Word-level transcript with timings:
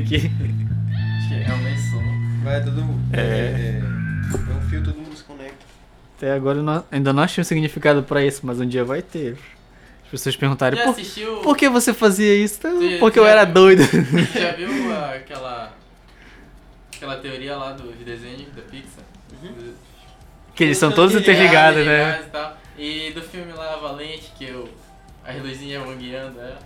nesse 0.00 0.16
aqui. 0.16 0.30
Acho 1.18 1.28
que 1.28 1.34
é 1.50 1.54
o 1.54 1.64
lençol. 1.64 2.02
Vai 2.44 2.62
todo 2.64 2.82
mundo. 2.82 3.16
É. 3.16 3.20
É. 3.20 3.82
é 3.82 4.54
um 4.56 4.60
fio, 4.68 4.82
todo 4.82 4.96
mundo 4.96 5.16
se 5.16 5.24
conecta. 5.24 5.56
Até 6.16 6.32
agora 6.32 6.62
não- 6.62 6.84
ainda 6.90 7.12
não 7.12 7.22
achei 7.22 7.42
um 7.42 7.44
significado 7.44 8.02
pra 8.02 8.24
isso, 8.24 8.40
mas 8.44 8.60
um 8.60 8.66
dia 8.66 8.84
vai 8.84 9.02
ter. 9.02 9.36
As 10.04 10.10
pessoas 10.10 10.36
perguntarem, 10.36 10.80
por, 10.82 10.90
assistiu? 10.90 11.38
por 11.38 11.56
que 11.56 11.68
você 11.68 11.92
fazia 11.92 12.34
isso? 12.34 12.56
Então, 12.58 12.78
Sim, 12.80 12.98
Porque 12.98 13.18
eu 13.18 13.24
já 13.24 13.30
era 13.30 13.44
viu. 13.44 13.54
doido. 13.54 13.82
Já 14.34 14.52
viu 14.52 14.68
aquela. 15.14 15.72
aquela 16.94 17.16
teoria 17.16 17.56
lá 17.56 17.72
dos 17.72 17.94
desenhos 18.04 18.46
da 18.54 18.62
Pixar? 18.62 19.04
Que 20.54 20.64
eles 20.64 20.78
são 20.78 20.90
todos 20.92 21.12
ligado, 21.14 21.22
interligados, 21.30 21.86
né? 21.86 22.20
E, 22.78 23.08
e 23.08 23.12
do 23.12 23.20
filme 23.20 23.52
lá, 23.52 23.76
Valente, 23.76 24.32
que 24.38 24.44
eu, 24.44 24.68
as 25.26 25.42
luzinhas 25.42 25.82
vão 25.84 25.96
guiando 25.96 26.38
ela. 26.40 26.58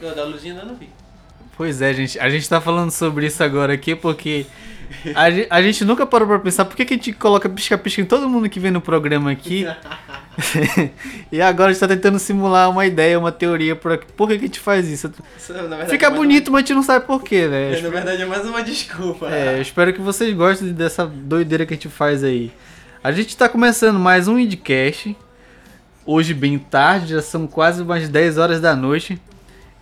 Eu, 0.00 0.14
da 0.14 0.24
luzinha 0.24 0.54
ainda 0.54 0.66
não 0.66 0.76
vi. 0.76 0.88
Pois 1.56 1.80
é, 1.82 1.92
gente. 1.94 2.18
A 2.18 2.28
gente 2.28 2.48
tá 2.48 2.60
falando 2.60 2.90
sobre 2.90 3.26
isso 3.26 3.42
agora 3.42 3.72
aqui 3.72 3.94
porque 3.94 4.46
a, 5.14 5.30
ge- 5.30 5.46
a 5.50 5.62
gente 5.62 5.84
nunca 5.84 6.06
parou 6.06 6.26
pra 6.26 6.38
pensar 6.38 6.64
por 6.64 6.74
que, 6.76 6.84
que 6.84 6.94
a 6.94 6.96
gente 6.96 7.12
coloca 7.12 7.48
pisca-pisca 7.48 8.00
em 8.00 8.04
todo 8.04 8.28
mundo 8.28 8.48
que 8.48 8.58
vem 8.58 8.70
no 8.70 8.80
programa 8.80 9.30
aqui. 9.30 9.66
e 11.30 11.40
agora 11.40 11.70
a 11.70 11.72
gente 11.72 11.80
tá 11.80 11.88
tentando 11.88 12.18
simular 12.18 12.70
uma 12.70 12.86
ideia, 12.86 13.18
uma 13.18 13.30
teoria 13.30 13.76
por, 13.76 13.92
aqui. 13.92 14.06
por 14.16 14.28
que, 14.28 14.38
que 14.38 14.44
a 14.44 14.46
gente 14.46 14.60
faz 14.60 14.88
isso. 14.88 15.12
Isso, 15.36 15.52
na 15.52 15.60
verdade, 15.62 15.90
Fica 15.90 16.06
é 16.06 16.10
bonito, 16.10 16.50
mas 16.50 16.58
a 16.58 16.66
gente 16.66 16.74
não 16.74 16.82
sabe 16.82 17.06
por 17.06 17.22
quê, 17.22 17.42
uma- 17.46 17.50
né? 17.50 17.78
é, 17.78 17.82
na 17.82 17.88
verdade 17.90 18.22
é 18.22 18.26
mais 18.26 18.46
uma 18.46 18.62
desculpa. 18.62 19.28
É, 19.30 19.58
eu 19.58 19.62
espero 19.62 19.92
que 19.92 20.00
vocês 20.00 20.34
gostem 20.34 20.72
dessa 20.72 21.06
doideira 21.06 21.66
que 21.66 21.74
a 21.74 21.76
gente 21.76 21.88
faz 21.88 22.24
aí. 22.24 22.50
A 23.04 23.12
gente 23.12 23.36
tá 23.36 23.48
começando 23.48 23.98
mais 23.98 24.26
um 24.28 24.38
Indcast. 24.38 25.16
Hoje 26.04 26.34
bem 26.34 26.58
tarde, 26.58 27.12
já 27.12 27.22
são 27.22 27.46
quase 27.46 27.82
umas 27.82 28.08
10 28.08 28.36
horas 28.38 28.60
da 28.60 28.74
noite, 28.74 29.20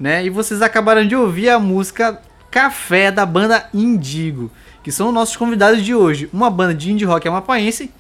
né? 0.01 0.25
E 0.25 0.31
vocês 0.31 0.63
acabaram 0.63 1.07
de 1.07 1.15
ouvir 1.15 1.51
a 1.51 1.59
música 1.59 2.19
Café 2.51 3.13
da 3.13 3.27
banda 3.27 3.69
Indigo, 3.73 4.51
que 4.83 4.91
são 4.91 5.09
os 5.09 5.15
nossos 5.15 5.37
convidados 5.37 5.85
de 5.85 5.95
hoje. 5.95 6.29
Uma 6.33 6.49
banda 6.49 6.75
de 6.75 6.91
indie 6.91 7.05
rock 7.05 7.29
amapaense, 7.29 7.93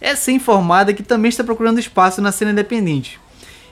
recém-formada 0.00 0.94
que 0.94 1.02
também 1.02 1.28
está 1.28 1.42
procurando 1.42 1.80
espaço 1.80 2.22
na 2.22 2.30
cena 2.30 2.52
independente. 2.52 3.18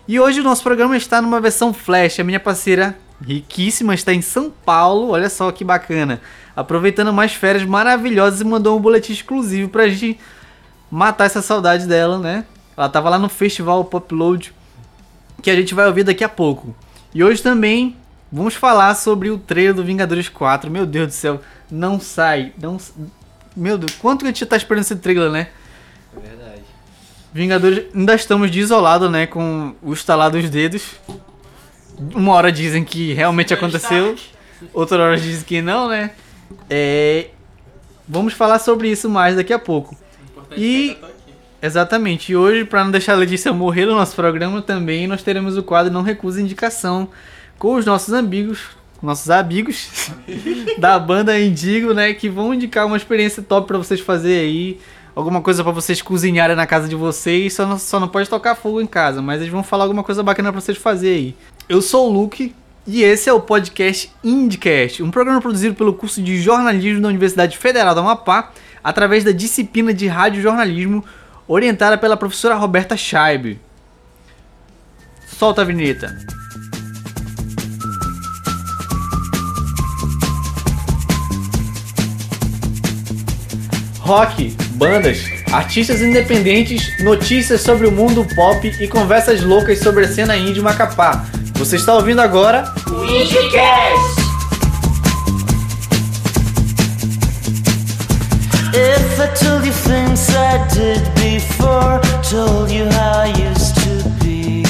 E 0.09 0.19
hoje 0.19 0.41
o 0.41 0.43
nosso 0.43 0.63
programa 0.63 0.97
está 0.97 1.23
numa 1.23 1.41
versão 1.41 1.73
flash. 1.73 2.19
A 2.19 2.25
minha 2.25 2.41
parceira 2.41 2.99
riquíssima 3.25 3.95
está 3.95 4.13
em 4.13 4.23
São 4.23 4.51
Paulo. 4.51 5.11
Olha 5.11 5.31
só 5.31 5.51
que 5.53 5.65
bacana. 5.65 6.21
Aproveitando 6.57 7.09
umas 7.09 7.33
férias 7.33 7.65
maravilhosas 7.65 8.41
e 8.41 8.45
mandou 8.45 8.77
um 8.77 8.81
boletim 8.81 9.13
exclusivo 9.13 9.69
pra 9.69 9.87
gente 9.87 10.19
matar 10.91 11.27
essa 11.27 11.41
saudade 11.41 11.87
dela, 11.87 12.19
né? 12.19 12.45
Ela 12.77 12.89
tava 12.89 13.11
lá 13.11 13.19
no 13.19 13.29
festival 13.29 13.85
Popload 13.85 14.53
que 15.43 15.51
a 15.51 15.55
gente 15.55 15.75
vai 15.75 15.87
ouvir 15.87 16.05
daqui 16.05 16.25
a 16.25 16.29
pouco. 16.29 16.75
E 17.15 17.23
hoje 17.25 17.43
também 17.43 17.97
vamos 18.31 18.55
falar 18.55 18.95
sobre 18.95 19.31
o 19.31 19.39
trailer 19.39 19.75
do 19.75 19.85
Vingadores 19.85 20.29
4. 20.29 20.71
Meu 20.71 20.87
Deus 20.87 21.09
do 21.09 21.13
céu, 21.13 21.41
não 21.71 22.01
sai, 22.01 22.53
não 22.61 22.79
Meu 23.57 23.79
Deus, 23.79 23.93
quanto 23.93 24.21
que 24.21 24.27
a 24.27 24.29
gente 24.29 24.45
tá 24.47 24.57
esperando 24.57 24.83
esse 24.83 24.97
trailer, 24.97 25.31
né? 25.31 25.49
É 26.17 26.29
verdade. 26.29 26.63
Vingadores, 27.33 27.87
ainda 27.95 28.15
estamos 28.15 28.51
de 28.51 28.61
isolado, 28.61 29.11
né? 29.11 29.27
Com 29.27 29.75
o 29.83 29.93
estalar 29.93 30.31
dos 30.31 30.49
dedos. 30.49 30.97
Uma 32.15 32.35
hora 32.35 32.53
dizem 32.53 32.85
que 32.85 33.13
realmente 33.13 33.53
aconteceu, 33.53 34.17
outra 34.73 35.03
hora 35.03 35.17
dizem 35.17 35.45
que 35.45 35.61
não, 35.61 35.89
né? 35.89 36.13
É, 36.71 37.31
Vamos 38.09 38.33
falar 38.33 38.59
sobre 38.59 38.91
isso 38.91 39.11
mais 39.11 39.37
daqui 39.37 39.53
a 39.53 39.59
pouco. 39.59 39.95
Importante 40.31 40.61
E- 40.63 40.97
Exatamente. 41.61 42.33
E 42.33 42.37
hoje, 42.37 42.65
para 42.65 42.85
não 42.85 42.91
deixar 42.91 43.15
a 43.15 43.17
Letícia 43.17 43.53
morrer 43.53 43.87
no 43.87 43.95
nosso 43.95 44.15
programa, 44.15 44.63
também 44.63 45.07
nós 45.07 45.23
teremos 45.23 45.57
o 45.57 45.63
quadro 45.63 45.93
Não 45.93 46.03
Recusa 46.03 46.41
Indicação 46.41 47.09
com 47.59 47.75
os 47.75 47.85
nossos 47.85 48.15
amigos, 48.15 48.61
nossos 49.03 49.29
amigos 49.29 50.13
da 50.79 50.99
banda 50.99 51.39
Indigo, 51.39 51.93
né? 51.93 52.15
Que 52.15 52.29
vão 52.29 52.55
indicar 52.55 52.87
uma 52.87 52.97
experiência 52.97 53.43
top 53.43 53.67
para 53.67 53.79
vocês 53.79 54.01
fazer 54.01 54.39
aí. 54.39 54.79
Alguma 55.17 55.41
coisa 55.41 55.65
para 55.65 55.73
vocês 55.73 56.01
cozinharem 56.01 56.55
na 56.55 56.67
casa 56.67 56.89
de 56.89 56.95
vocês. 56.95 57.53
Só 57.53 57.67
não, 57.67 57.77
só 57.77 57.99
não 57.99 58.07
pode 58.07 58.31
tocar 58.31 58.55
fogo 58.55 58.81
em 58.81 58.87
casa, 58.87 59.21
mas 59.21 59.41
eles 59.41 59.53
vão 59.53 59.65
falar 59.65 59.85
alguma 59.85 60.05
coisa 60.05 60.23
bacana 60.23 60.53
para 60.53 60.61
vocês 60.61 60.79
fazer 60.79 61.11
aí. 61.11 61.35
Eu 61.69 61.83
sou 61.83 62.09
o 62.09 62.13
Luke. 62.13 62.55
E 62.91 63.03
esse 63.03 63.29
é 63.29 63.33
o 63.35 63.39
podcast 63.39 64.11
Indicast, 64.25 65.03
um 65.03 65.11
programa 65.11 65.43
produzido 65.43 65.75
pelo 65.75 65.93
curso 65.93 66.23
de 66.23 66.41
jornalismo 66.41 67.03
da 67.03 67.09
Universidade 67.09 67.59
Federal 67.59 67.95
do 67.95 68.01
Amapá, 68.01 68.51
através 68.83 69.23
da 69.23 69.31
disciplina 69.31 69.93
de 69.93 70.07
radiojornalismo, 70.07 71.05
orientada 71.49 71.97
pela 71.97 72.17
professora 72.17 72.55
Roberta 72.55 72.97
Scheib. 72.97 73.59
Solta 75.27 75.63
a 75.63 75.65
vinheta. 75.65 76.17
Rock, 84.01 84.57
bandas, 84.73 85.19
artistas 85.53 86.01
independentes, 86.01 87.03
notícias 87.03 87.61
sobre 87.61 87.87
o 87.87 87.93
mundo 87.93 88.27
pop 88.35 88.67
e 88.81 88.89
conversas 88.89 89.43
loucas 89.43 89.79
sobre 89.81 90.05
a 90.05 90.09
cena 90.09 90.37
indie 90.37 90.63
Macapá. 90.63 91.27
Você 91.55 91.77
está 91.77 91.95
ouvindo 91.95 92.21
agora 92.21 92.73
o 92.91 93.05
Indiecast! 93.05 94.28
If 98.71 99.19
I 99.19 99.29
told 99.35 99.65
you 99.65 99.73
things 99.73 100.29
I 100.29 100.59
did 100.69 101.03
before, 101.15 102.01
told 102.23 102.71
you 102.71 102.85
how 102.85 103.23
I 103.23 103.29
used 103.29 103.75
to 103.77 104.09
be, 104.21 104.63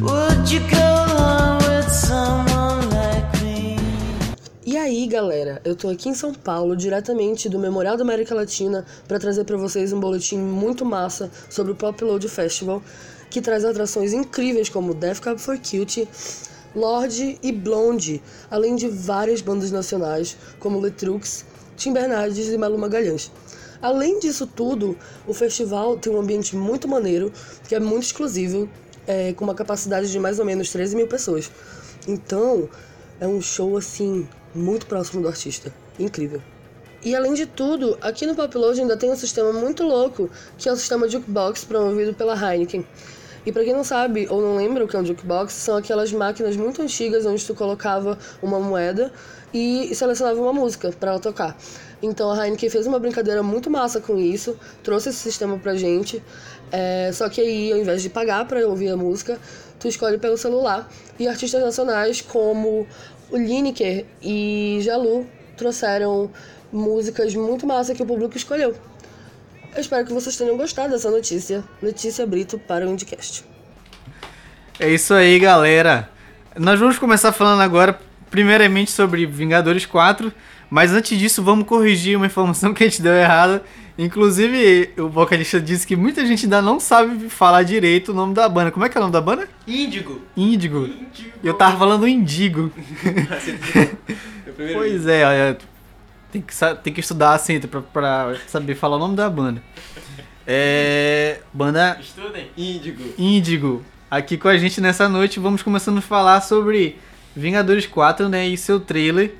would 0.00 0.48
you 0.48 0.60
go 0.70 1.04
along 1.08 1.58
with 1.66 1.90
someone 1.90 2.88
like 2.90 3.42
me? 3.42 3.76
E 4.64 4.76
aí, 4.76 5.08
galera, 5.08 5.60
eu 5.64 5.74
tô 5.74 5.88
aqui 5.88 6.10
em 6.10 6.14
São 6.14 6.32
Paulo, 6.32 6.76
diretamente 6.76 7.48
do 7.48 7.58
Memorial 7.58 7.96
da 7.96 8.04
América 8.04 8.36
Latina, 8.36 8.86
para 9.08 9.18
trazer 9.18 9.42
para 9.42 9.56
vocês 9.56 9.92
um 9.92 9.98
boletim 9.98 10.38
muito 10.38 10.84
massa 10.84 11.28
sobre 11.50 11.72
o 11.72 11.74
Pop 11.74 12.04
Load 12.04 12.28
Festival, 12.28 12.80
que 13.28 13.40
traz 13.40 13.64
atrações 13.64 14.12
incríveis 14.12 14.68
como 14.68 14.94
Death 14.94 15.18
Cab 15.18 15.40
for 15.40 15.58
Cutie, 15.58 16.06
Lorde 16.72 17.36
e 17.42 17.50
Blonde, 17.50 18.22
além 18.48 18.76
de 18.76 18.88
várias 18.88 19.40
bandas 19.40 19.72
nacionais 19.72 20.36
como 20.60 20.78
Letrux, 20.78 21.44
Tim 21.82 21.92
Bernardes 21.92 22.46
e 22.48 22.56
Malu 22.56 22.78
Magalhães. 22.78 23.28
Além 23.80 24.20
disso 24.20 24.46
tudo, 24.46 24.96
o 25.26 25.34
festival 25.34 25.96
tem 25.96 26.12
um 26.12 26.20
ambiente 26.20 26.54
muito 26.54 26.86
maneiro, 26.86 27.32
que 27.66 27.74
é 27.74 27.80
muito 27.80 28.04
exclusivo, 28.04 28.70
é, 29.04 29.32
com 29.32 29.42
uma 29.42 29.54
capacidade 29.54 30.08
de 30.08 30.16
mais 30.20 30.38
ou 30.38 30.44
menos 30.44 30.70
13 30.70 30.94
mil 30.94 31.08
pessoas. 31.08 31.50
Então, 32.06 32.68
é 33.18 33.26
um 33.26 33.40
show 33.40 33.76
assim, 33.76 34.28
muito 34.54 34.86
próximo 34.86 35.22
do 35.22 35.26
artista. 35.26 35.74
Incrível. 35.98 36.40
E 37.04 37.16
além 37.16 37.34
de 37.34 37.46
tudo, 37.46 37.98
aqui 38.00 38.26
no 38.26 38.36
Popload 38.36 38.80
ainda 38.80 38.96
tem 38.96 39.10
um 39.10 39.16
sistema 39.16 39.52
muito 39.52 39.82
louco, 39.82 40.30
que 40.56 40.68
é 40.68 40.72
o 40.72 40.76
sistema 40.76 41.08
Jukebox 41.08 41.64
promovido 41.64 42.14
pela 42.14 42.36
Heineken. 42.36 42.86
E 43.44 43.50
pra 43.50 43.64
quem 43.64 43.72
não 43.72 43.82
sabe 43.82 44.26
ou 44.30 44.40
não 44.40 44.56
lembra 44.56 44.84
o 44.84 44.88
que 44.88 44.94
é 44.94 44.98
um 44.98 45.04
jukebox, 45.04 45.52
são 45.52 45.76
aquelas 45.76 46.12
máquinas 46.12 46.56
muito 46.56 46.80
antigas 46.80 47.26
onde 47.26 47.44
tu 47.44 47.54
colocava 47.54 48.16
uma 48.40 48.60
moeda 48.60 49.12
e 49.52 49.92
selecionava 49.94 50.40
uma 50.40 50.52
música 50.52 50.90
pra 50.92 51.10
ela 51.10 51.20
tocar. 51.20 51.56
Então 52.00 52.30
a 52.30 52.44
Heineken 52.44 52.70
fez 52.70 52.86
uma 52.86 52.98
brincadeira 52.98 53.42
muito 53.42 53.70
massa 53.70 54.00
com 54.00 54.18
isso, 54.18 54.56
trouxe 54.82 55.10
esse 55.10 55.18
sistema 55.18 55.58
pra 55.58 55.74
gente. 55.74 56.22
É, 56.70 57.10
só 57.12 57.28
que 57.28 57.40
aí, 57.40 57.72
ao 57.72 57.78
invés 57.78 58.02
de 58.02 58.08
pagar 58.08 58.46
pra 58.46 58.66
ouvir 58.66 58.88
a 58.88 58.96
música, 58.96 59.38
tu 59.78 59.88
escolhe 59.88 60.18
pelo 60.18 60.36
celular. 60.36 60.88
E 61.18 61.28
artistas 61.28 61.62
nacionais 61.62 62.20
como 62.20 62.86
o 63.30 63.36
Lineker 63.36 64.06
e 64.22 64.78
Jalu 64.82 65.26
trouxeram 65.56 66.30
músicas 66.72 67.34
muito 67.34 67.66
massa 67.66 67.94
que 67.94 68.02
o 68.02 68.06
público 68.06 68.36
escolheu. 68.36 68.74
Eu 69.74 69.80
espero 69.80 70.06
que 70.06 70.12
vocês 70.12 70.36
tenham 70.36 70.56
gostado 70.56 70.90
dessa 70.90 71.10
notícia. 71.10 71.64
Letícia 71.80 72.26
Brito 72.26 72.58
para 72.58 72.86
o 72.86 72.90
Indicast. 72.90 73.42
É 74.78 74.90
isso 74.90 75.14
aí, 75.14 75.38
galera. 75.38 76.10
Nós 76.58 76.78
vamos 76.78 76.98
começar 76.98 77.32
falando 77.32 77.62
agora, 77.62 77.98
primeiramente, 78.30 78.90
sobre 78.90 79.24
Vingadores 79.24 79.86
4, 79.86 80.30
Mas 80.68 80.92
antes 80.92 81.18
disso, 81.18 81.42
vamos 81.42 81.66
corrigir 81.66 82.16
uma 82.16 82.26
informação 82.26 82.74
que 82.74 82.82
a 82.82 82.88
gente 82.88 83.00
deu 83.00 83.14
errada. 83.14 83.62
Inclusive, 83.96 84.90
o 84.98 85.08
vocalista 85.08 85.60
disse 85.60 85.86
que 85.86 85.96
muita 85.96 86.24
gente 86.26 86.44
ainda 86.44 86.60
não 86.60 86.80
sabe 86.80 87.28
falar 87.28 87.62
direito 87.62 88.12
o 88.12 88.14
nome 88.14 88.34
da 88.34 88.48
banda. 88.48 88.70
Como 88.70 88.84
é 88.84 88.88
que 88.88 88.96
é 88.96 89.00
o 89.00 89.02
nome 89.02 89.12
da 89.12 89.20
banda? 89.20 89.48
Índigo. 89.66 90.20
Índigo. 90.36 90.88
Eu 91.42 91.54
tava 91.54 91.78
falando 91.78 92.06
Indigo. 92.06 92.70
Pois 94.74 95.06
é, 95.06 95.26
olha, 95.26 95.58
tem 96.32 96.40
que, 96.42 96.54
tem 96.82 96.92
que 96.92 97.00
estudar 97.00 97.34
acento 97.34 97.68
pra, 97.68 97.80
pra 97.82 98.36
saber 98.46 98.74
falar 98.74 98.96
o 98.96 98.98
nome 98.98 99.14
da 99.14 99.28
banda. 99.28 99.62
É. 100.46 101.40
Banda 101.52 101.98
Estudem. 102.00 102.50
Índigo. 102.56 103.14
Índigo. 103.18 103.84
Aqui 104.10 104.36
com 104.36 104.48
a 104.48 104.56
gente 104.56 104.80
nessa 104.80 105.08
noite, 105.08 105.38
vamos 105.38 105.62
começando 105.62 105.98
a 105.98 106.02
falar 106.02 106.40
sobre 106.40 106.98
Vingadores 107.36 107.86
4, 107.86 108.28
né? 108.28 108.46
E 108.48 108.56
seu 108.56 108.80
trailer. 108.80 109.34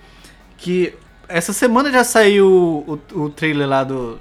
Que 0.57 0.95
essa 1.29 1.53
semana 1.53 1.91
já 1.91 2.05
saiu 2.05 2.47
o, 2.87 3.01
o 3.15 3.31
trailer 3.31 3.69
lá 3.69 3.83
do. 3.83 4.19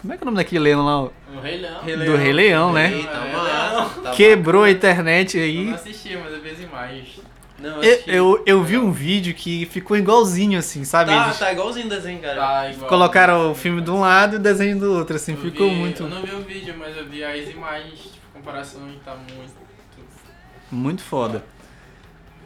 Como 0.00 0.12
é 0.12 0.16
que 0.16 0.22
é 0.22 0.24
o 0.24 0.26
nome 0.26 0.38
daquele 0.38 0.64
leão 0.64 0.84
lá? 0.84 1.02
ó? 1.02 1.10
O 1.36 1.40
Rei 1.40 1.58
Leão. 1.58 1.80
Rei 1.82 1.96
Do 1.96 2.16
Rei 2.16 2.32
Leão, 2.32 2.72
né? 2.72 2.92
Eita, 2.92 3.20
massa. 3.20 4.00
Tá 4.00 4.10
Quebrou 4.12 4.64
a 4.64 4.70
internet 4.70 5.38
Eu 5.38 5.44
aí. 5.44 5.64
não 5.66 5.74
assisti, 5.74 6.16
mas 6.16 6.32
eu 6.32 6.40
vi 6.40 6.50
as 6.50 6.60
imagens. 6.60 7.19
Não, 7.60 7.82
Eu, 7.82 7.92
assisti. 7.92 8.10
eu, 8.10 8.42
eu 8.46 8.62
vi 8.64 8.78
um 8.78 8.90
vídeo 8.90 9.34
que 9.34 9.66
ficou 9.66 9.96
igualzinho, 9.96 10.58
assim, 10.58 10.82
sabe? 10.84 11.10
Tá, 11.10 11.26
Eles 11.26 11.38
tá 11.38 11.52
igualzinho 11.52 11.86
o 11.86 11.88
desenho, 11.90 12.18
cara. 12.20 12.36
Tá 12.40 12.70
igual. 12.70 12.88
colocaram 12.88 13.52
o 13.52 13.54
filme 13.54 13.80
de 13.82 13.90
um 13.90 14.00
lado 14.00 14.34
e 14.34 14.36
o 14.36 14.40
desenho 14.40 14.78
do 14.78 14.92
outro, 14.94 15.16
assim, 15.16 15.32
Eu 15.32 15.38
ficou 15.38 15.68
vi- 15.68 15.74
muito. 15.74 16.02
Eu 16.04 16.08
não 16.08 16.22
vi 16.22 16.34
o 16.34 16.40
vídeo, 16.40 16.74
mas 16.78 16.96
eu 16.96 17.06
vi 17.06 17.22
as 17.22 17.48
imagens, 17.50 18.00
tipo, 18.00 18.16
comparação 18.32 18.80
e 18.88 18.96
tá 19.04 19.14
muito. 19.14 19.52
Muito 20.72 21.02
foda. 21.02 21.44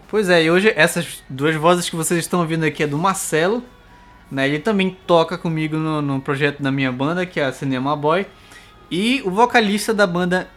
Pois 0.08 0.28
é, 0.30 0.42
e 0.44 0.50
hoje 0.50 0.72
essas 0.76 1.22
duas 1.28 1.54
vozes 1.56 1.88
que 1.90 1.96
vocês 1.96 2.18
estão 2.20 2.40
ouvindo 2.40 2.64
aqui 2.64 2.82
é 2.82 2.86
do 2.86 2.96
Marcelo. 2.98 3.62
Né? 4.30 4.48
Ele 4.48 4.58
também 4.58 4.96
toca 5.06 5.36
comigo 5.36 5.76
no, 5.76 6.00
no 6.00 6.20
projeto 6.20 6.62
da 6.62 6.72
minha 6.72 6.90
banda, 6.90 7.26
que 7.26 7.38
é 7.38 7.44
a 7.44 7.52
Cinema 7.52 7.94
Boy. 7.94 8.26
E 8.90 9.22
o 9.24 9.30
vocalista 9.30 9.92
da 9.94 10.06
banda 10.06 10.48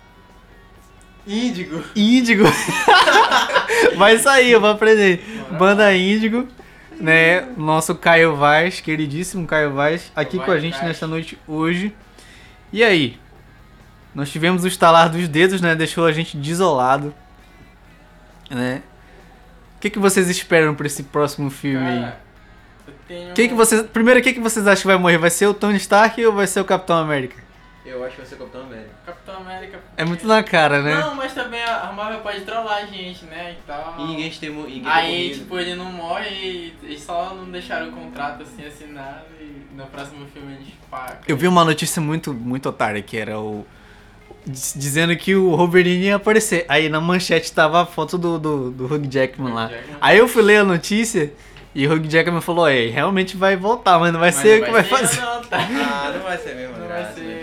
Índigo. 1.28 1.84
Índigo. 1.96 2.46
Vai 3.96 4.18
sair, 4.18 4.52
eu 4.52 4.62
vou 4.62 4.70
aprender. 4.70 5.24
Banda 5.58 5.94
Índigo. 5.96 6.48
Né? 7.00 7.42
Nosso 7.56 7.94
Caio 7.94 8.36
Vaz, 8.36 8.82
queridíssimo 8.82 9.46
Caio 9.46 9.72
Vaz, 9.74 10.12
aqui 10.16 10.40
com 10.40 10.50
a 10.50 10.60
gente 10.60 10.84
nesta 10.84 11.06
noite 11.06 11.38
hoje. 11.48 11.94
E 12.74 12.84
aí? 12.84 13.20
Nós 14.16 14.32
tivemos 14.32 14.64
o 14.64 14.68
estalar 14.68 15.10
dos 15.10 15.28
dedos, 15.28 15.62
né? 15.62 15.76
Deixou 15.76 16.06
a 16.06 16.12
gente 16.12 16.36
desolado. 16.36 17.14
Né? 18.50 18.82
O 19.76 19.80
que, 19.80 19.92
que 19.92 20.00
vocês 20.00 20.28
esperam 20.28 20.74
pra 20.74 20.88
esse 20.88 21.04
próximo 21.04 21.52
filme 21.52 21.86
aí? 21.86 22.12
Tenho. 23.08 23.34
Que 23.34 23.48
que 23.48 23.54
vocês, 23.54 23.84
primeiro, 23.84 24.20
o 24.20 24.24
que, 24.24 24.34
que 24.34 24.40
vocês 24.40 24.66
acham 24.68 24.82
que 24.82 24.88
vai 24.88 24.98
morrer? 24.98 25.18
Vai 25.18 25.30
ser 25.30 25.46
o 25.46 25.54
Tony 25.54 25.78
Stark 25.78 26.26
ou 26.26 26.34
vai 26.34 26.48
ser 26.48 26.60
o 26.60 26.66
Capitão 26.66 26.98
América? 26.98 27.47
Eu 27.90 28.04
acho 28.04 28.16
que 28.16 28.22
vai 28.22 28.30
ser 28.30 28.36
o 28.36 28.38
Capitão 28.40 28.62
América. 28.62 28.90
Capitão 29.06 29.36
América. 29.38 29.80
É 29.96 30.04
muito 30.06 30.28
na 30.28 30.44
cara, 30.44 30.82
né? 30.82 30.96
Não, 31.00 31.16
mas 31.16 31.34
também 31.34 31.64
a 31.64 31.92
Marvel 31.96 32.20
pode 32.20 32.42
trollar 32.42 32.84
a 32.84 32.86
gente, 32.86 33.26
né? 33.26 33.56
E 33.58 33.62
tal. 33.66 33.96
E 34.00 34.04
ninguém 34.06 34.30
tem 34.30 34.50
ninguém 34.50 34.82
Aí, 34.86 35.30
tipo, 35.34 35.58
ele 35.58 35.76
não 35.76 35.86
morre 35.86 36.30
e 36.30 36.74
eles 36.84 37.02
só 37.02 37.34
não 37.34 37.46
deixaram 37.50 37.88
o 37.90 37.92
contrato 37.92 38.44
assim 38.44 38.66
assinado 38.66 39.26
e 39.40 39.66
no 39.76 39.86
próximo 39.88 40.26
filme 40.34 40.54
eles 40.56 40.68
pagam. 40.92 41.18
Eu 41.28 41.38
vi 41.38 41.48
uma 41.48 41.64
notícia 41.64 42.02
muito, 42.02 42.34
muito 42.34 42.68
otária 42.68 43.02
que 43.02 43.18
era 43.18 43.40
o. 43.40 43.66
diz- 44.46 44.74
Dizendo 44.76 45.16
que 45.16 45.34
o 45.36 45.56
Wolverine 45.56 46.06
ia 46.06 46.16
aparecer. 46.18 46.66
Aí 46.68 46.90
na 46.90 47.00
manchete 47.00 47.52
tava 47.54 47.82
a 47.84 47.86
foto 47.86 48.18
do, 48.18 48.38
do, 48.38 48.72
do 48.72 48.86
Hugh 48.94 49.08
Jackman 49.10 49.54
lá. 49.54 49.68
Jackman. 49.68 49.98
Aí 50.02 50.18
eu 50.18 50.28
fui 50.28 50.42
ler 50.42 50.58
a 50.58 50.64
notícia 50.66 51.32
e 51.76 51.88
o 51.88 51.94
Hugh 51.94 52.08
Jackman 52.08 52.42
falou: 52.42 52.68
É, 52.68 52.88
realmente 52.88 53.38
vai 53.38 53.56
voltar, 53.56 53.98
mas 54.00 54.12
não 54.12 54.20
vai 54.20 54.30
Mas 54.32 54.36
ser 54.42 54.62
o 54.62 54.66
que 54.66 54.72
vai 54.72 54.84
ser, 54.84 54.90
fazer. 54.90 55.22
Não, 55.22 55.42
tá? 55.44 55.58
Ah, 55.60 56.12
não 56.14 56.24
vai 56.24 56.38
ser 56.38 56.56
mesmo, 56.56 56.74
Não 56.78 56.88
vai 56.88 56.88
graça, 56.88 57.14
ser. 57.14 57.22
vai 57.22 57.30
graça. 57.34 57.37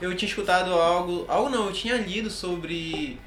Eu 0.00 0.14
tinha 0.16 0.28
escutado 0.28 0.72
algo. 0.72 1.24
Algo 1.28 1.48
não, 1.48 1.66
eu 1.66 1.72
tinha 1.72 1.96
lido 1.96 2.30
sobre 2.30 3.18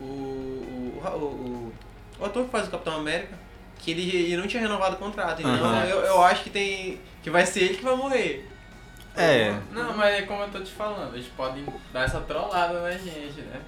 o. 0.00 0.04
o, 0.04 1.00
o, 1.04 1.08
o, 1.16 1.72
o 2.20 2.24
ator 2.24 2.44
que 2.44 2.50
faz 2.50 2.68
o 2.68 2.70
Capitão 2.70 2.96
América. 2.96 3.38
Que 3.78 3.90
ele, 3.90 4.10
ele 4.16 4.36
não 4.38 4.46
tinha 4.46 4.62
renovado 4.62 4.96
o 4.96 4.98
contrato. 4.98 5.40
Então 5.40 5.52
Aham. 5.52 5.84
eu, 5.84 6.00
eu 6.00 6.22
acho 6.22 6.42
que 6.44 6.50
tem. 6.50 7.00
Que 7.22 7.30
vai 7.30 7.44
ser 7.46 7.60
ele 7.64 7.74
que 7.76 7.84
vai 7.84 7.94
morrer. 7.96 8.48
É. 9.16 9.54
Não, 9.72 9.96
mas 9.96 10.14
é 10.14 10.22
como 10.22 10.42
eu 10.42 10.48
tô 10.48 10.60
te 10.60 10.70
falando, 10.70 11.14
eles 11.14 11.26
podem 11.34 11.64
dar 11.90 12.04
essa 12.04 12.20
trollada 12.20 12.82
na 12.82 12.90
gente, 12.92 13.40
né? 13.40 13.60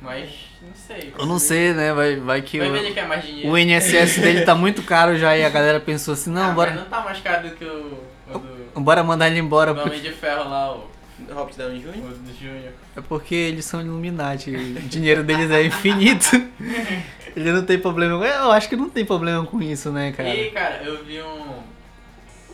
Mas 0.00 0.28
não 0.60 0.74
sei. 0.74 1.14
Eu 1.18 1.26
não 1.26 1.38
sei, 1.38 1.72
né? 1.72 1.92
Vai, 1.92 2.16
vai 2.16 2.42
que 2.42 2.58
Vai 2.58 2.70
ver 2.70 2.78
ele 2.80 2.90
o, 2.90 2.94
quer 2.94 3.06
mais 3.08 3.24
dinheiro. 3.24 3.48
o 3.50 3.56
INSS 3.56 4.18
dele 4.20 4.42
tá 4.44 4.54
muito 4.54 4.82
caro 4.82 5.16
já 5.16 5.36
e 5.36 5.44
a 5.44 5.48
galera 5.48 5.78
pensou 5.80 6.14
assim: 6.14 6.30
Ah, 6.30 6.34
Não, 6.34 6.46
mas 6.46 6.54
bora, 6.56 6.70
não 6.72 6.84
tá 6.86 7.00
mais 7.00 7.20
caro 7.20 7.48
do 7.48 7.54
que 7.54 7.64
o, 7.64 8.00
o 8.28 8.38
do, 8.38 8.80
bora 8.80 9.02
mandar 9.04 9.28
ele 9.28 9.38
embora. 9.38 9.72
do 9.72 9.80
Homem 9.80 10.00
de 10.02 10.12
Ferro 10.12 10.48
lá, 10.50 10.74
o, 10.74 10.90
Robert 11.32 11.54
Downey 11.56 11.80
Jr. 11.80 12.72
É 12.96 13.00
porque 13.00 13.34
eles 13.34 13.64
são 13.64 13.80
Illuminati, 13.80 14.50
o 14.50 14.80
dinheiro 14.82 15.22
deles 15.22 15.50
é 15.50 15.62
infinito. 15.64 16.28
Ele 17.36 17.50
não 17.50 17.64
tem 17.64 17.78
problema. 17.78 18.24
Eu 18.24 18.52
acho 18.52 18.68
que 18.68 18.76
não 18.76 18.88
tem 18.88 19.04
problema 19.04 19.44
com 19.44 19.60
isso, 19.60 19.90
né, 19.90 20.12
cara? 20.12 20.28
E, 20.32 20.50
cara, 20.52 20.82
eu 20.84 21.04
vi 21.04 21.20
um. 21.20 21.62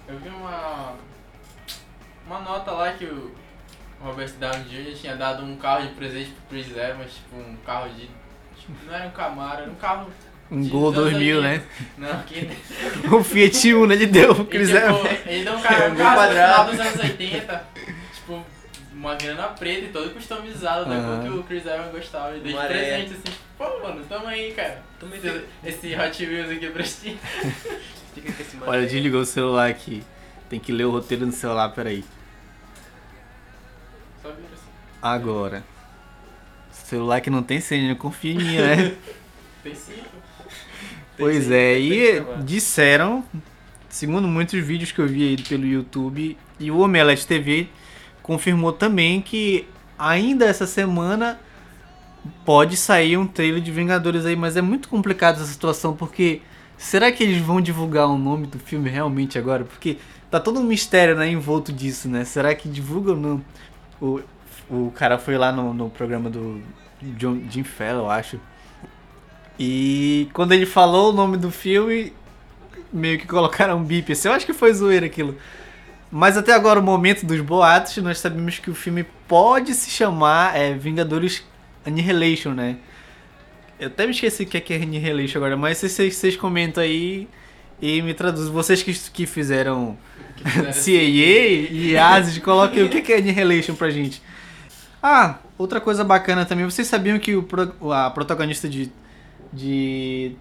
Eu 0.08 0.18
vi 0.18 0.28
uma. 0.30 0.94
Uma 2.26 2.40
nota 2.40 2.70
lá 2.70 2.92
que 2.92 3.04
o 3.04 3.30
Robert 4.00 4.30
Downey 4.40 4.64
Jr. 4.70 4.94
tinha 4.98 5.16
dado 5.16 5.44
um 5.44 5.56
carro 5.56 5.82
de 5.86 5.92
presente 5.94 6.30
pro 6.30 6.56
Chris 6.58 6.74
Evans, 6.76 7.12
tipo, 7.12 7.36
um 7.36 7.56
carro 7.66 7.90
de. 7.90 8.02
tipo, 8.58 8.72
não 8.86 8.94
era 8.94 9.06
um 9.06 9.10
Camaro, 9.10 9.62
era 9.62 9.70
um 9.70 9.74
carro. 9.74 10.10
Um 10.50 10.62
de- 10.62 10.68
Gol 10.70 10.90
dos 10.90 10.98
anos 11.00 11.12
2000, 11.12 11.42
né? 11.42 11.52
80. 11.52 11.66
Não, 11.98 12.22
que. 12.22 12.50
O 13.14 13.22
Fiat 13.22 13.74
Uno 13.74 13.92
ele 13.92 14.06
deu 14.06 14.34
pro 14.34 14.44
Chris 14.46 14.68
tipo, 14.68 14.80
Evans. 14.80 15.18
ele 15.26 15.44
deu 15.44 15.54
um 15.56 15.60
carro, 15.60 15.84
um 15.84 15.88
Gol 15.88 15.96
carro 15.98 16.16
quadrado. 16.16 16.70
dos 16.70 16.80
anos 16.80 17.00
80, 17.00 17.64
tipo, 17.74 18.00
uma 19.00 19.14
grana 19.14 19.49
preta 19.49 19.87
e 19.87 19.88
todo 19.88 20.12
customizado, 20.12 20.85
da 20.85 20.97
Aham. 20.97 21.23
cor 21.23 21.32
que 21.32 21.38
o 21.38 21.43
Chris 21.44 21.64
Evans 21.64 21.91
gostava. 21.91 22.37
E 22.37 22.41
dei 22.41 22.52
de 22.52 22.58
presente 22.58 23.14
assim, 23.14 23.38
pô, 23.56 23.64
mano, 23.82 24.05
tamo 24.06 24.26
aí, 24.26 24.52
cara. 24.52 24.82
Também 24.99 25.19
Esse, 25.19 25.44
esse 25.64 25.97
Hot 25.97 26.26
Wheels 26.26 26.50
aqui 26.50 26.67
pra 26.69 26.82
ti. 26.82 27.19
Fica 28.14 28.32
com 28.32 28.43
esse 28.43 28.58
Olha, 28.61 28.87
desligou 28.87 29.23
o 29.23 29.25
celular 29.25 29.70
aqui. 29.70 30.02
Tem 30.50 30.61
que 30.61 30.70
ler 30.70 30.85
o 30.85 30.91
roteiro 30.91 31.25
no 31.25 31.32
celular, 31.32 31.70
peraí. 31.70 32.05
Só 34.20 34.29
vira 34.29 34.49
assim. 34.52 34.69
Agora. 35.00 35.64
Celular 36.70 37.23
que 37.23 37.31
não 37.31 37.43
tem 37.43 37.58
senha, 37.58 37.94
confia 37.94 38.32
em 38.32 38.37
mim, 38.37 38.56
né? 38.58 38.96
Tem 39.62 39.75
cinco. 39.75 40.08
pois 41.19 41.50
é, 41.50 41.79
e 41.79 42.25
disseram, 42.43 43.23
segundo 43.91 44.26
muitos 44.26 44.58
vídeos 44.58 44.91
que 44.91 44.99
eu 44.99 45.06
vi 45.06 45.29
aí 45.29 45.43
pelo 45.43 45.67
YouTube, 45.67 46.37
e 46.58 46.70
o 46.70 46.79
Omelete 46.79 47.26
TV 47.26 47.69
confirmou 48.31 48.73
também 48.73 49.21
que 49.21 49.67
ainda 49.99 50.44
essa 50.44 50.65
semana 50.65 51.41
pode 52.44 52.77
sair 52.77 53.17
um 53.17 53.27
trailer 53.27 53.60
de 53.60 53.72
Vingadores 53.72 54.25
aí, 54.25 54.37
mas 54.37 54.56
é 54.56 54.63
muito 54.63 54.89
complicado 54.89 55.39
essa 55.39 55.46
situação, 55.46 55.96
porque 55.96 56.41
será 56.79 57.10
que 57.10 57.25
eles 57.25 57.43
vão 57.43 57.60
divulgar 57.60 58.06
o 58.06 58.17
nome 58.17 58.46
do 58.46 58.56
filme 58.56 58.89
realmente 58.89 59.37
agora? 59.37 59.65
Porque 59.65 59.99
tá 60.31 60.39
todo 60.39 60.60
um 60.60 60.63
mistério 60.63 61.17
né, 61.17 61.29
envolto 61.29 61.72
disso, 61.72 62.08
né? 62.08 62.25
Será 62.25 62.55
que 62.55 62.69
divulga 62.69 63.10
ou 63.10 63.17
não? 63.17 63.44
O, 64.01 64.20
o 64.70 64.93
cara 64.94 65.19
foi 65.19 65.37
lá 65.37 65.51
no, 65.51 65.75
no 65.75 65.91
programa 65.91 66.31
do 66.31 66.63
John, 67.03 67.43
Jim 67.51 67.65
Fallon, 67.65 68.03
eu 68.03 68.10
acho. 68.10 68.39
E 69.58 70.29
quando 70.32 70.53
ele 70.53 70.67
falou 70.67 71.10
o 71.10 71.13
nome 71.13 71.37
do 71.37 71.51
filme, 71.51 72.13
meio 72.93 73.19
que 73.19 73.27
colocaram 73.27 73.79
um 73.79 73.82
bip. 73.82 74.13
Assim, 74.13 74.29
eu 74.29 74.34
acho 74.34 74.46
que 74.46 74.53
foi 74.53 74.72
zoeira 74.72 75.06
aquilo. 75.06 75.37
Mas 76.10 76.36
até 76.36 76.52
agora, 76.52 76.81
o 76.81 76.82
momento 76.82 77.24
dos 77.24 77.40
boatos, 77.40 77.96
nós 77.98 78.19
sabemos 78.19 78.58
que 78.58 78.70
o 78.70 78.74
filme 78.74 79.05
pode 79.29 79.74
se 79.74 79.90
chamar 79.90 80.56
é, 80.56 80.74
Vingadores 80.74 81.44
Annihilation, 81.86 82.50
né? 82.50 82.76
Eu 83.79 83.86
até 83.86 84.05
me 84.05 84.12
esqueci 84.12 84.43
o 84.43 84.46
que 84.46 84.56
é, 84.56 84.60
que 84.60 84.74
é 84.74 84.76
Annihilation 84.76 85.38
agora, 85.38 85.56
mas 85.56 85.79
vocês, 85.79 86.14
vocês 86.14 86.36
comentam 86.36 86.82
aí 86.82 87.29
e 87.81 88.02
me 88.02 88.12
traduzem. 88.12 88.52
Vocês 88.52 88.82
que, 88.82 88.93
que 88.93 89.24
fizeram 89.24 89.96
Que 90.36 90.50
fizeram. 90.50 90.72
CAA 90.74 91.72
e 91.72 91.96
ASIS, 91.96 92.38
coloquem 92.38 92.82
o 92.82 92.88
que 92.88 93.00
que 93.00 93.12
é 93.12 93.19
Annihilation 93.19 93.74
pra 93.74 93.88
gente. 93.88 94.20
Ah, 95.02 95.38
outra 95.56 95.81
coisa 95.81 96.05
bacana 96.05 96.44
também, 96.44 96.64
vocês 96.64 96.86
sabiam 96.86 97.19
que 97.19 97.34
o, 97.34 97.46
a 97.93 98.10
protagonista 98.10 98.69
de. 98.69 98.93
de. 99.52 100.36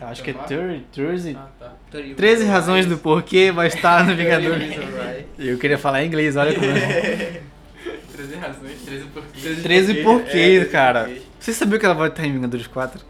Acho 0.00 0.22
que 0.22 0.30
é 0.30 0.32
Tomar? 0.32 0.46
13, 0.92 1.36
Ah, 1.38 1.48
tá. 1.58 1.72
13 2.16 2.44
razões 2.46 2.86
do 2.86 2.96
porquê 2.98 3.50
vai 3.50 3.66
estar 3.66 4.04
no 4.06 4.14
Vingadores. 4.14 4.76
Eu 5.38 5.58
queria 5.58 5.76
falar 5.78 6.02
em 6.04 6.06
inglês, 6.06 6.36
olha 6.36 6.54
como 6.54 6.66
é. 6.66 7.40
13 8.14 8.34
razões, 8.36 8.82
13 8.84 9.04
porquês. 9.06 9.62
13 9.62 9.94
porquê, 9.94 10.02
porquês, 10.24 10.62
é, 10.62 10.64
cara. 10.66 11.00
porquês. 11.04 11.22
Você 11.40 11.52
sabia 11.52 11.78
que 11.78 11.84
ela 11.84 11.94
vai 11.94 12.08
estar 12.08 12.24
em 12.24 12.32
Vingadores 12.32 12.66
4? 12.66 13.00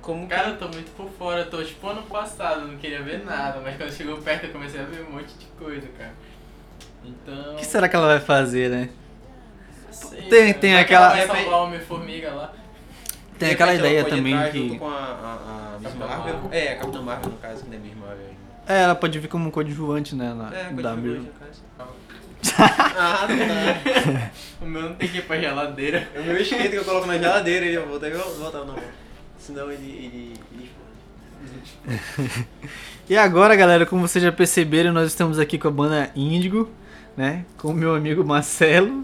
Como 0.00 0.26
que... 0.26 0.34
Cara, 0.34 0.48
eu 0.48 0.56
tô 0.58 0.68
muito 0.68 0.90
por 0.96 1.08
fora, 1.18 1.40
eu 1.40 1.50
tô 1.50 1.62
tipo 1.62 1.86
ano 1.88 2.02
passado, 2.02 2.66
não 2.66 2.76
queria 2.78 3.02
ver 3.02 3.24
nada, 3.24 3.60
mas 3.62 3.76
quando 3.76 3.92
chegou 3.92 4.16
perto 4.18 4.44
eu 4.46 4.50
comecei 4.50 4.80
a 4.80 4.84
ver 4.84 5.02
um 5.08 5.12
monte 5.12 5.32
de 5.38 5.46
coisa, 5.58 5.86
cara. 5.98 6.12
Então. 7.04 7.54
O 7.54 7.56
que 7.56 7.66
será 7.66 7.88
que 7.88 7.96
ela 7.96 8.06
vai 8.08 8.20
fazer, 8.20 8.70
né? 8.70 8.88
sei, 9.90 10.22
Tem- 10.22 10.54
tem 10.54 10.76
aquela- 10.76 11.16
ela 11.18 11.26
Vai 11.26 11.42
salvar 11.42 11.60
o 11.60 11.64
Homem-Formiga 11.64 12.30
lá. 12.30 12.52
Tem 13.40 13.48
De 13.48 13.54
aquela 13.54 13.74
ideia 13.74 14.04
também 14.04 14.34
entrar 14.34 14.52
que. 14.52 14.58
junto 14.58 14.78
com 14.78 14.88
a, 14.88 14.90
a, 14.90 15.74
a 15.74 15.78
Miss 15.78 15.84
Capitã 15.84 16.06
Marvel. 16.06 16.34
Marvel. 16.34 16.50
É, 16.52 16.72
a 16.72 16.76
Capitã 16.76 17.02
Marvel, 17.02 17.30
no 17.30 17.38
caso, 17.38 17.64
que 17.64 17.70
não 17.70 17.76
é 17.76 17.80
Miss 17.80 17.96
Marvel 17.96 18.26
ainda. 18.26 18.72
É, 18.72 18.82
ela 18.82 18.94
pode 18.94 19.18
vir 19.18 19.28
como 19.28 19.48
um 19.48 19.50
coadjuvante, 19.50 20.14
né? 20.14 20.34
Na, 20.34 20.54
É, 20.54 20.64
da 20.70 20.94
no 20.94 21.26
caso. 21.32 21.62
ah, 22.58 23.26
tá. 23.26 24.30
O 24.60 24.66
meu 24.66 24.82
não 24.82 24.94
tem 24.94 25.08
que 25.08 25.18
ir 25.18 25.22
pra 25.22 25.40
geladeira. 25.40 26.06
É 26.14 26.20
o 26.20 26.24
meu 26.24 26.36
esquento 26.36 26.68
que 26.68 26.76
eu 26.76 26.84
coloco 26.84 27.06
na 27.06 27.16
geladeira, 27.16 27.64
ele 27.64 27.78
volta 27.78 28.08
e 28.08 28.12
volta 28.12 28.64
não. 28.64 28.76
Senão 29.38 29.72
ele. 29.72 29.88
ele, 29.88 30.34
ele... 30.52 30.70
E 33.08 33.16
agora, 33.16 33.56
galera, 33.56 33.86
como 33.86 34.06
vocês 34.06 34.22
já 34.22 34.30
perceberam, 34.30 34.92
nós 34.92 35.08
estamos 35.08 35.38
aqui 35.38 35.58
com 35.58 35.68
a 35.68 35.70
banda 35.70 36.10
Índigo, 36.14 36.70
né? 37.16 37.46
Com 37.56 37.68
o 37.68 37.74
meu 37.74 37.94
amigo 37.94 38.22
Marcelo, 38.22 39.02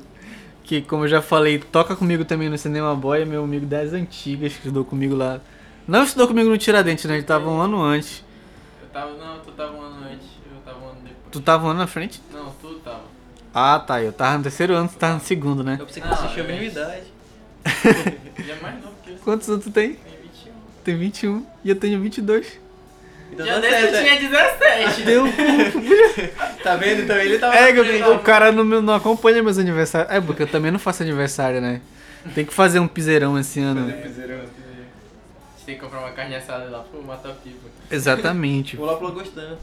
que, 0.67 0.83
como 0.83 1.05
eu 1.05 1.09
já 1.09 1.23
falei, 1.23 1.59
toca 1.61 1.95
comigo 1.95 2.25
também 2.25 2.49
no 2.49 2.59
Cinema 2.59 2.93
Boy, 2.95 3.23
é 3.23 3.25
meu 3.25 3.45
amigo 3.45 3.65
das 3.65 3.93
antigas, 3.93 4.53
que 4.53 4.59
estudou 4.59 4.85
comigo 4.85 5.15
lá. 5.15 5.41
Não 5.87 6.03
estudou 6.03 6.27
comigo 6.27 6.51
no 6.51 6.59
Tiradentes, 6.59 7.05
né? 7.05 7.15
Ele 7.15 7.23
tava 7.23 7.49
um 7.49 7.61
ano 7.61 7.81
antes. 7.81 8.25
Eu 8.83 8.89
tava. 8.89 9.13
Não, 9.13 9.39
tu 9.39 9.53
tava 9.53 9.77
um 9.77 9.81
ano 9.81 10.05
antes, 10.05 10.27
eu 10.45 10.61
tava 10.65 10.85
um 10.85 10.89
ano 10.89 10.99
depois. 11.05 11.17
Tu 11.31 11.41
tava 11.41 11.67
um 11.67 11.71
ano 11.71 11.79
na 11.79 11.87
frente? 11.87 12.21
Não, 12.33 12.51
tu 12.61 12.75
tava. 12.85 13.03
Ah, 13.55 13.79
tá. 13.79 14.03
Eu 14.03 14.13
tava 14.13 14.39
no 14.39 14.43
terceiro 14.43 14.75
ano, 14.75 14.89
tu 14.89 14.97
tava 14.97 15.15
no 15.15 15.21
segundo, 15.21 15.63
né? 15.63 15.77
Eu 15.79 15.87
pensei 15.87 16.03
que 16.03 16.09
você 16.09 16.29
tinha 16.29 16.45
a 16.45 16.49
mesma 16.49 16.65
idade. 16.65 17.07
Ele 18.37 18.51
é 18.51 18.57
mais 18.61 18.83
novo 18.83 18.95
que 19.05 19.11
eu. 19.13 19.17
Quantos 19.19 19.49
anos 19.49 19.65
tu 19.65 19.71
tem? 19.71 19.95
Tem 19.95 20.17
21. 20.21 20.53
Tem 20.83 20.97
21 20.97 21.47
e 21.65 21.71
eu 21.71 21.77
tenho 21.77 22.01
22. 22.01 22.59
Então 23.33 23.47
Já 23.47 23.55
tá 23.55 23.61
desse 23.61 23.85
eu 23.85 24.05
tinha 24.05 24.21
17. 24.21 25.03
Deu. 25.03 25.27
é. 25.27 25.31
Tá 26.67 26.75
vendo? 26.75 27.03
Então 27.03 27.17
ele 27.17 27.39
tava. 27.39 27.55
É, 27.55 27.71
ele 27.71 28.03
o, 28.03 28.19
cara 28.19 28.51
não, 28.51 28.65
não 28.65 28.93
acompanha 28.93 29.41
meus 29.41 29.57
aniversários. 29.57 30.13
É, 30.13 30.21
porque 30.21 30.43
eu 30.43 30.49
também 30.49 30.73
não 30.73 30.81
faço 30.81 31.05
aniversário, 31.05 31.61
né? 31.61 31.81
Tem 32.35 32.45
que 32.45 32.53
fazer 32.53 32.81
um 32.81 32.89
piseirão 32.89 33.39
esse 33.39 33.61
ano. 33.61 33.83
Fazer 33.83 34.03
piseirão, 34.03 34.39
piseirão. 34.39 34.83
A 34.83 35.57
gente 35.57 35.65
tem 35.65 35.75
que 35.77 35.81
comprar 35.81 36.01
uma 36.01 36.11
carne 36.11 36.35
assada 36.35 36.65
lá 36.69 36.81
pro 36.81 37.01
matar 37.05 37.35
pipa. 37.35 37.69
Exatamente. 37.89 38.77
Vou 38.77 38.85
lá 38.85 38.97
pro 38.97 39.07
Lagostão. 39.07 39.57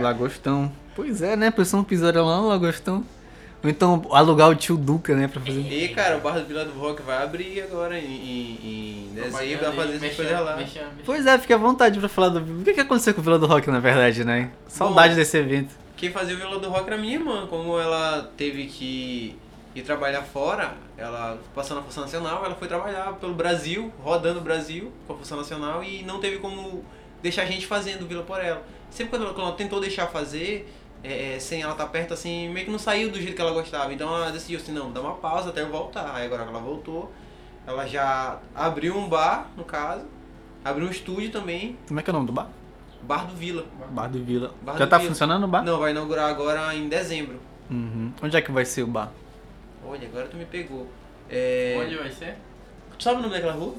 Lagostão. 0.00 0.72
Pois 0.94 1.22
é, 1.22 1.34
né? 1.34 1.50
Pessoal, 1.50 1.82
um 1.82 1.84
piseirão 1.84 2.24
lá 2.24 2.36
no 2.36 2.46
Lagostão. 2.46 3.04
Ou 3.64 3.68
então 3.68 4.06
alugar 4.12 4.48
o 4.48 4.54
tio 4.54 4.76
Duca, 4.76 5.16
né? 5.16 5.26
Pra 5.26 5.40
fazer. 5.40 5.58
E 5.58 5.88
cara, 5.88 6.18
o 6.18 6.20
Bar 6.20 6.38
do 6.38 6.46
Vila 6.46 6.64
do 6.64 6.78
Rock 6.78 7.02
vai 7.02 7.20
abrir 7.20 7.62
agora 7.62 7.98
em, 7.98 8.04
em, 8.04 9.08
em 9.10 9.14
dezembro, 9.14 9.64
vai 9.64 9.72
fazer 9.72 9.96
essas 9.96 10.16
coisas 10.16 10.40
lá. 10.40 10.58
Pois 11.04 11.26
é, 11.26 11.36
fica 11.36 11.56
à 11.56 11.58
vontade 11.58 11.98
pra 11.98 12.08
falar 12.08 12.28
do. 12.28 12.60
O 12.60 12.62
que, 12.62 12.74
que 12.74 12.80
aconteceu 12.80 13.12
com 13.12 13.20
o 13.20 13.24
Vila 13.24 13.40
do 13.40 13.46
Rock, 13.46 13.68
na 13.70 13.80
verdade, 13.80 14.22
né? 14.22 14.50
Saudade 14.68 15.14
Bom. 15.14 15.16
desse 15.16 15.36
evento. 15.36 15.83
Quem 16.04 16.12
fazia 16.12 16.34
o 16.34 16.38
Vila 16.38 16.58
do 16.58 16.68
Rock 16.68 16.86
era 16.86 16.98
minha 16.98 17.14
irmã. 17.14 17.46
Como 17.46 17.80
ela 17.80 18.30
teve 18.36 18.66
que 18.66 19.38
ir 19.74 19.80
trabalhar 19.80 20.20
fora, 20.20 20.74
ela 20.98 21.38
passou 21.54 21.74
na 21.74 21.82
Força 21.82 22.02
Nacional, 22.02 22.44
ela 22.44 22.54
foi 22.54 22.68
trabalhar 22.68 23.14
pelo 23.14 23.32
Brasil, 23.32 23.90
rodando 24.02 24.38
o 24.38 24.42
Brasil 24.42 24.92
com 25.06 25.14
a 25.14 25.16
Força 25.16 25.34
Nacional 25.34 25.82
e 25.82 26.02
não 26.02 26.20
teve 26.20 26.40
como 26.40 26.84
deixar 27.22 27.44
a 27.44 27.46
gente 27.46 27.66
fazendo 27.66 28.02
o 28.02 28.22
por 28.24 28.38
ela. 28.38 28.62
Sempre 28.90 29.12
quando 29.12 29.22
ela, 29.22 29.32
quando 29.32 29.46
ela 29.46 29.56
tentou 29.56 29.80
deixar 29.80 30.06
fazer, 30.08 30.70
é, 31.02 31.36
é, 31.36 31.38
sem 31.40 31.62
ela 31.62 31.72
estar 31.72 31.86
perto, 31.86 32.12
assim, 32.12 32.50
meio 32.50 32.66
que 32.66 32.70
não 32.70 32.78
saiu 32.78 33.10
do 33.10 33.18
jeito 33.18 33.34
que 33.34 33.40
ela 33.40 33.52
gostava. 33.52 33.90
Então 33.90 34.14
ela 34.14 34.30
decidiu 34.30 34.58
assim, 34.58 34.72
não, 34.72 34.92
dá 34.92 35.00
uma 35.00 35.14
pausa 35.14 35.48
até 35.48 35.62
eu 35.62 35.70
voltar. 35.70 36.14
Aí 36.14 36.26
agora 36.26 36.42
que 36.42 36.50
ela 36.50 36.60
voltou, 36.60 37.10
ela 37.66 37.86
já 37.86 38.40
abriu 38.54 38.94
um 38.94 39.08
bar, 39.08 39.48
no 39.56 39.64
caso, 39.64 40.04
abriu 40.62 40.86
um 40.86 40.90
estúdio 40.90 41.30
também, 41.30 41.78
Como 41.88 41.98
é 41.98 42.02
que 42.02 42.10
é 42.10 42.12
o 42.12 42.14
nome 42.14 42.26
do 42.26 42.32
bar? 42.34 42.50
Bar 43.06 43.26
do 43.26 43.34
Vila. 43.36 43.64
Bar 43.90 44.08
do 44.08 44.22
Vila. 44.22 44.52
Bar 44.62 44.78
Já 44.78 44.84
do 44.84 44.88
tá 44.90 44.98
Vila. 44.98 45.10
funcionando 45.10 45.44
o 45.44 45.48
bar? 45.48 45.62
Não, 45.62 45.78
vai 45.78 45.90
inaugurar 45.90 46.30
agora 46.30 46.74
em 46.74 46.88
dezembro. 46.88 47.40
Uhum. 47.70 48.12
Onde 48.22 48.36
é 48.36 48.40
que 48.42 48.50
vai 48.52 48.64
ser 48.64 48.82
o 48.82 48.86
bar? 48.86 49.10
Olha, 49.86 50.06
agora 50.08 50.26
tu 50.26 50.36
me 50.36 50.44
pegou. 50.44 50.88
É... 51.30 51.76
Onde 51.80 51.96
vai 51.96 52.10
ser? 52.10 52.36
Tu 52.98 53.02
sabe 53.04 53.18
o 53.18 53.22
nome 53.22 53.34
daquela 53.34 53.52
rua? 53.52 53.74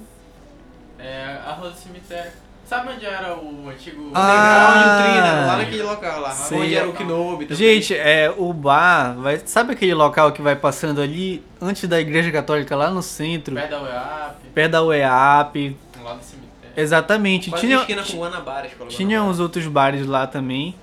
É 1.00 1.40
a 1.46 1.52
Rua 1.54 1.70
do 1.72 1.76
Cemitério. 1.78 2.32
Sabe 2.66 2.94
onde 2.94 3.06
era 3.06 3.36
o 3.38 3.70
antigo. 3.70 4.10
Ah, 4.16 4.74
Legal, 4.74 4.74
de 4.78 5.04
Trina, 5.14 5.46
lá 5.46 5.58
naquele 5.58 5.84
local 5.84 6.20
lá. 6.20 6.32
Sei. 6.32 6.58
Onde 6.60 6.76
era 6.76 6.90
o 6.90 6.94
Kenobi 6.94 7.46
também. 7.46 7.58
Gente, 7.58 7.94
é, 7.96 8.34
o 8.36 8.52
bar, 8.54 9.16
vai, 9.18 9.40
sabe 9.46 9.74
aquele 9.74 9.94
local 9.94 10.32
que 10.32 10.42
vai 10.42 10.56
passando 10.56 11.00
ali 11.00 11.44
antes 11.62 11.88
da 11.88 12.00
igreja 12.00 12.32
católica 12.32 12.76
lá 12.76 12.90
no 12.90 13.04
centro, 13.04 13.54
Perto 13.54 13.70
da 13.70 13.82
UEAP, 13.84 14.36
perto 14.54 14.72
da 14.72 14.84
UEAP? 14.84 15.78
lá 16.04 16.14
do 16.16 16.24
cemitério. 16.24 16.45
Exatamente. 16.76 17.50
Quase 17.50 17.66
Tinha, 17.66 17.78
esquina 17.80 18.04
com 18.04 18.18
Guanabara, 18.18 18.64
a 18.64 18.68
escola 18.68 18.90
tinha 18.90 19.08
Guanabara. 19.18 19.32
uns 19.32 19.40
outros 19.40 19.66
bares 19.68 20.06
lá 20.06 20.26
também 20.28 20.76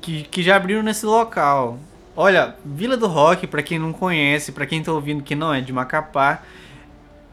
que, 0.00 0.22
que 0.24 0.42
já 0.42 0.56
abriram 0.56 0.82
nesse 0.82 1.04
local. 1.06 1.78
Olha, 2.16 2.54
Vila 2.64 2.96
do 2.96 3.06
Rock, 3.06 3.46
pra 3.46 3.62
quem 3.62 3.78
não 3.78 3.92
conhece, 3.92 4.52
pra 4.52 4.66
quem 4.66 4.82
tá 4.82 4.92
ouvindo 4.92 5.22
que 5.22 5.34
não 5.34 5.52
é 5.54 5.60
de 5.60 5.72
Macapá, 5.72 6.42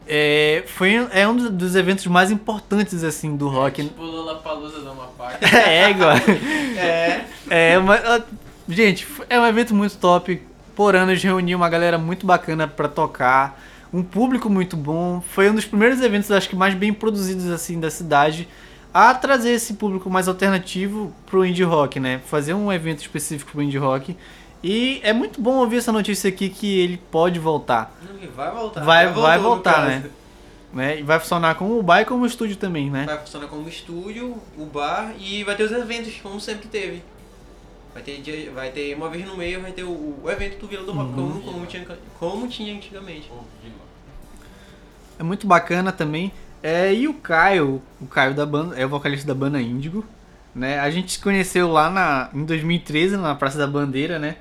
é, 0.08 0.64
foi, 0.66 0.94
é 1.12 1.28
um 1.28 1.36
dos- 1.36 1.76
eventos 1.76 2.06
mais 2.06 2.30
importantes 2.30 3.04
assim 3.04 3.36
do 3.36 3.48
rock. 3.48 3.84
Tipo 3.84 4.02
Lollapalooza 4.02 4.80
da 4.80 4.90
Amapá. 4.90 5.34
É, 5.68 5.90
igual. 5.90 6.14
É, 6.76 7.24
É, 7.50 7.78
uma, 7.78 7.94
ah, 7.94 8.20
gente, 8.68 9.06
é 9.28 9.38
um 9.38 9.46
evento 9.46 9.74
muito 9.74 9.96
top. 9.98 10.42
Por 10.74 10.96
anos 10.96 11.22
reuniu 11.22 11.58
uma 11.58 11.68
galera 11.68 11.98
muito 11.98 12.24
bacana 12.26 12.66
pra 12.66 12.88
tocar, 12.88 13.60
um 13.92 14.02
público 14.02 14.48
muito 14.48 14.76
bom. 14.76 15.20
Foi 15.20 15.50
um 15.50 15.54
dos 15.54 15.64
primeiros 15.64 16.00
eventos, 16.00 16.30
acho 16.30 16.48
que 16.48 16.56
mais 16.56 16.74
bem 16.74 16.92
produzidos 16.92 17.48
assim 17.48 17.78
da 17.80 17.90
cidade, 17.90 18.46
a 18.92 19.14
trazer 19.14 19.50
esse 19.52 19.74
público 19.74 20.08
mais 20.10 20.26
alternativo 20.28 21.12
pro 21.26 21.44
indie 21.44 21.62
rock, 21.64 21.98
né? 22.00 22.20
Fazer 22.26 22.54
um 22.54 22.72
evento 22.72 23.00
específico 23.00 23.52
pro 23.52 23.62
indie 23.62 23.78
rock. 23.78 24.16
E 24.62 25.00
é 25.02 25.12
muito 25.12 25.40
bom 25.40 25.56
ouvir 25.58 25.78
essa 25.78 25.90
notícia 25.92 26.28
aqui 26.28 26.48
que 26.50 26.78
ele 26.80 27.00
pode 27.10 27.38
voltar, 27.38 27.94
vai 28.36 28.50
voltar. 28.50 28.84
Vai- 28.84 29.06
Já 29.06 29.12
vai 29.12 29.36
no 29.38 29.42
voltar, 29.44 29.86
né? 29.86 30.10
né? 30.72 31.00
E 31.00 31.02
vai 31.02 31.18
funcionar 31.18 31.54
como 31.54 31.78
o 31.78 31.82
bar 31.82 32.02
e 32.02 32.04
como 32.04 32.24
o 32.24 32.26
estúdio 32.26 32.56
também, 32.56 32.90
né? 32.90 33.04
Vai 33.06 33.18
funcionar 33.18 33.46
como 33.48 33.66
estúdio, 33.68 34.36
o 34.58 34.66
bar 34.66 35.14
e 35.18 35.42
vai 35.44 35.56
ter 35.56 35.62
os 35.64 35.72
eventos, 35.72 36.12
como 36.22 36.38
sempre 36.40 36.68
teve. 36.68 37.02
Vai 37.94 38.02
ter, 38.02 38.20
dia- 38.20 38.52
vai 38.52 38.70
ter 38.70 38.94
uma 38.94 39.08
vez 39.08 39.24
no 39.26 39.36
meio, 39.36 39.62
vai 39.62 39.72
ter 39.72 39.82
o, 39.82 39.88
o 40.22 40.30
evento 40.30 40.58
do 40.60 40.66
Vila 40.68 40.84
do 40.84 40.92
Rock, 40.92 41.08
Uhum. 41.10 41.30
como, 41.40 41.52
como, 41.52 41.66
tinha, 41.66 41.86
como 42.18 42.46
tinha 42.46 42.74
antigamente. 42.74 43.30
É 45.20 45.22
muito 45.22 45.46
bacana 45.46 45.92
também. 45.92 46.32
É, 46.62 46.94
e 46.94 47.06
o 47.06 47.12
Caio, 47.12 47.82
o 48.00 48.06
Caio 48.06 48.32
da 48.32 48.46
banda, 48.46 48.74
é 48.74 48.86
o 48.86 48.88
vocalista 48.88 49.26
da 49.26 49.34
banda 49.34 49.60
Índigo, 49.60 50.02
né? 50.54 50.80
A 50.80 50.90
gente 50.90 51.12
se 51.12 51.18
conheceu 51.18 51.70
lá 51.70 51.90
na, 51.90 52.30
em 52.32 52.42
2013, 52.42 53.18
na 53.18 53.34
Praça 53.34 53.58
da 53.58 53.66
Bandeira, 53.66 54.18
né? 54.18 54.36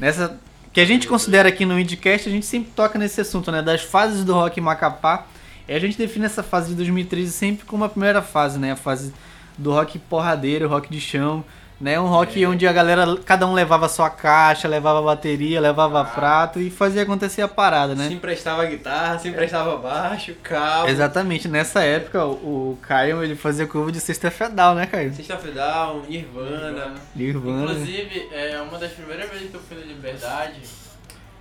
Nessa 0.00 0.40
que 0.72 0.80
a 0.80 0.86
gente 0.86 1.06
considera 1.06 1.50
aqui 1.50 1.66
no 1.66 1.78
Indicast, 1.78 2.30
a 2.30 2.32
gente 2.32 2.46
sempre 2.46 2.72
toca 2.74 2.98
nesse 2.98 3.20
assunto, 3.20 3.52
né? 3.52 3.60
Das 3.60 3.82
fases 3.82 4.24
do 4.24 4.32
rock 4.32 4.58
em 4.58 4.62
Macapá. 4.62 5.26
E 5.68 5.74
a 5.74 5.78
gente 5.78 5.98
define 5.98 6.24
essa 6.24 6.42
fase 6.42 6.70
de 6.70 6.76
2013 6.76 7.30
sempre 7.30 7.66
como 7.66 7.84
a 7.84 7.88
primeira 7.90 8.22
fase, 8.22 8.58
né? 8.58 8.72
A 8.72 8.76
fase 8.76 9.12
do 9.58 9.70
rock 9.70 9.98
porradeiro, 9.98 10.66
rock 10.66 10.90
de 10.90 10.98
chão, 10.98 11.44
né? 11.82 11.98
Um 11.98 12.06
rock 12.06 12.46
onde 12.46 12.66
a 12.66 12.72
galera, 12.72 13.16
cada 13.26 13.44
um 13.44 13.52
levava 13.52 13.88
sua 13.88 14.08
caixa, 14.08 14.68
levava 14.68 15.02
bateria, 15.02 15.60
levava 15.60 16.04
prato 16.04 16.60
e 16.60 16.70
fazia 16.70 17.02
acontecer 17.02 17.42
a 17.42 17.48
parada, 17.48 17.96
né? 17.96 18.06
Se 18.06 18.14
emprestava 18.14 18.64
guitarra, 18.64 19.18
se 19.18 19.28
emprestava 19.28 19.76
baixo, 19.76 20.32
cabo. 20.44 20.88
Exatamente, 20.88 21.48
nessa 21.48 21.82
época 21.82 22.24
o, 22.24 22.70
o 22.72 22.78
Caio 22.82 23.24
ele 23.24 23.34
fazia 23.34 23.66
curva 23.66 23.90
de 23.90 23.98
sexta 23.98 24.30
fedal, 24.30 24.76
né, 24.76 24.86
Caio? 24.86 25.12
Sexta-feira 25.12 25.60
Down, 25.60 26.02
Nirvana. 26.08 26.94
Nirvana. 27.16 27.72
Inclusive, 27.72 28.28
é 28.30 28.60
uma 28.60 28.78
das 28.78 28.92
primeiras 28.92 29.28
vezes 29.28 29.50
que 29.50 29.56
eu 29.56 29.60
fui 29.60 29.76
na 29.76 29.84
Liberdade, 29.84 30.60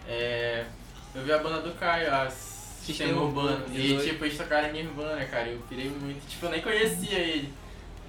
é, 0.10 0.66
eu 1.14 1.22
vi 1.22 1.32
a 1.32 1.38
banda 1.38 1.62
do 1.62 1.72
Caio, 1.76 2.12
a 2.12 2.28
Sistema 2.30 3.10
Sistema 3.10 3.22
Urbano. 3.22 3.64
E 3.72 3.96
tipo, 3.98 4.26
eles 4.26 4.36
tocaram 4.36 4.72
Nirvana, 4.74 5.24
cara. 5.26 5.50
Eu 5.50 5.60
pirei 5.70 5.88
muito. 5.88 6.28
Tipo, 6.28 6.48
eu 6.48 6.50
nem 6.50 6.62
conhecia 6.62 7.20
ele. 7.20 7.54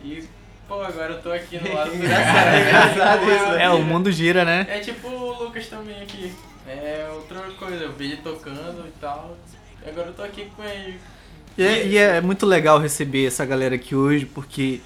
E, 0.03 0.25
pô, 0.69 0.81
agora 0.83 1.15
eu 1.15 1.23
tô 1.23 1.31
aqui 1.33 1.59
no 1.59 1.75
lado 1.75 1.91
do 1.93 1.97
Engraçado, 1.97 2.35
cara. 2.35 2.61
engraçado 2.61 3.21
Pô, 3.25 3.31
isso, 3.31 3.47
né? 3.53 3.65
É, 3.65 3.71
o 3.71 3.83
mundo 3.83 4.11
gira, 4.13 4.45
né? 4.45 4.67
É 4.69 4.79
tipo 4.81 5.09
o 5.09 5.43
Lucas 5.45 5.67
também 5.69 6.01
aqui. 6.03 6.33
É 6.67 7.09
outra 7.13 7.41
coisa, 7.59 7.85
eu 7.85 7.93
vi 7.93 8.05
ele 8.07 8.17
tocando 8.19 8.87
e 8.87 8.93
tal. 9.01 9.37
E 9.85 9.89
agora 9.91 10.09
eu 10.09 10.15
tô 10.15 10.23
aqui 10.23 10.47
com 10.57 10.63
ele. 10.65 10.99
E 11.59 11.63
é, 11.63 11.87
e 11.87 11.99
é 11.99 12.21
muito 12.21 12.47
legal 12.47 12.79
receber 12.79 13.27
essa 13.27 13.45
galera 13.45 13.75
aqui 13.75 13.95
hoje, 13.95 14.25
porque 14.25 14.81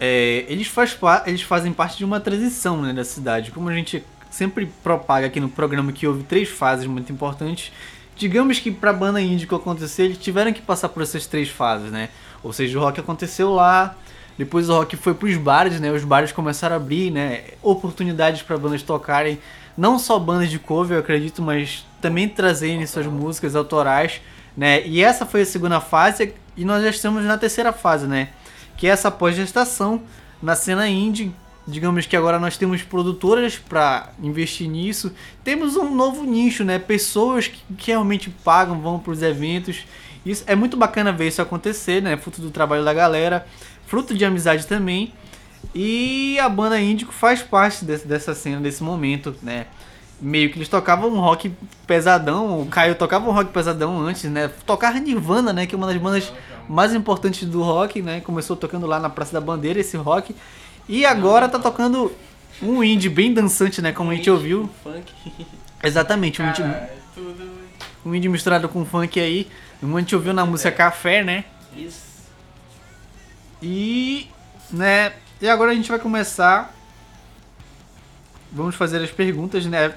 é, 0.00 0.44
eles, 0.48 0.66
faz, 0.68 0.94
pa- 0.94 1.24
eles 1.26 1.42
fazem 1.42 1.72
parte 1.72 1.98
de 1.98 2.04
uma 2.04 2.20
transição 2.20 2.80
né, 2.80 2.92
da 2.92 3.04
cidade. 3.04 3.50
Como 3.50 3.68
a 3.68 3.74
gente 3.74 4.02
sempre 4.30 4.66
propaga 4.82 5.26
aqui 5.26 5.40
no 5.40 5.48
programa 5.48 5.92
que 5.92 6.06
houve 6.06 6.22
três 6.22 6.48
fases 6.48 6.86
muito 6.86 7.12
importantes, 7.12 7.72
digamos 8.16 8.58
que 8.58 8.70
pra 8.70 8.92
banda 8.92 9.20
índico 9.20 9.54
acontecer, 9.56 10.04
eles 10.04 10.18
tiveram 10.18 10.52
que 10.52 10.62
passar 10.62 10.88
por 10.88 11.02
essas 11.02 11.26
três 11.26 11.48
fases, 11.48 11.90
né? 11.90 12.08
Ou 12.42 12.52
seja, 12.52 12.78
o 12.78 12.80
rock 12.80 13.00
aconteceu 13.00 13.52
lá, 13.52 13.94
depois 14.38 14.68
o 14.68 14.74
rock 14.74 14.96
foi 14.96 15.14
pros 15.14 15.36
bares, 15.36 15.80
né? 15.80 15.90
Os 15.90 16.04
bares 16.04 16.32
começaram 16.32 16.74
a 16.74 16.76
abrir, 16.76 17.10
né? 17.10 17.42
Oportunidades 17.62 18.42
para 18.42 18.58
bandas 18.58 18.82
tocarem, 18.82 19.38
não 19.76 19.98
só 19.98 20.18
bandas 20.18 20.50
de 20.50 20.58
cover, 20.58 20.96
eu 20.96 21.00
acredito, 21.00 21.42
mas 21.42 21.86
também 22.00 22.28
trazerem 22.28 22.86
suas 22.86 23.06
músicas 23.06 23.54
autorais, 23.56 24.20
né? 24.56 24.86
E 24.86 25.02
essa 25.02 25.24
foi 25.26 25.42
a 25.42 25.46
segunda 25.46 25.80
fase 25.80 26.34
e 26.56 26.64
nós 26.64 26.82
já 26.82 26.90
estamos 26.90 27.24
na 27.24 27.36
terceira 27.36 27.72
fase, 27.72 28.06
né? 28.06 28.30
Que 28.76 28.86
é 28.86 28.90
essa 28.90 29.10
pós-gestação 29.10 30.02
na 30.42 30.54
cena 30.54 30.88
indie. 30.88 31.34
Digamos 31.68 32.06
que 32.06 32.16
agora 32.16 32.38
nós 32.38 32.56
temos 32.56 32.82
produtoras 32.82 33.58
para 33.58 34.10
investir 34.22 34.68
nisso. 34.68 35.12
Temos 35.42 35.76
um 35.76 35.94
novo 35.94 36.24
nicho, 36.24 36.62
né? 36.62 36.78
Pessoas 36.78 37.48
que, 37.48 37.60
que 37.74 37.90
realmente 37.90 38.30
pagam, 38.30 38.80
vão 38.80 38.98
para 38.98 39.12
os 39.12 39.22
eventos. 39.22 39.84
Isso 40.24 40.44
é 40.46 40.54
muito 40.54 40.76
bacana 40.76 41.12
ver 41.12 41.28
isso 41.28 41.42
acontecer, 41.42 42.00
né? 42.00 42.16
Fruto 42.16 42.40
do 42.40 42.50
trabalho 42.50 42.84
da 42.84 42.94
galera, 42.94 43.46
fruto 43.86 44.14
de 44.14 44.24
amizade 44.24 44.66
também. 44.66 45.12
E 45.74 46.38
a 46.38 46.48
banda 46.48 46.80
Índico 46.80 47.12
faz 47.12 47.42
parte 47.42 47.84
desse- 47.84 48.06
dessa 48.06 48.34
cena, 48.34 48.60
desse 48.60 48.82
momento, 48.82 49.34
né? 49.42 49.66
Meio 50.20 50.50
que 50.50 50.56
eles 50.56 50.68
tocavam 50.68 51.10
um 51.10 51.20
rock 51.20 51.52
pesadão, 51.86 52.62
o 52.62 52.66
Caio 52.66 52.94
tocava 52.94 53.28
um 53.28 53.32
rock 53.32 53.52
pesadão 53.52 54.00
antes, 54.00 54.24
né? 54.30 54.50
Tocava 54.64 54.98
Nirvana, 54.98 55.52
né? 55.52 55.66
Que 55.66 55.74
é 55.74 55.78
uma 55.78 55.86
das 55.86 55.96
bandas 55.98 56.32
mais 56.68 56.94
importantes 56.94 57.46
do 57.46 57.62
rock, 57.62 58.00
né? 58.00 58.20
Começou 58.20 58.56
tocando 58.56 58.86
lá 58.86 58.98
na 58.98 59.10
Praça 59.10 59.32
da 59.34 59.40
Bandeira 59.40 59.78
esse 59.80 59.96
rock. 59.96 60.34
E 60.88 61.04
agora 61.04 61.48
tá 61.48 61.58
tocando 61.58 62.10
um 62.62 62.82
indie 62.82 63.10
bem 63.10 63.34
dançante, 63.34 63.82
né? 63.82 63.92
Como 63.92 64.10
a 64.10 64.14
gente 64.14 64.30
ouviu. 64.30 64.70
Funk. 64.82 65.12
Exatamente, 65.84 66.40
um 66.40 66.48
indie, 66.48 66.62
Cara, 66.62 66.90
é 67.16 67.18
um 68.08 68.14
indie 68.14 68.28
misturado 68.30 68.68
com 68.70 68.84
funk 68.86 69.20
aí. 69.20 69.46
Como 69.80 69.94
a 69.96 70.00
gente 70.00 70.14
ouviu 70.14 70.32
na 70.32 70.46
música 70.46 70.72
Café, 70.72 71.22
né? 71.22 71.44
Isso. 71.76 72.05
E, 73.62 74.28
né, 74.70 75.12
e 75.40 75.48
agora 75.48 75.72
a 75.72 75.74
gente 75.74 75.88
vai 75.88 75.98
começar. 75.98 76.74
Vamos 78.52 78.74
fazer 78.74 79.02
as 79.02 79.10
perguntas, 79.10 79.66
né? 79.66 79.94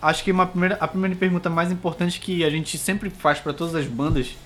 Acho 0.00 0.22
que 0.22 0.30
uma 0.30 0.46
primeira, 0.46 0.76
a 0.80 0.86
primeira 0.86 1.16
pergunta 1.16 1.48
mais 1.48 1.72
importante 1.72 2.20
que 2.20 2.44
a 2.44 2.50
gente 2.50 2.76
sempre 2.76 3.08
faz 3.08 3.38
para 3.38 3.54
todas 3.54 3.74
as 3.74 3.86
bandas 3.86 4.36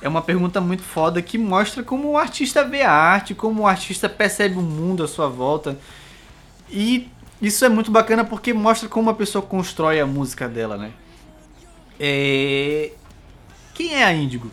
é 0.00 0.08
uma 0.08 0.22
pergunta 0.22 0.60
muito 0.60 0.82
foda 0.82 1.20
que 1.22 1.38
mostra 1.38 1.82
como 1.82 2.10
o 2.10 2.18
artista 2.18 2.64
vê 2.64 2.82
a 2.82 2.92
arte, 2.92 3.34
como 3.34 3.62
o 3.62 3.66
artista 3.66 4.08
percebe 4.08 4.56
o 4.56 4.62
mundo 4.62 5.02
à 5.02 5.08
sua 5.08 5.28
volta. 5.28 5.78
E 6.70 7.08
isso 7.40 7.64
é 7.64 7.68
muito 7.68 7.90
bacana 7.90 8.24
porque 8.24 8.52
mostra 8.52 8.88
como 8.88 9.10
a 9.10 9.14
pessoa 9.14 9.42
constrói 9.42 10.00
a 10.00 10.06
música 10.06 10.48
dela, 10.48 10.76
né? 10.76 10.92
É... 11.98 12.92
Quem 13.74 13.94
é 13.94 14.04
a 14.04 14.12
Índigo? 14.12 14.50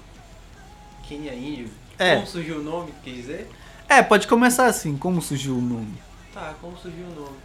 Quem 1.04 1.28
é 1.28 1.36
índio? 1.36 1.70
É. 2.00 2.16
Como 2.16 2.28
surgiu 2.28 2.58
o 2.60 2.64
nome, 2.64 2.94
quer 3.04 3.12
dizer? 3.12 3.50
É, 3.88 4.02
pode 4.02 4.28
começar 4.28 4.66
assim, 4.66 4.98
como 4.98 5.22
surgiu 5.22 5.56
o 5.58 5.62
nome? 5.62 5.94
Tá, 6.34 6.54
como 6.60 6.76
surgiu 6.78 7.06
o 7.06 7.16
nome? 7.16 7.38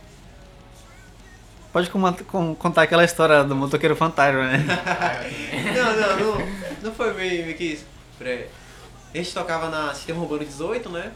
Pode 1.73 1.91
com- 1.91 2.13
com- 2.25 2.55
contar 2.55 2.83
aquela 2.83 3.05
história 3.05 3.45
do 3.45 3.55
motoqueiro 3.55 3.95
fantasma, 3.95 4.45
né? 4.49 4.65
Não, 5.77 5.97
não, 6.01 6.39
não, 6.39 6.47
não 6.85 6.93
foi 6.95 7.13
meio, 7.13 7.55
que 7.55 7.65
isso. 7.65 7.85
Gente 9.15 9.33
tocava 9.35 9.69
na 9.69 9.95
Sistema 9.95 10.21
Urbano 10.23 10.45
18, 10.45 10.89
né? 10.91 11.13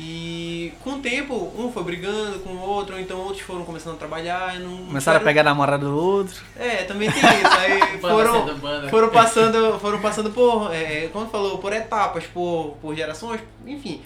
E 0.00 0.72
com 0.84 0.90
o 0.90 0.98
tempo, 1.00 1.52
um 1.58 1.72
foi 1.72 1.82
brigando 1.82 2.38
com 2.38 2.50
o 2.50 2.60
outro, 2.60 2.94
ou 2.94 3.00
então 3.00 3.18
outros 3.18 3.40
foram 3.40 3.64
começando 3.64 3.94
a 3.94 3.98
trabalhar 3.98 4.54
e 4.54 4.60
não. 4.60 4.86
Começaram 4.86 5.18
a 5.18 5.22
pegar 5.24 5.40
a 5.40 5.44
namorada 5.44 5.84
do 5.84 5.96
outro. 5.96 6.40
É, 6.56 6.84
também 6.84 7.10
tem 7.10 7.20
isso. 7.20 7.58
Aí 7.58 7.98
foram, 8.00 8.88
foram 8.88 9.10
passando, 9.10 9.78
foram 9.80 10.00
passando 10.00 10.30
por, 10.30 10.72
é, 10.72 11.08
como 11.12 11.28
falou, 11.28 11.58
por 11.58 11.72
etapas, 11.72 12.24
por, 12.26 12.76
por 12.80 12.94
gerações, 12.94 13.40
enfim. 13.66 14.00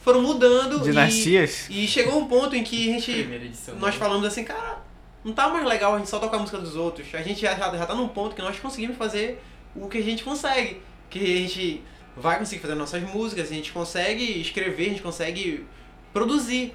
Foram 0.00 0.22
mudando 0.22 0.78
e- 0.78 0.84
Dinastias. 0.84 1.66
E, 1.68 1.86
chegou 1.86 2.18
um 2.18 2.26
ponto 2.26 2.56
em 2.56 2.64
que 2.64 2.88
a 2.88 2.92
gente 2.94 3.12
Primeira 3.12 3.44
edição. 3.44 3.74
nós 3.76 3.94
falamos 3.96 4.26
assim, 4.26 4.44
cara, 4.44 4.78
não 5.22 5.34
tá 5.34 5.48
mais 5.48 5.66
legal 5.66 5.94
a 5.94 5.98
gente 5.98 6.08
só 6.08 6.18
tocar 6.18 6.38
a 6.38 6.40
música 6.40 6.58
dos 6.58 6.74
outros. 6.74 7.06
A 7.14 7.20
gente 7.20 7.42
já, 7.42 7.54
já, 7.54 7.70
já 7.76 7.84
tá 7.84 7.94
num 7.94 8.08
ponto 8.08 8.34
que 8.34 8.40
nós 8.40 8.58
conseguimos 8.58 8.96
fazer 8.96 9.42
o 9.76 9.88
que 9.88 9.98
a 9.98 10.02
gente 10.02 10.24
consegue. 10.24 10.80
Que 11.10 11.18
a 11.18 11.38
gente 11.40 11.82
vai 12.16 12.38
conseguir 12.38 12.62
fazer 12.62 12.74
nossas 12.74 13.02
músicas, 13.02 13.50
a 13.50 13.54
gente 13.54 13.72
consegue 13.72 14.40
escrever, 14.40 14.86
a 14.86 14.88
gente 14.90 15.02
consegue 15.02 15.64
produzir. 16.12 16.74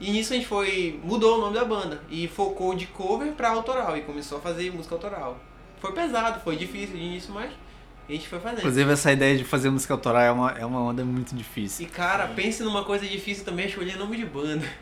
E 0.00 0.10
nisso 0.10 0.32
a 0.32 0.36
gente 0.36 0.46
foi. 0.48 0.98
mudou 1.04 1.36
o 1.38 1.40
nome 1.40 1.54
da 1.58 1.64
banda. 1.64 2.00
E 2.10 2.26
focou 2.28 2.74
de 2.74 2.86
cover 2.86 3.32
pra 3.32 3.50
autoral. 3.50 3.96
E 3.96 4.00
começou 4.02 4.38
a 4.38 4.40
fazer 4.40 4.72
música 4.72 4.94
autoral. 4.94 5.38
Foi 5.78 5.92
pesado, 5.92 6.40
foi 6.40 6.56
difícil 6.56 6.96
de 6.96 7.02
início, 7.02 7.32
mas 7.34 7.50
a 8.08 8.12
gente 8.12 8.26
foi 8.26 8.40
fazendo. 8.40 8.60
Inclusive, 8.60 8.90
essa 8.92 9.12
ideia 9.12 9.36
de 9.36 9.44
fazer 9.44 9.68
música 9.68 9.92
autoral 9.92 10.22
é 10.22 10.30
uma, 10.32 10.50
é 10.52 10.64
uma 10.64 10.80
onda 10.80 11.04
muito 11.04 11.34
difícil. 11.34 11.84
E 11.86 11.88
cara, 11.88 12.28
pense 12.28 12.62
numa 12.62 12.82
coisa 12.82 13.06
difícil 13.06 13.44
também, 13.44 13.66
escolher 13.66 13.96
nome 13.98 14.16
de 14.16 14.24
banda. 14.24 14.64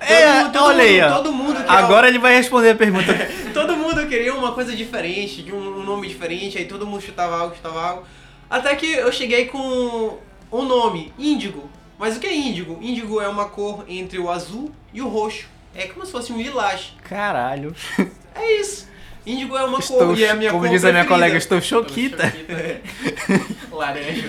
É, 0.00 0.12
É, 0.12 0.26
Todo 0.26 0.44
mundo- 0.44 0.52
todo 0.52 0.64
olha 0.66 0.82
aí, 0.84 1.00
mundo- 1.00 1.10
ó. 1.10 1.16
Todo 1.16 1.32
mundo 1.32 1.64
Agora 1.68 2.08
ele 2.08 2.18
vai 2.18 2.34
responder 2.36 2.70
a 2.70 2.74
pergunta. 2.76 3.12
Todo 3.52 3.76
mundo 3.76 4.06
queria 4.06 4.34
uma 4.34 4.52
coisa 4.52 4.74
diferente, 4.76 5.42
de 5.42 5.52
um 5.52 5.82
nome 5.82 6.06
diferente, 6.08 6.58
aí 6.58 6.66
todo 6.66 6.86
mundo 6.86 7.00
chutava 7.00 7.36
algo, 7.38 7.56
chutava 7.56 7.82
algo. 7.82 8.06
Até 8.48 8.74
que 8.76 8.86
eu 8.86 9.12
cheguei 9.12 9.46
com 9.46 10.18
um 10.52 10.62
nome, 10.64 11.12
Índigo. 11.18 11.68
Mas 11.98 12.16
o 12.16 12.20
que 12.20 12.26
é 12.26 12.34
índigo? 12.34 12.78
Índigo 12.82 13.20
é 13.20 13.28
uma 13.28 13.46
cor 13.46 13.84
entre 13.88 14.18
o 14.18 14.30
azul 14.30 14.70
e 14.92 15.00
o 15.00 15.08
roxo. 15.08 15.46
É 15.74 15.86
como 15.86 16.04
se 16.04 16.12
fosse 16.12 16.32
um 16.32 16.36
lilás. 16.40 16.92
Caralho. 17.08 17.74
É 18.34 18.60
isso. 18.60 18.86
Índigo 19.26 19.56
é 19.56 19.64
uma 19.64 19.78
Estou, 19.78 19.98
cor 19.98 20.18
e 20.18 20.22
é 20.24 20.30
a 20.30 20.34
minha 20.34 20.50
como 20.50 20.62
cor 20.62 20.70
diz 20.70 20.84
a 20.84 20.92
minha 20.92 21.04
colega, 21.06 21.36
estou 21.36 21.60
choquita. 21.60 22.32
Laranja. 23.72 24.28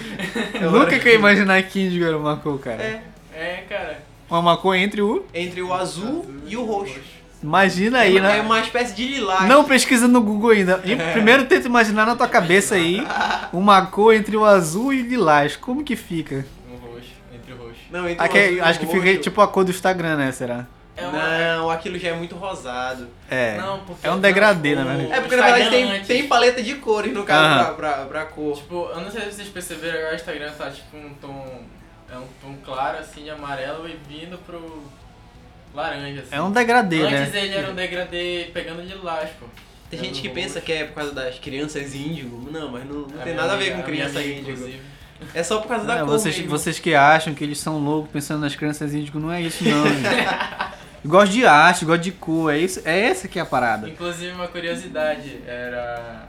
Nunca 0.72 0.98
que 0.98 1.08
eu 1.08 1.12
ia 1.12 1.20
imaginar 1.20 1.62
que 1.64 1.82
índigo 1.82 2.06
era 2.06 2.18
uma 2.18 2.38
cor, 2.38 2.58
cara. 2.60 2.82
É, 2.82 3.02
É, 3.34 3.64
cara. 3.70 4.02
Uma 4.30 4.58
cor 4.58 4.76
entre 4.76 5.02
o. 5.02 5.26
entre 5.34 5.62
o 5.62 5.74
azul 5.74 6.26
e 6.48 6.58
o 6.58 6.66
roxo. 6.66 7.00
Imagina 7.42 8.00
aí, 8.00 8.18
é, 8.18 8.22
né? 8.22 8.38
é 8.40 8.42
uma 8.42 8.60
espécie 8.60 8.96
de 8.96 9.08
lilás. 9.08 9.48
Não 9.48 9.64
pesquisa 9.64 10.08
no 10.08 10.22
Google 10.22 10.52
ainda. 10.52 10.82
E 10.86 10.96
Primeiro 11.14 11.46
tenta 11.46 11.68
imaginar 11.68 12.06
na 12.06 12.16
tua 12.16 12.28
cabeça 12.28 12.76
aí 12.76 13.06
uma 13.54 13.86
cor 13.86 14.14
entre 14.16 14.36
o 14.36 14.44
azul 14.44 14.92
e 14.94 15.02
o 15.02 15.06
lilás. 15.08 15.56
Como 15.56 15.84
que 15.84 15.96
fica? 15.96 16.46
Um 16.72 16.76
roxo. 16.78 17.12
Entre 17.34 17.54
o 17.54 17.58
roxo. 17.58 17.80
Não, 17.92 18.10
entre 18.10 18.22
o 18.22 18.26
Aqui, 18.26 18.38
azul 18.40 18.54
e 18.56 18.60
o 18.60 18.64
acho 18.66 18.80
que 18.80 18.86
fica 18.88 19.06
roxo. 19.08 19.22
tipo 19.22 19.42
a 19.42 19.48
cor 19.48 19.64
do 19.64 19.72
Instagram, 19.72 20.16
né? 20.16 20.32
Será? 20.32 20.66
É 20.96 21.06
uma... 21.08 21.58
Não, 21.58 21.70
aquilo 21.70 22.00
já 22.00 22.10
é 22.10 22.14
muito 22.16 22.36
rosado. 22.36 23.08
É. 23.30 23.56
Não, 23.58 23.82
porque 23.82 24.08
é 24.08 24.12
um 24.12 24.20
degradê, 24.20 24.74
não, 24.74 24.84
na 24.84 24.94
o- 24.96 24.98
verdade. 24.98 25.14
É 25.14 25.22
porque 25.22 25.36
na 25.36 25.44
verdade 25.44 25.70
tem, 25.70 26.02
tem 26.04 26.28
paleta 26.28 26.64
de 26.64 26.74
cores 26.76 27.14
no 27.14 27.24
caso 27.24 27.46
Aham. 27.46 27.76
pra, 27.76 27.92
pra, 27.94 28.06
pra 28.06 28.26
cor. 28.26 28.56
Tipo, 28.58 28.90
eu 28.96 29.02
não 29.02 29.12
sei 29.12 29.22
se 29.26 29.34
vocês 29.34 29.48
perceberam, 29.50 30.00
agora 30.00 30.14
o 30.14 30.16
Instagram 30.16 30.52
tá 30.58 30.72
tipo 30.72 30.98
um 30.98 31.14
tom. 31.22 31.62
É 32.12 32.18
um 32.18 32.26
tom 32.42 32.56
claro 32.66 32.98
assim 32.98 33.22
de 33.26 33.30
amarelo 33.30 33.88
e 33.88 33.96
vindo 34.10 34.40
pro 34.40 34.82
laranja. 35.74 36.22
Assim. 36.22 36.36
É 36.36 36.42
um 36.42 36.52
degradê, 36.52 37.02
Antes 37.02 37.34
né? 37.34 37.46
ele 37.46 37.56
era 37.56 37.72
um 37.72 37.76
degradê 37.76 38.50
pegando 38.54 38.82
de 38.86 38.94
lilás, 38.94 39.30
pô. 39.40 39.46
Tem 39.90 40.00
Era 40.00 40.08
gente 40.08 40.22
que 40.22 40.30
pensa 40.30 40.60
que 40.60 40.72
é 40.74 40.84
por 40.84 40.96
causa 40.96 41.14
das 41.14 41.40
crianças 41.40 41.96
índigo. 41.96 42.50
Não, 42.52 42.70
mas 42.72 42.86
não, 42.86 43.02
não 43.08 43.22
A 43.22 43.24
tem 43.24 43.34
nada 43.36 43.54
a 43.54 43.56
ver 43.56 43.72
amiga- 43.72 43.84
com 43.84 43.92
minha 43.92 44.04
criança 44.04 44.20
amiga, 44.20 44.34
índigo. 44.34 44.52
inclusive. 44.52 44.82
É 45.34 45.42
só 45.44 45.60
por 45.60 45.68
causa 45.70 45.86
da 45.86 45.96
Não, 46.00 46.06
cor 46.06 46.20
vocês, 46.20 46.36
mesmo. 46.38 46.52
vocês 46.52 46.78
que 46.78 46.94
acham 46.94 47.34
que 47.34 47.44
eles 47.44 47.58
são 47.60 47.80
loucos 47.80 48.12
pensando 48.12 48.42
nas 48.42 48.56
crianças 48.56 48.94
índigo, 48.94 49.20
não 49.20 49.32
é 49.32 49.42
isso 49.42 49.64
não. 49.64 49.88
gente. 49.88 50.04
gosto 51.06 51.32
de 51.32 51.46
arte, 51.46 51.86
gosto 51.86 52.02
de 52.02 52.12
cor, 52.12 52.54
é, 52.54 52.58
isso, 52.60 52.82
é 52.86 53.00
essa 53.00 53.28
que 53.28 53.40
é 53.40 53.42
a 53.42 53.46
parada. 53.46 53.88
Inclusive 53.90 54.32
uma 54.34 54.48
curiosidade, 54.48 55.40
era 55.48 56.28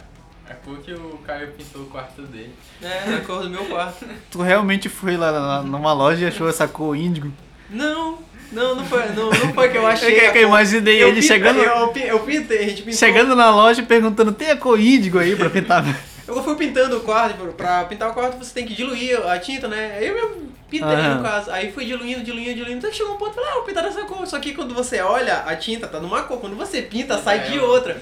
a 0.49 0.55
cor 0.55 0.79
que 0.79 0.93
o 0.95 1.19
Caio 1.27 1.49
pintou 1.49 1.83
o 1.83 1.87
quarto 1.87 2.23
dele. 2.23 2.55
É, 2.81 3.11
na 3.11 3.21
cor 3.21 3.43
do 3.43 3.51
meu 3.51 3.65
quarto. 3.67 4.07
Tu 4.31 4.41
realmente 4.41 4.89
foi 4.89 5.17
lá 5.17 5.63
numa 5.63 5.93
loja 5.93 6.25
e 6.25 6.29
achou 6.29 6.49
essa 6.49 6.67
cor 6.69 6.95
índigo? 6.97 7.31
Não, 7.69 8.19
não, 8.53 8.75
não 8.77 8.85
foi, 8.85 9.07
não, 9.11 9.31
não 9.31 9.53
foi 9.55 9.69
que 9.69 9.77
eu 9.79 9.87
achei. 9.87 10.15
Eu, 10.17 10.21
que- 10.21 10.31
que 10.33 10.39
eu 10.39 10.49
imaginei 10.49 11.03
Eu 11.03 11.09
ele 11.09 11.21
pintei- 11.21 11.29
chegando, 11.29 11.59
Eu, 11.61 11.93
eu 12.07 12.21
pintei, 12.21 12.59
a 12.59 12.63
gente 12.69 12.83
pintou. 12.83 12.99
chegando 12.99 13.35
na 13.37 13.51
loja 13.55 13.81
e 13.83 13.85
perguntando, 13.87 14.33
tem 14.33 14.51
a 14.51 14.57
cor 14.57 14.79
índigo 14.81 15.19
aí 15.19 15.37
pra 15.37 15.51
pintar? 15.51 15.85
Eu 16.29 16.43
fui 16.45 16.57
pintando 16.57 16.99
o 16.99 17.01
quarto, 17.01 17.43
pra 17.55 17.85
pintar 17.85 18.11
o 18.11 18.13
quarto 18.13 18.37
você 18.37 18.53
tem 18.53 18.67
que 18.67 18.75
diluir 18.75 19.19
a 19.27 19.39
tinta, 19.39 19.67
né? 19.67 19.97
Aí 19.99 20.09
eu 20.09 20.15
mesmo 20.15 20.53
pintei 20.69 20.87
Aham. 20.95 21.15
no 21.15 21.23
caso. 21.23 21.51
Aí 21.51 21.73
fui 21.73 21.87
diluindo, 21.87 22.23
diluindo, 22.23 22.55
diluindo. 22.55 22.87
Até 22.87 22.95
chegou 22.95 23.15
um 23.15 23.17
ponto 23.17 23.31
e 23.31 23.35
falei, 23.37 23.49
ah, 23.49 23.55
vou 23.55 23.63
pintar 23.63 23.83
dessa 23.83 24.03
cor. 24.03 24.27
Só 24.27 24.39
que 24.39 24.53
quando 24.53 24.75
você 24.75 25.01
olha, 25.01 25.37
a 25.47 25.57
tinta 25.57 25.89
tá 25.89 25.99
numa 25.99 26.25
cor. 26.25 26.39
Quando 26.39 26.55
você 26.55 26.83
pinta, 26.83 27.17
sai 27.17 27.49
de 27.49 27.57
É. 27.57 27.63
outra. 27.63 27.97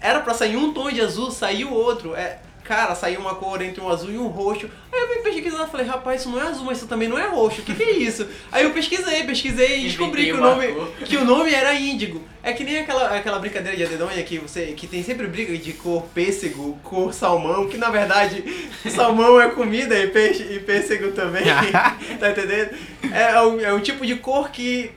Era 0.00 0.20
pra 0.20 0.32
sair 0.32 0.56
um 0.56 0.72
tom 0.72 0.90
de 0.90 1.02
azul, 1.02 1.30
saiu 1.30 1.70
outro. 1.70 2.14
É, 2.16 2.38
cara, 2.66 2.94
saiu 2.94 3.20
uma 3.20 3.34
cor 3.36 3.62
entre 3.62 3.80
um 3.80 3.88
azul 3.88 4.10
e 4.10 4.18
um 4.18 4.26
roxo. 4.26 4.68
Aí 4.92 5.00
eu 5.00 5.08
vim 5.08 5.22
pesquisar 5.22 5.64
e 5.66 5.70
falei, 5.70 5.86
rapaz, 5.86 6.20
isso 6.20 6.30
não 6.30 6.40
é 6.40 6.48
azul, 6.48 6.64
mas 6.64 6.78
isso 6.78 6.86
também 6.86 7.08
não 7.08 7.18
é 7.18 7.26
roxo. 7.28 7.60
O 7.60 7.64
que, 7.64 7.74
que 7.74 7.82
é 7.82 7.92
isso? 7.92 8.26
Aí 8.50 8.64
eu 8.64 8.70
pesquisei, 8.70 9.22
pesquisei 9.22 9.80
e 9.80 9.82
descobri 9.84 10.26
que 10.26 10.32
o, 10.32 10.36
nome, 10.38 10.66
que 11.06 11.16
o 11.16 11.24
nome 11.24 11.54
era 11.54 11.74
índigo. 11.74 12.20
É 12.42 12.52
que 12.52 12.64
nem 12.64 12.78
aquela, 12.78 13.16
aquela 13.16 13.38
brincadeira 13.38 13.76
de 13.76 13.84
adedonha 13.84 14.22
que 14.22 14.38
você 14.38 14.66
que 14.76 14.86
tem 14.86 15.02
sempre 15.02 15.26
briga 15.26 15.56
de 15.56 15.72
cor 15.72 16.02
pêssego, 16.14 16.78
cor 16.82 17.12
salmão, 17.12 17.68
que 17.68 17.76
na 17.76 17.90
verdade 17.90 18.44
salmão 18.90 19.40
é 19.40 19.48
comida 19.50 19.98
e 19.98 20.08
peixe 20.08 20.42
e 20.42 20.58
pêssego 20.60 21.12
também. 21.12 21.44
tá 22.18 22.30
entendendo? 22.30 22.70
É, 23.12 23.32
é 23.32 23.42
um, 23.42 23.60
é 23.60 23.72
um 23.72 23.80
tipo 23.80 24.04
de 24.04 24.16
cor 24.16 24.50
que 24.50 24.90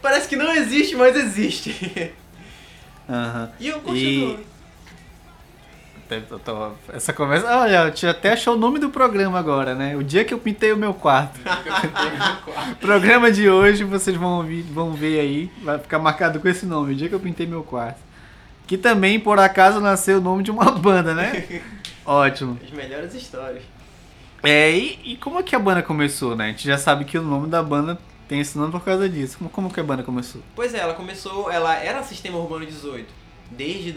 parece 0.00 0.28
que 0.28 0.36
não 0.36 0.54
existe, 0.54 0.94
mas 0.94 1.16
existe. 1.16 2.12
Aham. 3.08 3.52
E 3.58 3.68
eu 3.68 3.80
continuo. 3.80 4.51
Eu 6.16 6.76
Essa 6.92 7.12
conversa. 7.12 7.46
Olha, 7.46 7.92
eu 8.02 8.10
até 8.10 8.32
achou 8.32 8.54
o 8.54 8.58
nome 8.58 8.78
do 8.78 8.90
programa 8.90 9.38
agora, 9.38 9.74
né? 9.74 9.96
O 9.96 10.02
dia 10.02 10.24
que 10.24 10.34
eu 10.34 10.38
pintei 10.38 10.72
o 10.72 10.76
meu 10.76 10.92
quarto. 10.92 11.40
Quarto. 12.44 12.76
programa 12.80 13.30
de 13.30 13.48
hoje 13.48 13.84
vocês 13.84 14.16
vão, 14.16 14.38
ouvir, 14.38 14.62
vão 14.62 14.92
ver 14.92 15.20
aí. 15.20 15.50
Vai 15.62 15.78
ficar 15.78 15.98
marcado 15.98 16.40
com 16.40 16.48
esse 16.48 16.66
nome. 16.66 16.92
O 16.92 16.96
dia 16.96 17.08
que 17.08 17.14
eu 17.14 17.20
pintei 17.20 17.46
meu 17.46 17.62
quarto. 17.62 18.00
Que 18.66 18.76
também, 18.76 19.18
por 19.18 19.38
acaso, 19.38 19.80
nasceu 19.80 20.18
o 20.18 20.20
nome 20.20 20.42
de 20.42 20.50
uma 20.50 20.70
banda, 20.70 21.14
né? 21.14 21.62
Ótimo. 22.04 22.58
As 22.62 22.70
melhores 22.70 23.14
histórias. 23.14 23.62
É, 24.42 24.70
e, 24.72 24.98
e 25.04 25.16
como 25.16 25.38
é 25.38 25.42
que 25.42 25.54
a 25.54 25.58
banda 25.58 25.82
começou, 25.82 26.34
né? 26.34 26.46
A 26.46 26.48
gente 26.48 26.66
já 26.66 26.78
sabe 26.78 27.04
que 27.04 27.16
o 27.16 27.22
nome 27.22 27.48
da 27.48 27.62
banda 27.62 27.98
tem 28.28 28.40
esse 28.40 28.58
nome 28.58 28.72
por 28.72 28.82
causa 28.82 29.08
disso. 29.08 29.38
Como, 29.38 29.50
como 29.50 29.72
que 29.72 29.80
a 29.80 29.84
banda 29.84 30.02
começou? 30.02 30.42
Pois 30.54 30.74
é, 30.74 30.78
ela 30.78 30.94
começou, 30.94 31.50
ela 31.50 31.74
era 31.74 32.02
Sistema 32.02 32.38
Urbano 32.38 32.66
18 32.66 33.22
desde 33.56 33.92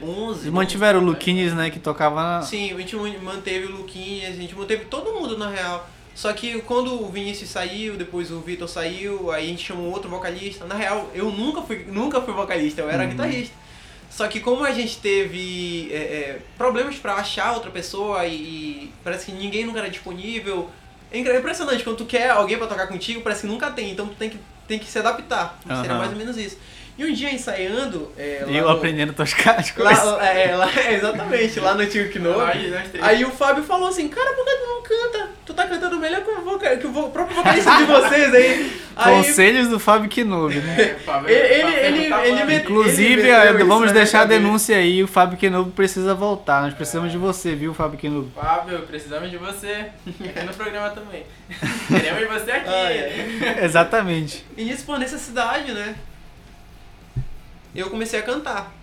2011. 0.00 0.40
Eles 0.42 0.52
mantiveram 0.52 1.00
o 1.00 1.04
Luquines, 1.04 1.52
né? 1.54 1.70
Que 1.70 1.78
tocava. 1.78 2.14
na- 2.22 2.42
Sim, 2.42 2.72
a 2.72 2.78
gente 2.78 2.94
man- 2.96 3.18
manteve 3.22 3.66
o 3.66 3.72
Luquinhas, 3.76 4.30
a 4.34 4.40
gente 4.40 4.54
manteve 4.54 4.84
todo 4.86 5.12
mundo 5.12 5.36
na 5.38 5.48
real. 5.50 5.88
Só 6.14 6.32
que 6.32 6.60
quando 6.62 7.00
o 7.00 7.08
Vinícius 7.08 7.50
saiu, 7.50 7.96
depois 7.96 8.30
o 8.32 8.40
Vitor 8.40 8.68
saiu, 8.68 9.30
aí 9.30 9.44
a 9.46 9.48
gente 9.48 9.64
chamou 9.64 9.90
outro 9.92 10.10
vocalista. 10.10 10.64
Na 10.64 10.74
real, 10.74 11.08
eu 11.14 11.30
nunca 11.30 11.62
fui, 11.62 11.86
nunca 11.88 12.20
fui 12.20 12.34
vocalista, 12.34 12.80
eu 12.80 12.90
era 12.90 13.04
guitarrista. 13.04 13.54
Só 14.10 14.26
que 14.26 14.40
como 14.40 14.64
a 14.64 14.72
gente 14.72 14.98
teve 14.98 15.88
é, 15.92 15.96
é, 15.96 16.38
problemas 16.56 16.96
pra 16.96 17.14
achar 17.14 17.52
outra 17.54 17.70
pessoa 17.70 18.26
e, 18.26 18.34
e 18.34 18.92
parece 19.04 19.26
que 19.26 19.32
ninguém 19.32 19.64
nunca 19.64 19.78
era 19.78 19.90
disponível. 19.90 20.68
É 21.12 21.18
é 21.20 21.38
impressionante, 21.38 21.84
quando 21.84 21.98
tu 21.98 22.04
quer 22.04 22.30
alguém 22.30 22.58
pra 22.58 22.66
tocar 22.66 22.86
contigo, 22.88 23.20
parece 23.20 23.42
que 23.42 23.46
nunca 23.46 23.70
tem, 23.70 23.90
então 23.92 24.06
tu 24.08 24.14
tem 24.16 24.28
que, 24.28 24.38
tem 24.66 24.78
que 24.78 24.86
se 24.86 24.98
adaptar. 24.98 25.58
Seria 25.62 25.80
Aham. 25.92 25.98
mais 25.98 26.10
ou 26.10 26.16
menos 26.18 26.36
isso. 26.36 26.56
E 26.98 27.04
um 27.04 27.12
dia 27.12 27.32
ensaiando. 27.32 28.10
É, 28.18 28.42
lá 28.44 28.50
E 28.52 28.56
eu 28.56 28.64
no- 28.64 28.70
aprendendo 28.70 29.12
a 29.12 29.14
tocar 29.14 29.60
as 29.60 29.70
coisas. 29.70 30.04
Lá, 30.04 30.26
é, 30.26 30.56
lá, 30.56 30.68
é, 30.76 30.94
exatamente, 30.94 31.60
lá 31.60 31.74
no 31.74 31.86
Tio 31.86 32.10
Knob. 32.20 32.40
Aí, 33.00 33.24
o 33.24 33.30
Fábio 33.30 33.62
falou 33.62 33.88
assim, 33.88 34.08
cara, 34.08 34.32
por 34.34 34.44
que 34.44 34.50
tu 34.50 34.66
não 34.66 34.82
canta? 34.82 35.30
Tu 35.46 35.54
tá 35.54 35.66
cantando 35.68 35.96
melhor 35.98 36.22
que 36.22 36.30
o, 36.30 36.40
voca- 36.42 36.76
que 36.76 36.86
o 36.86 36.92
próprio 37.10 37.36
vocalista 37.36 37.70
de 37.76 37.84
vocês 37.84 38.34
aí. 38.34 38.80
aí 38.96 39.14
Conselhos 39.14 39.68
do 39.68 39.78
Fábio 39.78 40.10
Kenobi, 40.10 40.56
né? 40.56 40.76
É, 40.76 40.82
Ele- 40.82 40.98
Fábio 41.04 41.30
ele- 41.30 42.08
tá 42.08 42.26
ele 42.26 42.44
me- 42.44 42.56
Inclusive, 42.56 43.28
Ele 43.28 43.64
vamos 43.64 43.92
deixar 43.92 44.22
a 44.22 44.24
denúncia 44.24 44.76
aí, 44.76 45.00
o 45.02 45.06
Fábio 45.06 45.38
Kenobi 45.38 45.70
precisa 45.70 46.14
voltar. 46.16 46.62
Nós 46.62 46.74
precisamos 46.74 47.12
de 47.12 47.16
você, 47.18 47.54
viu, 47.54 47.72
Fábio 47.72 47.96
Kenobi? 47.98 48.32
Fábio, 48.34 48.80
precisamos 48.80 49.30
de 49.30 49.36
você. 49.38 49.86
Aqui 50.04 50.44
no 50.46 50.52
programa 50.52 50.90
também. 50.90 51.22
Queremos 51.88 52.28
você 52.42 52.50
aqui. 52.50 52.68
Ai, 52.68 53.64
Exatamente. 53.64 54.44
E 54.56 54.64
nisso, 54.64 54.84
por 54.84 54.98
necessidade, 54.98 55.70
né? 55.72 55.94
Eu 57.78 57.90
comecei 57.90 58.18
a 58.18 58.22
cantar. 58.22 58.74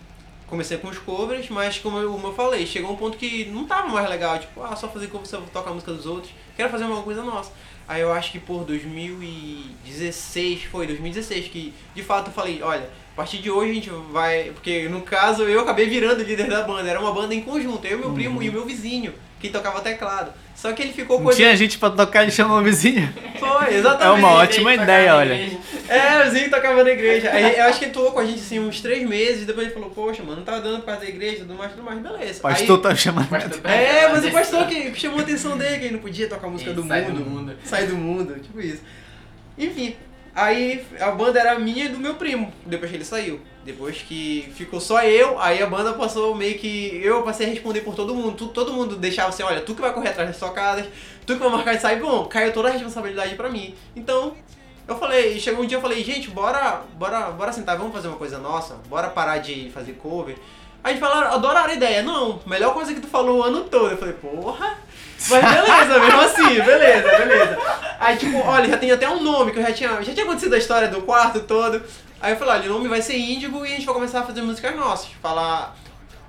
Comecei 0.46 0.78
com 0.78 0.88
os 0.88 0.96
covers, 0.96 1.50
mas 1.50 1.78
como 1.78 1.98
eu, 1.98 2.12
como 2.12 2.28
eu 2.28 2.32
falei, 2.32 2.66
chegou 2.66 2.92
um 2.92 2.96
ponto 2.96 3.18
que 3.18 3.44
não 3.46 3.66
tava 3.66 3.88
mais 3.88 4.08
legal. 4.08 4.38
Tipo, 4.38 4.62
ah, 4.62 4.74
só 4.74 4.88
fazer 4.88 5.08
cover, 5.08 5.26
só 5.26 5.38
tocar 5.52 5.70
a 5.70 5.74
música 5.74 5.92
dos 5.92 6.06
outros. 6.06 6.32
Quero 6.56 6.70
fazer 6.70 6.84
uma 6.84 7.02
coisa 7.02 7.22
nossa. 7.22 7.52
Aí 7.86 8.00
eu 8.00 8.10
acho 8.10 8.32
que 8.32 8.38
por 8.38 8.64
2016, 8.64 10.64
foi 10.64 10.86
2016, 10.86 11.48
que 11.48 11.74
de 11.94 12.02
fato 12.02 12.28
eu 12.28 12.32
falei, 12.32 12.62
olha, 12.62 12.84
a 12.84 13.16
partir 13.16 13.38
de 13.38 13.50
hoje 13.50 13.70
a 13.70 13.74
gente 13.74 13.90
vai. 14.10 14.44
Porque 14.52 14.88
no 14.88 15.02
caso 15.02 15.42
eu 15.42 15.60
acabei 15.60 15.88
virando 15.88 16.22
líder 16.22 16.48
da 16.48 16.62
banda. 16.62 16.88
Era 16.88 17.00
uma 17.00 17.12
banda 17.12 17.34
em 17.34 17.42
conjunto, 17.42 17.86
eu, 17.86 17.98
meu 17.98 18.12
primo 18.12 18.42
e 18.42 18.48
o 18.48 18.52
meu 18.52 18.64
vizinho, 18.64 19.12
que 19.40 19.48
tocava 19.50 19.80
teclado. 19.80 20.32
Só 20.54 20.72
que 20.72 20.82
ele 20.82 20.92
ficou 20.94 21.20
coisa. 21.20 21.36
tinha 21.36 21.54
gente 21.54 21.76
pra 21.78 21.90
tocar, 21.90 22.22
ele 22.22 22.30
chamou 22.30 22.58
o 22.58 22.62
vizinho. 22.62 23.12
Foi, 23.38 23.74
É 23.74 23.76
exatamente. 23.76 24.18
uma 24.18 24.32
ótima 24.32 24.72
Ele 24.72 24.82
ideia, 24.82 25.14
olha. 25.14 25.34
É, 25.86 26.26
o 26.26 26.30
Zinho 26.30 26.48
tocava 26.50 26.82
na 26.82 26.90
igreja. 26.90 27.30
Aí 27.30 27.58
eu 27.58 27.64
acho 27.64 27.78
que 27.78 27.84
ele 27.84 27.92
tocou 27.92 28.12
com 28.12 28.20
a 28.20 28.24
gente 28.24 28.40
assim 28.40 28.58
uns 28.58 28.80
três 28.80 29.06
meses, 29.06 29.44
depois 29.46 29.66
ele 29.66 29.74
falou, 29.74 29.90
poxa, 29.90 30.22
mano, 30.22 30.36
não 30.38 30.44
tá 30.44 30.58
dando 30.58 30.78
por 30.78 30.86
causa 30.86 31.02
da 31.02 31.08
igreja, 31.08 31.40
tudo 31.40 31.54
mais, 31.54 31.72
tudo 31.72 31.82
mais, 31.84 31.98
beleza. 32.00 32.38
O 32.38 32.42
pastor 32.42 32.80
tá 32.80 32.94
chamando. 32.94 33.28
Pastor 33.28 33.60
Aí, 33.64 33.84
é, 33.84 34.08
mas 34.08 34.24
o 34.24 34.30
pastor 34.30 34.66
que 34.66 34.90
que 34.92 34.98
chamou 35.00 35.18
a 35.18 35.22
atenção 35.22 35.58
dele, 35.58 35.78
que 35.78 35.84
ele 35.84 35.92
não 35.94 36.00
podia 36.00 36.26
tocar 36.26 36.46
a 36.46 36.50
música 36.50 36.70
Ele 36.70 36.80
do 36.80 36.88
sai 36.88 37.02
mundo. 37.02 37.22
do 37.22 37.30
mundo. 37.30 37.52
Sai 37.62 37.86
do 37.86 37.96
mundo, 37.96 38.34
tipo 38.40 38.58
isso. 38.60 38.80
Enfim, 39.58 39.94
aí 40.36 40.86
a 41.00 41.10
banda 41.10 41.40
era 41.40 41.58
minha 41.58 41.86
e 41.86 41.88
do 41.88 41.98
meu 41.98 42.14
primo, 42.14 42.52
depois 42.64 42.90
que 42.90 42.96
ele 42.96 43.04
saiu. 43.04 43.40
Depois 43.64 44.00
que 44.00 44.48
ficou 44.54 44.80
só 44.80 45.02
eu, 45.02 45.40
aí 45.40 45.60
a 45.60 45.66
banda 45.66 45.92
passou 45.94 46.32
meio 46.36 46.56
que. 46.56 47.00
Eu 47.02 47.22
passei 47.24 47.46
a 47.46 47.50
responder 47.50 47.80
por 47.80 47.96
todo 47.96 48.14
mundo. 48.14 48.46
Todo 48.48 48.72
mundo 48.72 48.94
deixava 48.94 49.30
assim, 49.30 49.42
olha, 49.42 49.60
tu 49.60 49.74
que 49.74 49.80
vai 49.80 49.92
correr 49.92 50.10
atrás 50.10 50.28
das 50.28 50.38
tocadas, 50.38 50.86
tu 51.26 51.34
que 51.34 51.40
vai 51.40 51.50
marcar 51.50 51.74
e 51.74 51.80
sair, 51.80 51.98
bom, 51.98 52.26
caiu 52.26 52.52
toda 52.52 52.68
a 52.68 52.70
responsabilidade 52.70 53.34
pra 53.34 53.50
mim. 53.50 53.74
Então, 53.96 54.34
eu 54.86 54.96
falei, 54.96 55.40
chegou 55.40 55.64
um 55.64 55.66
dia 55.66 55.78
eu 55.78 55.82
falei, 55.82 56.04
gente, 56.04 56.30
bora, 56.30 56.82
bora, 56.94 57.30
bora 57.32 57.52
sentar, 57.52 57.76
vamos 57.76 57.92
fazer 57.92 58.06
uma 58.06 58.16
coisa 58.16 58.38
nossa, 58.38 58.76
bora 58.88 59.08
parar 59.08 59.38
de 59.38 59.68
fazer 59.70 59.94
cover. 59.94 60.36
Aí 60.84 60.98
falaram, 60.98 61.32
adoraram 61.32 61.70
a 61.70 61.74
ideia. 61.74 62.02
Não, 62.02 62.38
melhor 62.46 62.72
coisa 62.72 62.94
que 62.94 63.00
tu 63.00 63.08
falou 63.08 63.38
o 63.38 63.42
ano 63.42 63.64
todo. 63.64 63.90
Eu 63.90 63.96
falei, 63.96 64.14
porra. 64.14 64.78
Mas 65.28 65.44
beleza, 65.44 65.98
mesmo 66.00 66.20
assim, 66.20 66.54
beleza, 66.62 67.08
beleza. 67.18 67.58
Aí 67.98 68.16
tipo, 68.16 68.38
olha, 68.38 68.68
já 68.68 68.76
tem 68.76 68.90
até 68.90 69.08
um 69.08 69.22
nome 69.22 69.52
que 69.52 69.58
eu 69.58 69.62
já 69.62 69.72
tinha. 69.72 70.02
Já 70.02 70.12
tinha 70.12 70.24
acontecido 70.24 70.54
a 70.54 70.58
história 70.58 70.88
do 70.88 71.02
quarto 71.02 71.40
todo. 71.40 71.82
Aí 72.20 72.32
eu 72.32 72.36
falei, 72.38 72.54
olha, 72.60 72.70
o 72.70 72.74
nome 72.74 72.88
vai 72.88 73.00
ser 73.02 73.16
Índigo 73.16 73.64
e 73.64 73.68
a 73.72 73.76
gente 73.76 73.86
vai 73.86 73.94
começar 73.94 74.20
a 74.20 74.22
fazer 74.22 74.42
músicas 74.42 74.74
nossas. 74.76 75.08
Falar. 75.22 75.76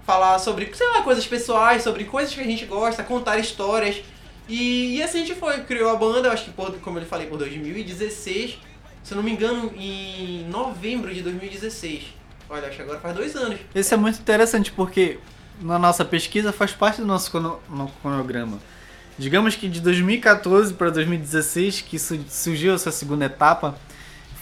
Falar 0.05 0.39
sobre, 0.39 0.71
sei 0.73 0.87
lá, 0.87 1.01
coisas 1.01 1.27
pessoais, 1.27 1.83
sobre 1.83 2.05
coisas 2.05 2.33
que 2.33 2.39
a 2.39 2.43
gente 2.45 2.63
gosta, 2.65 3.03
contar 3.03 3.37
histórias. 3.39 4.01
E, 4.47 4.95
e 4.95 5.03
assim 5.03 5.17
a 5.21 5.25
gente 5.25 5.35
foi, 5.37 5.59
criou 5.65 5.89
a 5.91 5.95
banda, 5.97 6.29
eu 6.29 6.31
acho 6.31 6.45
que 6.45 6.51
por, 6.51 6.71
como 6.79 6.97
eu 6.97 7.05
falei, 7.05 7.27
por 7.27 7.37
2016. 7.37 8.57
Se 9.03 9.13
eu 9.13 9.17
não 9.17 9.23
me 9.23 9.31
engano, 9.31 9.69
em 9.75 10.45
novembro 10.49 11.13
de 11.13 11.21
2016. 11.21 12.03
Olha, 12.49 12.67
acho 12.67 12.77
que 12.77 12.81
agora 12.81 12.99
faz 13.01 13.13
dois 13.15 13.35
anos. 13.35 13.59
Esse 13.75 13.93
é 13.93 13.97
muito 13.97 14.19
interessante 14.19 14.71
porque 14.71 15.19
na 15.61 15.77
nossa 15.77 16.05
pesquisa 16.05 16.53
faz 16.53 16.71
parte 16.71 17.01
do 17.01 17.07
nosso 17.07 17.29
crono- 17.29 17.59
no- 17.69 17.91
cronograma. 18.01 18.59
Digamos 19.17 19.55
que 19.55 19.67
de 19.67 19.81
2014 19.81 20.73
para 20.75 20.89
2016, 20.91 21.81
que 21.81 21.97
su- 21.97 22.19
surgiu 22.29 22.73
essa 22.75 22.91
segunda 22.91 23.25
etapa, 23.25 23.75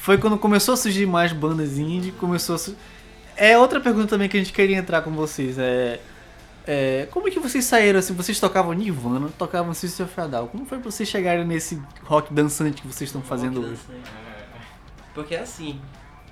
foi 0.01 0.17
quando 0.17 0.37
começou 0.37 0.73
a 0.73 0.77
surgir 0.77 1.05
mais 1.05 1.31
bandas 1.31 1.77
indie, 1.77 2.11
começou 2.11 2.55
a 2.55 2.57
su- 2.57 2.75
É 3.37 3.57
outra 3.57 3.79
pergunta 3.79 4.07
também 4.07 4.27
que 4.29 4.35
a 4.37 4.39
gente 4.39 4.51
queria 4.53 4.77
entrar 4.77 5.01
com 5.01 5.11
vocês, 5.11 5.57
é, 5.57 5.99
é 6.67 7.07
como 7.11 7.27
é 7.27 7.31
que 7.31 7.39
vocês 7.39 7.63
saíram 7.65 7.99
assim, 7.99 8.13
vocês 8.13 8.39
tocavam 8.39 8.73
Nirvana, 8.73 9.29
tocavam 9.37 9.73
System 9.73 10.05
of 10.05 10.19
a 10.21 10.27
Down, 10.27 10.47
como 10.47 10.65
foi 10.65 10.77
pra 10.79 10.91
vocês 10.91 11.07
chegarem 11.07 11.45
nesse 11.45 11.81
rock 12.03 12.33
dançante 12.33 12.81
que 12.81 12.87
vocês 12.87 13.07
estão 13.09 13.21
fazendo 13.21 13.61
hoje? 13.61 13.79
Porque 15.13 15.35
é 15.35 15.39
assim, 15.41 15.79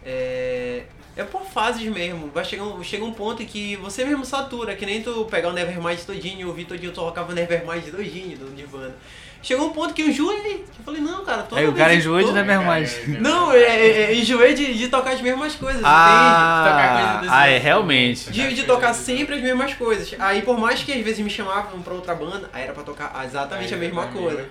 é, 0.05 0.83
é 1.15 1.23
por 1.23 1.43
fases 1.45 1.83
mesmo. 1.91 2.29
Vai 2.33 2.43
chegar 2.45 2.63
um, 2.63 2.83
chega 2.83 3.05
um 3.05 3.13
ponto 3.13 3.43
em 3.43 3.45
que 3.45 3.75
você 3.77 4.03
mesmo 4.05 4.25
satura, 4.25 4.75
que 4.75 4.85
nem 4.85 5.01
tu 5.01 5.25
pegar 5.25 5.49
o 5.49 5.53
Nevermind 5.53 5.99
todinho 5.99 6.41
e 6.41 6.45
ouvir 6.45 6.65
todinho, 6.65 6.91
tu 6.91 6.95
tocava 6.95 7.31
o 7.31 7.35
Nevermind 7.35 7.83
todinho 7.89 8.37
do 8.37 8.49
Nirvana. 8.51 8.95
Chegou 9.43 9.67
um 9.67 9.71
ponto 9.71 9.93
que 9.93 10.01
eu 10.01 10.07
enjoei. 10.07 10.63
Eu 10.79 10.85
falei, 10.85 11.01
não, 11.01 11.25
cara, 11.25 11.43
toda 11.43 11.59
Aí 11.59 11.67
o 11.67 11.73
cara 11.73 11.93
enjoou 11.93 12.23
de 12.23 12.31
Nevermind. 12.31 13.19
Não, 13.19 13.51
é, 13.51 13.59
é, 13.59 14.01
é, 14.03 14.15
enjoei 14.15 14.53
de, 14.53 14.73
de 14.73 14.87
tocar 14.87 15.11
as 15.11 15.21
mesmas 15.21 15.53
coisas, 15.55 15.81
tocar 15.81 16.93
coisa 16.93 17.09
Ah, 17.09 17.19
dos 17.21 17.29
ah, 17.29 17.47
é 17.47 17.57
realmente. 17.57 18.29
entende? 18.29 18.49
De, 18.49 18.55
de 18.55 18.63
tocar 18.63 18.93
sempre 18.93 19.35
as 19.35 19.41
mesmas 19.41 19.73
coisas. 19.73 20.15
Aí 20.17 20.41
por 20.43 20.57
mais 20.57 20.81
que 20.81 20.93
às 20.93 21.03
vezes 21.03 21.19
me 21.19 21.29
chamavam 21.29 21.81
pra 21.81 21.93
outra 21.93 22.15
banda, 22.15 22.49
aí 22.53 22.63
era 22.63 22.71
pra 22.71 22.83
tocar 22.83 23.21
exatamente 23.25 23.73
a 23.73 23.77
mesma 23.77 24.07
coisa. 24.07 24.49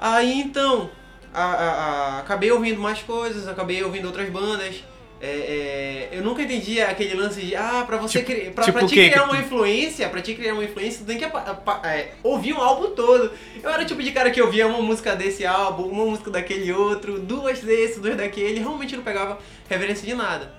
Aí 0.00 0.40
então, 0.40 0.88
a- 1.34 1.44
a- 1.44 2.18
acabei 2.20 2.50
ouvindo 2.50 2.80
mais 2.80 3.00
coisas, 3.00 3.46
acabei 3.48 3.82
ouvindo 3.82 4.06
outras 4.06 4.28
bandas. 4.30 4.82
É, 5.20 6.08
é, 6.12 6.16
eu 6.16 6.22
nunca 6.22 6.42
entendi 6.42 6.80
aquele 6.80 7.12
lance 7.14 7.40
de, 7.40 7.56
ah, 7.56 7.82
pra 7.84 7.96
você 7.96 8.20
Tipo- 8.20 8.30
criar, 8.30 8.52
pra, 8.52 8.64
tipo 8.64 8.78
pra 8.78 8.86
te 8.86 8.94
criar 8.94 9.24
uma 9.24 9.36
influência, 9.36 10.08
pra 10.08 10.22
te 10.22 10.32
criar 10.32 10.54
uma 10.54 10.62
influência, 10.62 11.00
tu 11.00 11.06
tem 11.06 11.18
que 11.18 11.24
é, 11.24 12.12
ouvir 12.22 12.52
um 12.52 12.60
álbum 12.60 12.92
todo. 12.94 13.32
Eu 13.60 13.68
era 13.68 13.82
o 13.82 13.84
tipo 13.84 14.00
de 14.00 14.12
cara 14.12 14.30
que 14.30 14.40
ouvia 14.40 14.68
uma 14.68 14.80
música 14.80 15.16
desse 15.16 15.44
álbum, 15.44 15.88
uma 15.88 16.04
música 16.04 16.30
daquele 16.30 16.72
outro, 16.72 17.18
duas 17.18 17.58
desse, 17.58 17.98
duas 17.98 18.16
daquele, 18.16 18.60
realmente 18.60 18.94
não 18.96 19.02
pegava 19.02 19.40
referência 19.68 20.06
de 20.06 20.14
nada. 20.14 20.54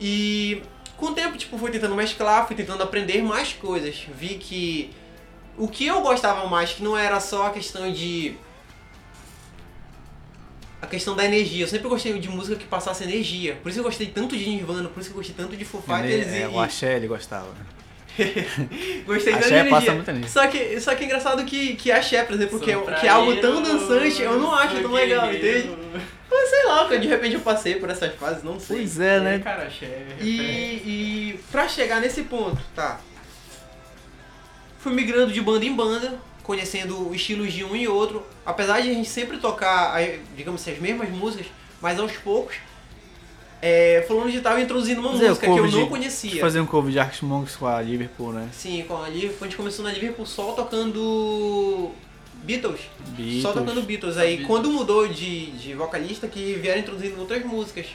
E 0.00 0.62
com 0.98 1.06
o 1.06 1.12
tempo, 1.14 1.36
tipo, 1.38 1.56
fui 1.56 1.70
tentando 1.70 1.94
mesclar, 1.94 2.46
fui 2.46 2.54
tentando 2.56 2.82
aprender 2.82 3.22
mais 3.22 3.52
coisas. 3.54 4.06
Vi 4.14 4.34
que 4.34 4.90
o 5.56 5.68
que 5.68 5.86
eu 5.86 6.00
gostava 6.02 6.46
mais, 6.48 6.72
que 6.72 6.82
não 6.82 6.96
era 6.96 7.18
só 7.20 7.46
a 7.46 7.50
questão 7.50 7.90
de. 7.90 8.34
A 10.84 10.86
questão 10.86 11.16
da 11.16 11.24
energia. 11.24 11.64
Eu 11.64 11.68
sempre 11.68 11.88
gostei 11.88 12.12
de 12.18 12.28
música 12.28 12.56
que 12.56 12.66
passasse 12.66 13.02
energia. 13.04 13.56
Por 13.62 13.70
isso 13.70 13.80
eu 13.80 13.84
gostei 13.84 14.06
tanto 14.06 14.36
de 14.36 14.46
Nirvana, 14.46 14.86
por 14.90 15.00
isso 15.00 15.08
eu 15.10 15.14
gostei 15.14 15.34
tanto 15.34 15.56
de 15.56 15.64
Foo 15.64 15.80
Fighters 15.80 16.26
É, 16.28 16.42
e, 16.42 16.46
o 16.46 16.60
Axé 16.60 16.96
ele 16.96 17.06
gostava. 17.06 17.48
Gostei 19.06 19.32
tanto 19.32 19.48
de 19.48 19.54
Axé 19.54 19.64
passa 19.64 19.86
energia. 19.86 19.94
muita 19.94 20.10
energia. 20.10 20.30
Só 20.30 20.46
que, 20.46 20.80
só 20.80 20.94
que 20.94 21.02
é 21.02 21.06
engraçado 21.06 21.44
que, 21.44 21.74
que 21.74 21.90
axé, 21.90 22.22
por 22.22 22.34
exemplo, 22.34 22.60
que 22.60 22.70
é, 22.70 22.80
que 23.00 23.06
é 23.06 23.08
algo 23.08 23.34
tão 23.40 23.62
dançante, 23.62 24.22
eu 24.22 24.38
não 24.38 24.54
acho 24.54 24.80
tão 24.82 24.92
legal, 24.92 25.26
guerreiro. 25.26 25.70
entende? 25.70 26.04
Mas 26.30 26.50
sei 26.50 26.64
lá, 26.66 26.78
porque 26.84 26.98
de 26.98 27.08
repente 27.08 27.34
eu 27.34 27.40
passei 27.40 27.76
por 27.76 27.88
essas 27.88 28.14
fases, 28.14 28.42
não 28.44 28.60
sei. 28.60 28.76
Pois 28.76 29.00
é, 29.00 29.20
né? 29.20 29.38
Cara, 29.38 29.70
chefe. 29.70 30.20
E, 30.20 30.30
e 30.30 31.40
pra 31.50 31.66
chegar 31.66 32.00
nesse 32.00 32.22
ponto, 32.24 32.60
tá? 32.74 33.00
Fui 34.78 34.92
migrando 34.92 35.32
de 35.32 35.40
banda 35.40 35.64
em 35.64 35.74
banda, 35.74 36.18
conhecendo 36.44 37.12
estilos 37.12 37.52
de 37.52 37.64
um 37.64 37.74
e 37.74 37.88
outro. 37.88 38.22
Apesar 38.46 38.80
de 38.80 38.90
a 38.90 38.94
gente 38.94 39.08
sempre 39.08 39.38
tocar, 39.38 39.92
aí, 39.94 40.20
digamos 40.36 40.60
assim, 40.60 40.72
as 40.72 40.78
mesmas 40.78 41.08
músicas, 41.10 41.46
mas 41.82 41.98
aos 41.98 42.12
poucos, 42.12 42.54
é, 43.60 44.04
falando 44.06 44.30
de 44.30 44.40
tal, 44.40 44.58
introduzindo 44.58 45.00
uma 45.00 45.10
Fazer 45.12 45.28
música 45.28 45.46
que 45.46 45.52
eu 45.52 45.56
cover 45.56 45.72
não 45.72 45.82
de- 45.84 45.88
conhecia. 45.90 46.40
Fazer 46.40 46.60
um 46.60 46.66
cover 46.66 46.92
de 46.92 46.98
Arctic 46.98 47.22
Monkeys 47.22 47.56
com 47.56 47.66
a 47.66 47.80
Liverpool, 47.80 48.32
né? 48.32 48.48
Sim, 48.52 48.84
com 48.86 49.02
a 49.02 49.08
Liverpool, 49.08 49.38
a 49.40 49.44
gente 49.46 49.56
começou 49.56 49.84
na 49.84 49.90
Liverpool 49.90 50.26
só 50.26 50.52
tocando 50.52 51.90
Beatles. 52.42 52.80
Beatles. 53.16 53.42
Só 53.42 53.52
tocando 53.52 53.80
Beatles. 53.82 54.18
Aí 54.18 54.36
Beatles. 54.36 54.46
quando 54.46 54.70
mudou 54.70 55.08
de, 55.08 55.46
de 55.52 55.72
vocalista 55.74 56.28
que 56.28 56.54
vieram 56.60 56.80
introduzindo 56.80 57.18
outras 57.18 57.42
músicas. 57.44 57.86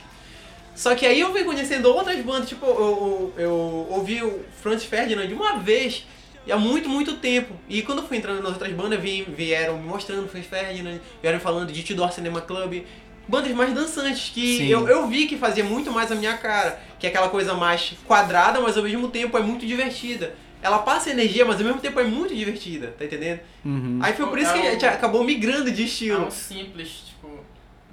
Só 0.74 0.94
que 0.94 1.06
aí 1.06 1.20
eu 1.20 1.30
fui 1.30 1.44
conhecendo 1.44 1.86
outras 1.92 2.18
bandas, 2.24 2.48
tipo, 2.48 2.64
eu, 2.66 3.32
eu, 3.36 3.44
eu 3.44 3.86
ouvi 3.90 4.22
o 4.22 4.40
Franz 4.62 4.82
Ferdinand 4.84 5.26
de 5.28 5.34
uma 5.34 5.58
vez 5.58 6.04
e 6.46 6.52
há 6.52 6.56
muito, 6.56 6.88
muito 6.88 7.16
tempo. 7.16 7.54
E 7.68 7.82
quando 7.82 7.98
eu 8.02 8.06
fui 8.08 8.16
entrando 8.16 8.42
nas 8.42 8.52
outras 8.52 8.72
bandas, 8.72 8.98
vi- 9.00 9.22
vieram 9.24 9.76
me 9.78 9.86
mostrando 9.86 10.28
Franz 10.28 10.46
Ferdinand, 10.46 10.98
vieram 11.22 11.38
falando 11.40 11.72
de 11.72 11.82
Tudor 11.82 12.12
Cinema 12.12 12.40
Club. 12.40 12.84
Bandas 13.28 13.52
mais 13.52 13.72
dançantes, 13.72 14.30
que 14.30 14.58
Sim. 14.58 14.66
eu, 14.68 14.88
eu 14.88 15.06
vi 15.06 15.26
que 15.26 15.36
fazia 15.36 15.62
muito 15.62 15.90
mais 15.92 16.10
a 16.10 16.14
minha 16.14 16.36
cara. 16.36 16.80
Que 16.98 17.06
é 17.06 17.10
aquela 17.10 17.28
coisa 17.28 17.54
mais 17.54 17.94
quadrada, 18.06 18.60
mas 18.60 18.76
ao 18.76 18.82
mesmo 18.82 19.08
tempo 19.08 19.36
é 19.38 19.42
muito 19.42 19.64
divertida. 19.66 20.34
ela 20.62 20.80
passa 20.80 21.08
energia, 21.08 21.42
mas 21.46 21.56
ao 21.56 21.64
mesmo 21.64 21.80
tempo 21.80 21.98
é 21.98 22.04
muito 22.04 22.34
divertida, 22.34 22.88
tá 22.98 23.02
entendendo? 23.06 23.40
Uhum. 23.64 23.98
Aí 24.02 24.12
foi 24.12 24.26
por 24.26 24.38
isso 24.38 24.52
que 24.52 24.58
a 24.58 24.64
É 24.66 24.70
gente 24.72 24.84
um- 24.84 24.88
acabou 24.90 25.24
migrando 25.24 25.70
de 25.72 25.80
É 25.82 25.84
estilo. 25.86 26.26
um 26.26 26.30
simples, 26.30 26.88
tipo, 27.06 27.38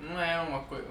não 0.01 0.19
é 0.19 0.37
uma 0.41 0.59
coisa. 0.63 0.83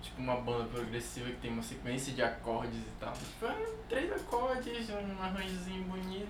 Tipo, 0.00 0.20
uma 0.22 0.36
banda 0.36 0.64
progressiva 0.72 1.30
que 1.30 1.36
tem 1.38 1.50
uma 1.50 1.62
sequência 1.64 2.12
de 2.12 2.22
acordes 2.22 2.78
e 2.78 3.00
tal. 3.00 3.12
Tipo, 3.12 3.46
é 3.46 3.66
três 3.88 4.12
acordes, 4.12 4.88
um 4.90 5.20
arranjozinho 5.22 5.82
bonito 5.84 6.28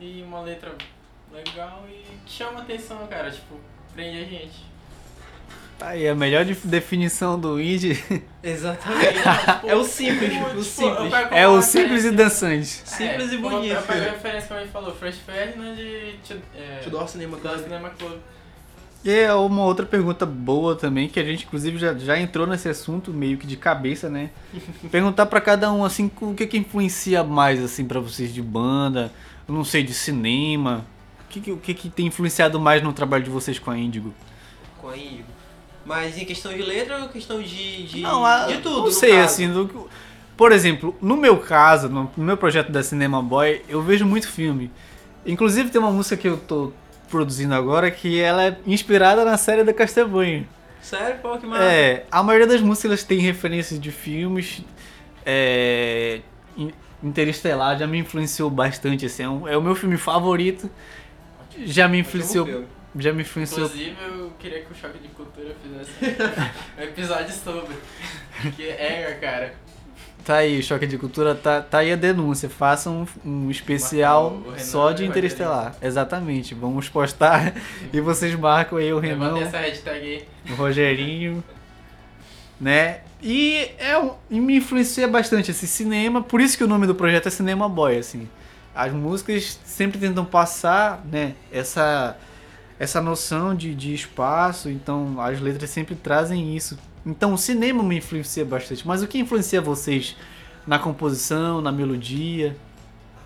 e 0.00 0.22
uma 0.22 0.40
letra 0.40 0.72
legal 1.32 1.84
e 1.88 2.04
que 2.26 2.32
chama 2.32 2.60
atenção, 2.60 3.06
cara. 3.06 3.30
Tipo, 3.30 3.56
prende 3.94 4.18
a 4.22 4.24
gente. 4.24 4.68
Tá 5.78 5.88
aí, 5.90 6.08
a 6.08 6.14
melhor 6.14 6.44
def- 6.44 6.64
definição 6.66 7.38
do 7.38 7.60
indie 7.60 8.02
Exatamente. 8.42 9.12
Tipo, 9.14 9.68
É 9.68 9.76
o 9.76 9.84
simples, 9.84 10.32
tipo, 10.32 10.44
o 10.46 10.48
tipo, 10.50 10.64
simples. 10.64 11.12
é 11.30 11.46
o 11.48 11.62
simples 11.62 12.04
e 12.04 12.10
dançante. 12.10 12.66
Simples 12.66 13.30
é, 13.30 13.34
e 13.34 13.38
como 13.38 13.56
bonito. 13.56 13.74
Eu 13.74 13.82
pego 13.82 14.00
a 14.00 14.10
referência 14.10 14.48
como 14.48 14.60
ele 14.60 14.70
falou, 14.70 14.94
Franz 14.94 15.16
Ferdinand 15.18 15.76
Tio- 16.24 16.42
é, 16.56 16.80
Tudor 16.82 17.08
Cinema 17.08 17.36
Club. 17.36 17.62
Cinema 17.62 17.90
Club. 17.90 18.18
E 19.04 19.10
é 19.12 19.32
uma 19.32 19.62
outra 19.64 19.86
pergunta 19.86 20.26
boa 20.26 20.74
também, 20.74 21.08
que 21.08 21.20
a 21.20 21.24
gente 21.24 21.44
inclusive 21.46 21.78
já, 21.78 21.94
já 21.94 22.18
entrou 22.18 22.44
nesse 22.48 22.68
assunto 22.68 23.12
meio 23.12 23.38
que 23.38 23.46
de 23.46 23.56
cabeça, 23.56 24.08
né? 24.10 24.30
Perguntar 24.90 25.26
pra 25.26 25.40
cada 25.40 25.72
um, 25.72 25.84
assim, 25.84 26.10
o 26.20 26.34
que 26.34 26.44
que 26.48 26.58
influencia 26.58 27.22
mais, 27.22 27.62
assim, 27.62 27.84
pra 27.86 28.00
vocês 28.00 28.34
de 28.34 28.42
banda, 28.42 29.12
não 29.54 29.64
sei, 29.64 29.82
de 29.82 29.94
cinema, 29.94 30.84
o 31.24 31.28
que 31.28 31.40
que, 31.40 31.52
o 31.52 31.56
que 31.56 31.74
que 31.74 31.88
tem 31.90 32.06
influenciado 32.06 32.58
mais 32.60 32.82
no 32.82 32.92
trabalho 32.92 33.24
de 33.24 33.30
vocês 33.30 33.58
com 33.58 33.70
a 33.70 33.78
Índigo? 33.78 34.14
Com 34.80 34.88
a 34.88 34.96
Índigo. 34.96 35.28
Mas 35.84 36.18
em 36.18 36.24
questão 36.24 36.52
de 36.52 36.62
letra 36.62 36.98
ou 37.02 37.08
questão 37.08 37.42
de, 37.42 37.86
de, 37.86 38.00
Não, 38.02 38.24
a- 38.24 38.46
de 38.46 38.58
tudo? 38.58 38.82
Não 38.84 38.90
sei, 38.90 39.18
assim, 39.20 39.50
do- 39.50 39.88
por 40.36 40.52
exemplo, 40.52 40.96
no 41.00 41.16
meu 41.16 41.38
caso, 41.38 41.88
no 41.88 42.10
meu 42.16 42.36
projeto 42.36 42.70
da 42.70 42.82
Cinema 42.82 43.22
Boy, 43.22 43.62
eu 43.68 43.82
vejo 43.82 44.04
muito 44.06 44.28
filme. 44.28 44.70
Inclusive 45.26 45.70
tem 45.70 45.80
uma 45.80 45.90
música 45.90 46.16
que 46.16 46.28
eu 46.28 46.36
tô 46.36 46.72
produzindo 47.10 47.54
agora 47.54 47.90
que 47.90 48.20
ela 48.20 48.44
é 48.44 48.58
inspirada 48.66 49.24
na 49.24 49.36
série 49.38 49.64
da 49.64 49.72
Castlevania. 49.72 50.46
Sério? 50.80 51.18
Pô, 51.20 51.36
que 51.38 51.46
massa. 51.46 51.64
É, 51.64 52.06
a 52.10 52.22
maioria 52.22 52.46
das 52.46 52.60
músicas 52.60 53.02
têm 53.02 53.18
referências 53.18 53.80
de 53.80 53.90
filmes. 53.90 54.62
É, 55.26 56.20
Interestelar 57.02 57.78
já 57.78 57.86
me 57.86 57.98
influenciou 57.98 58.50
bastante, 58.50 59.06
assim, 59.06 59.22
é, 59.22 59.28
um- 59.28 59.48
é 59.48 59.56
o 59.56 59.62
meu 59.62 59.74
filme 59.74 59.96
favorito. 59.96 60.68
Já 61.64 61.88
me 61.88 61.98
influenciou, 62.00 62.64
já 62.96 63.12
me 63.12 63.22
influenciou 63.22 63.66
Inclusive, 63.66 63.96
eu 64.06 64.32
queria 64.38 64.62
que 64.62 64.72
o 64.72 64.74
Choque 64.74 64.98
de 64.98 65.08
Cultura 65.08 65.54
fizesse 65.62 65.90
um 66.78 66.82
episódio 66.82 67.32
sobre. 67.34 67.74
Que 68.56 68.68
é, 68.68 69.18
cara. 69.20 69.54
Tá 70.24 70.36
aí, 70.36 70.62
Choque 70.62 70.86
de 70.86 70.98
Cultura, 70.98 71.34
tá, 71.34 71.62
tá 71.62 71.78
aí 71.78 71.90
a 71.92 71.96
denúncia. 71.96 72.48
Faça 72.50 72.90
um, 72.90 73.06
um 73.24 73.50
especial 73.50 74.42
só 74.58 74.92
de 74.92 75.04
Interestelar. 75.04 75.74
Exatamente. 75.80 76.54
Vamos 76.54 76.88
postar 76.88 77.54
e 77.92 78.00
vocês 78.00 78.34
marcam 78.34 78.78
aí 78.78 78.92
o 78.92 78.98
Renan, 78.98 79.38
essa 79.40 79.58
hashtag 79.58 79.98
aí. 80.06 80.28
o 80.50 80.54
Rogerinho, 80.54 81.42
né? 82.60 83.00
E, 83.20 83.70
é, 83.78 84.10
e 84.30 84.40
me 84.40 84.56
influencia 84.56 85.08
bastante 85.08 85.50
esse 85.50 85.66
cinema, 85.66 86.22
por 86.22 86.40
isso 86.40 86.56
que 86.56 86.62
o 86.62 86.68
nome 86.68 86.86
do 86.86 86.94
projeto 86.94 87.26
é 87.26 87.30
Cinema 87.30 87.68
Boy, 87.68 87.98
assim. 87.98 88.28
As 88.74 88.92
músicas 88.92 89.58
sempre 89.64 89.98
tentam 89.98 90.24
passar, 90.24 91.04
né, 91.04 91.34
essa, 91.50 92.16
essa 92.78 93.00
noção 93.00 93.54
de, 93.54 93.74
de 93.74 93.92
espaço, 93.92 94.70
então 94.70 95.20
as 95.20 95.40
letras 95.40 95.68
sempre 95.70 95.96
trazem 95.96 96.56
isso. 96.56 96.78
Então 97.04 97.34
o 97.34 97.38
cinema 97.38 97.82
me 97.82 97.98
influencia 97.98 98.44
bastante, 98.44 98.86
mas 98.86 99.02
o 99.02 99.08
que 99.08 99.18
influencia 99.18 99.60
vocês 99.60 100.16
na 100.64 100.78
composição, 100.78 101.60
na 101.60 101.72
melodia? 101.72 102.56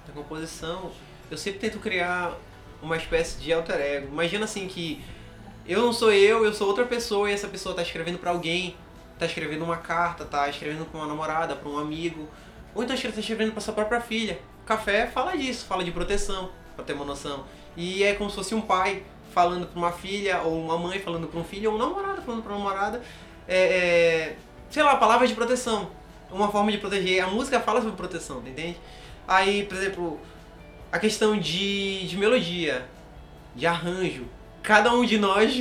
Na 0.09 0.15
composição, 0.15 0.91
eu 1.31 1.37
sempre 1.37 1.59
tento 1.59 1.79
criar 1.79 2.33
uma 2.83 2.97
espécie 2.97 3.39
de 3.39 3.53
alter 3.53 3.77
ego. 3.77 4.09
Imagina 4.11 4.45
assim 4.45 4.67
que 4.67 5.03
eu 5.67 5.83
não 5.83 5.93
sou 5.93 6.13
eu, 6.13 6.45
eu 6.45 6.53
sou 6.55 6.67
outra 6.67 6.85
pessoa 6.85 7.31
e 7.31 7.35
essa 7.35 7.49
pessoa 7.49 7.75
tá 7.75 7.83
escrevendo 7.83 8.19
pra 8.19 8.31
alguém, 8.31 8.75
tá 9.23 9.27
escrevendo 9.27 9.65
uma 9.65 9.77
carta, 9.77 10.25
tá 10.25 10.49
escrevendo 10.49 10.85
pra 10.85 11.01
uma 11.01 11.07
namorada, 11.07 11.55
pra 11.55 11.69
um 11.69 11.79
amigo, 11.79 12.29
ou 12.75 12.83
então 12.83 12.97
tá 12.97 13.21
escrevendo 13.21 13.53
pra 13.53 13.61
sua 13.61 13.73
própria 13.73 14.01
filha. 14.01 14.39
Café 14.67 15.07
fala 15.07 15.37
disso, 15.37 15.65
fala 15.67 15.85
de 15.85 15.93
proteção, 15.93 16.51
pra 16.75 16.85
ter 16.85 16.93
uma 16.93 17.05
noção. 17.05 17.45
E 17.77 18.03
é 18.03 18.15
como 18.15 18.29
se 18.29 18.37
fosse 18.37 18.55
um 18.55 18.61
pai 18.61 19.05
falando 19.33 19.67
pra 19.67 19.79
uma 19.79 19.93
filha, 19.93 20.41
ou 20.43 20.61
uma 20.61 20.77
mãe 20.77 20.99
falando 20.99 21.29
pra 21.29 21.39
um 21.39 21.45
filho, 21.45 21.71
ou 21.71 21.77
um 21.77 21.79
namorado 21.79 22.21
falando 22.23 22.43
pra 22.43 22.53
uma 22.53 22.59
namorada, 22.59 23.03
é, 23.47 23.57
é, 23.57 24.37
sei 24.71 24.83
lá, 24.83 24.97
palavras 24.97 25.29
de 25.29 25.35
proteção. 25.35 25.91
Uma 26.31 26.51
forma 26.51 26.73
de 26.73 26.79
proteger. 26.79 27.23
A 27.23 27.27
música 27.29 27.61
fala 27.61 27.81
sobre 27.81 27.97
proteção, 27.97 28.39
entende? 28.39 28.77
Aí, 29.29 29.65
por 29.65 29.77
exemplo, 29.77 30.21
a 30.91 30.99
questão 30.99 31.39
de, 31.39 32.07
de 32.09 32.17
melodia, 32.17 32.87
de 33.55 33.67
arranjo. 33.67 34.25
Cada 34.63 34.93
um 34.93 35.05
de 35.05 35.19
nós 35.19 35.53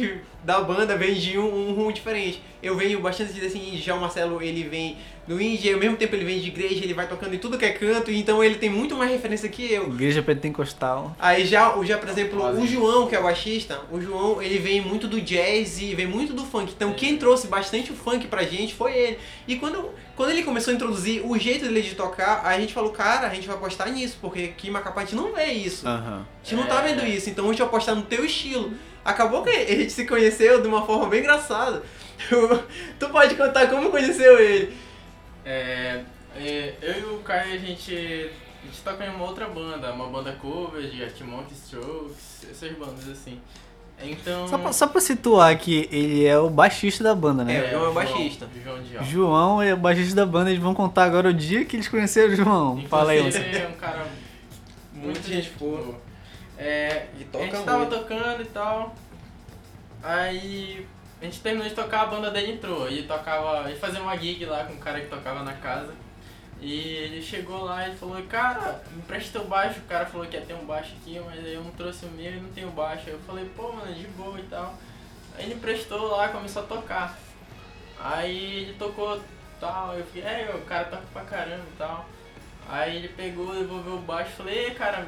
da 0.43 0.60
banda 0.62 0.95
vem 0.97 1.13
de 1.13 1.38
um, 1.38 1.69
um 1.69 1.73
rumo 1.73 1.91
diferente. 1.93 2.41
Eu 2.63 2.75
venho 2.75 2.99
bastante 2.99 3.34
de 3.34 3.45
assim, 3.45 3.77
já 3.77 3.95
o 3.95 4.01
Marcelo 4.01 4.41
ele 4.41 4.63
vem 4.63 4.97
do 5.27 5.39
indie, 5.41 5.69
e 5.69 5.73
ao 5.73 5.80
mesmo 5.80 5.95
tempo 5.97 6.15
ele 6.15 6.25
vem 6.25 6.39
de 6.39 6.47
igreja, 6.47 6.84
ele 6.84 6.93
vai 6.95 7.08
tocando 7.08 7.34
em 7.34 7.38
tudo 7.38 7.58
que 7.58 7.63
é 7.65 7.69
canto, 7.71 8.12
então 8.12 8.43
ele 8.43 8.56
tem 8.56 8.69
muito 8.69 8.95
mais 8.97 9.12
referência 9.12 9.47
que 9.49 9.71
eu. 9.71 9.88
Igreja 9.88 10.21
Pentecostal. 10.21 11.15
Aí 11.19 11.45
já, 11.45 11.75
o- 11.77 11.86
já 11.86 11.97
por 11.97 12.10
exemplo, 12.10 12.39
Quase. 12.39 12.60
o 12.62 12.67
João, 12.67 13.08
que 13.08 13.15
é 13.15 13.19
o 13.19 13.23
baixista, 13.23 13.82
o 13.91 14.01
João, 14.01 14.41
ele 14.41 14.58
vem 14.58 14.82
muito 14.82 15.08
do 15.08 15.21
jazz 15.21 15.80
e 15.80 15.93
vem 15.95 16.08
muito 16.08 16.34
do 16.34 16.43
funk. 16.43 16.73
Então 16.75 16.93
quem 16.93 17.17
trouxe 17.17 17.47
bastante 17.47 17.91
o 17.91 17.95
funk 17.95 18.27
pra 18.27 18.43
gente 18.43 18.73
foi 18.73 18.93
ele. 18.97 19.19
E 19.47 19.56
quando, 19.58 19.89
quando 20.15 20.32
ele 20.32 20.43
começou 20.43 20.71
a 20.71 20.75
introduzir 20.75 21.21
o 21.25 21.38
jeito 21.38 21.65
dele 21.65 21.82
de 21.82 21.95
tocar, 21.95 22.41
a 22.45 22.60
gente 22.60 22.73
falou, 22.73 22.89
cara, 22.91 23.27
a 23.27 23.34
gente 23.34 23.47
vai 23.47 23.56
apostar 23.56 23.91
nisso, 23.91 24.17
porque 24.21 24.43
aqui 24.56 24.67
em 24.67 24.71
Macapá 24.71 25.01
a 25.01 25.06
gente 25.06 25.15
não 25.15 25.32
vê 25.34 25.45
isso. 25.51 25.88
A 25.88 26.23
gente 26.43 26.56
não 26.56 26.65
tá 26.67 26.84
É. 26.84 26.93
vendo 26.93 27.06
isso, 27.08 27.30
então 27.30 27.45
a 27.45 27.47
gente 27.49 27.60
vai 27.60 27.67
apostar 27.67 27.95
no 27.95 28.01
teu 28.01 28.25
estilo. 28.25 28.71
Acabou 29.03 29.43
que 29.43 29.49
a 29.49 29.65
gente 29.65 29.91
se 29.91 30.05
conheceu 30.05 30.61
de 30.61 30.67
uma 30.67 30.85
forma 30.85 31.07
bem 31.07 31.21
engraçada. 31.21 31.83
tu 32.99 33.09
pode 33.09 33.35
contar 33.35 33.67
como 33.67 33.89
conheceu 33.89 34.39
ele. 34.39 34.73
É, 35.43 36.01
é, 36.35 36.73
eu 36.81 36.99
e 36.99 37.15
o 37.15 37.19
Caio, 37.19 37.55
a 37.55 37.57
gente, 37.57 37.93
a 37.93 38.65
gente 38.65 38.81
toca 38.83 39.05
em 39.05 39.09
uma 39.09 39.25
outra 39.25 39.47
banda, 39.47 39.91
uma 39.91 40.07
banda 40.07 40.31
cover 40.33 40.83
de 40.83 41.03
Arctic 41.03 41.25
Strokes, 41.51 42.47
essas 42.49 42.71
bandas 42.77 43.09
assim. 43.09 43.39
Então... 44.03 44.47
Só, 44.47 44.57
pra, 44.57 44.73
só 44.73 44.87
pra 44.87 45.01
situar 45.01 45.57
que 45.57 45.87
ele 45.91 46.25
é 46.25 46.37
o 46.37 46.49
baixista 46.49 47.03
da 47.03 47.13
banda, 47.13 47.43
né? 47.43 47.57
É, 47.57 47.67
o 47.67 47.69
João 47.69 47.85
é 47.85 47.89
o 47.89 47.93
baixista. 47.93 48.49
João 48.63 48.81
Dial. 48.81 49.03
João 49.03 49.61
é 49.61 49.73
o 49.73 49.77
baixista 49.77 50.15
da 50.15 50.25
banda, 50.25 50.49
eles 50.49 50.61
vão 50.61 50.73
contar 50.73 51.03
agora 51.03 51.29
o 51.29 51.33
dia 51.33 51.65
que 51.65 51.75
eles 51.75 51.87
conheceram 51.87 52.33
o 52.33 52.35
João. 52.35 52.83
Fala 52.87 53.11
aí, 53.11 53.19
Inclusive, 53.19 53.51
você. 53.51 53.59
é 53.59 53.67
um 53.67 53.79
cara 53.79 54.07
muito 54.93 55.27
gente 55.27 55.51
boa. 55.59 55.95
É, 56.63 57.08
E 57.17 57.24
a 57.24 57.26
toca 57.32 57.45
gente 57.45 57.63
tava 57.65 57.80
muito. 57.86 57.97
tocando 57.97 58.41
e 58.41 58.45
tal. 58.45 58.95
Aí 60.04 60.88
a 61.21 61.26
gente 61.26 61.39
terminou 61.41 61.67
de 61.67 61.74
tocar, 61.76 62.02
a 62.02 62.06
banda 62.06 62.30
dele 62.32 62.54
entrou. 62.54 62.89
E 62.89 63.04
tocava. 63.04 63.69
E 63.71 63.76
fazia 63.76 64.02
uma 64.02 64.15
gig 64.15 64.45
lá 64.45 64.63
com 64.65 64.74
um 64.74 64.80
cara 64.80 65.02
que 65.02 65.08
tocava 65.08 65.43
na 65.43 65.54
casa. 65.54 65.93
E 66.62 66.71
ele 66.80 67.21
chegou 67.24 67.63
lá 67.63 67.88
e 67.88 67.95
falou, 67.95 68.21
cara, 68.24 68.84
me 68.91 69.02
presta 69.02 69.39
teu 69.39 69.47
baixo. 69.47 69.80
O 69.80 69.88
cara 69.88 70.06
falou 70.06 70.28
que 70.28 70.36
ia 70.38 70.45
ter 70.45 70.54
um 70.54 70.65
baixo 70.65 70.93
aqui, 71.02 71.19
mas 71.26 71.39
aí 71.43 71.56
eu 71.56 71.63
não 71.63 71.71
trouxe 71.71 72.06
o 72.06 72.10
meu 72.10 72.32
e 72.32 72.39
não 72.39 72.50
tenho 72.52 72.69
baixo. 72.69 73.06
Aí 73.08 73.13
eu 73.13 73.19
falei, 73.21 73.45
pô, 73.56 73.71
mano, 73.71 73.93
de 73.93 74.06
boa 74.10 74.39
e 74.39 74.43
tal. 74.43 74.76
Aí 75.36 75.45
ele 75.45 75.56
emprestou 75.56 76.12
lá 76.15 76.28
e 76.28 76.32
começou 76.32 76.62
a 76.62 76.65
tocar. 76.67 77.17
Aí 78.00 78.63
ele 78.63 78.74
tocou 78.74 79.19
tal, 79.60 79.95
eu 79.95 80.04
fiquei, 80.06 80.24
é, 80.24 80.52
o 80.56 80.62
cara 80.65 80.86
toca 80.86 81.04
pra 81.13 81.24
caramba 81.24 81.63
e 81.74 81.78
tal. 81.78 82.06
Aí 82.69 82.97
ele 82.97 83.10
pegou, 83.10 83.54
devolveu 83.54 83.95
o 83.95 84.00
baixo 84.02 84.30
e 84.32 84.36
falei, 84.36 84.58
ei, 84.65 84.71
cara, 84.71 85.08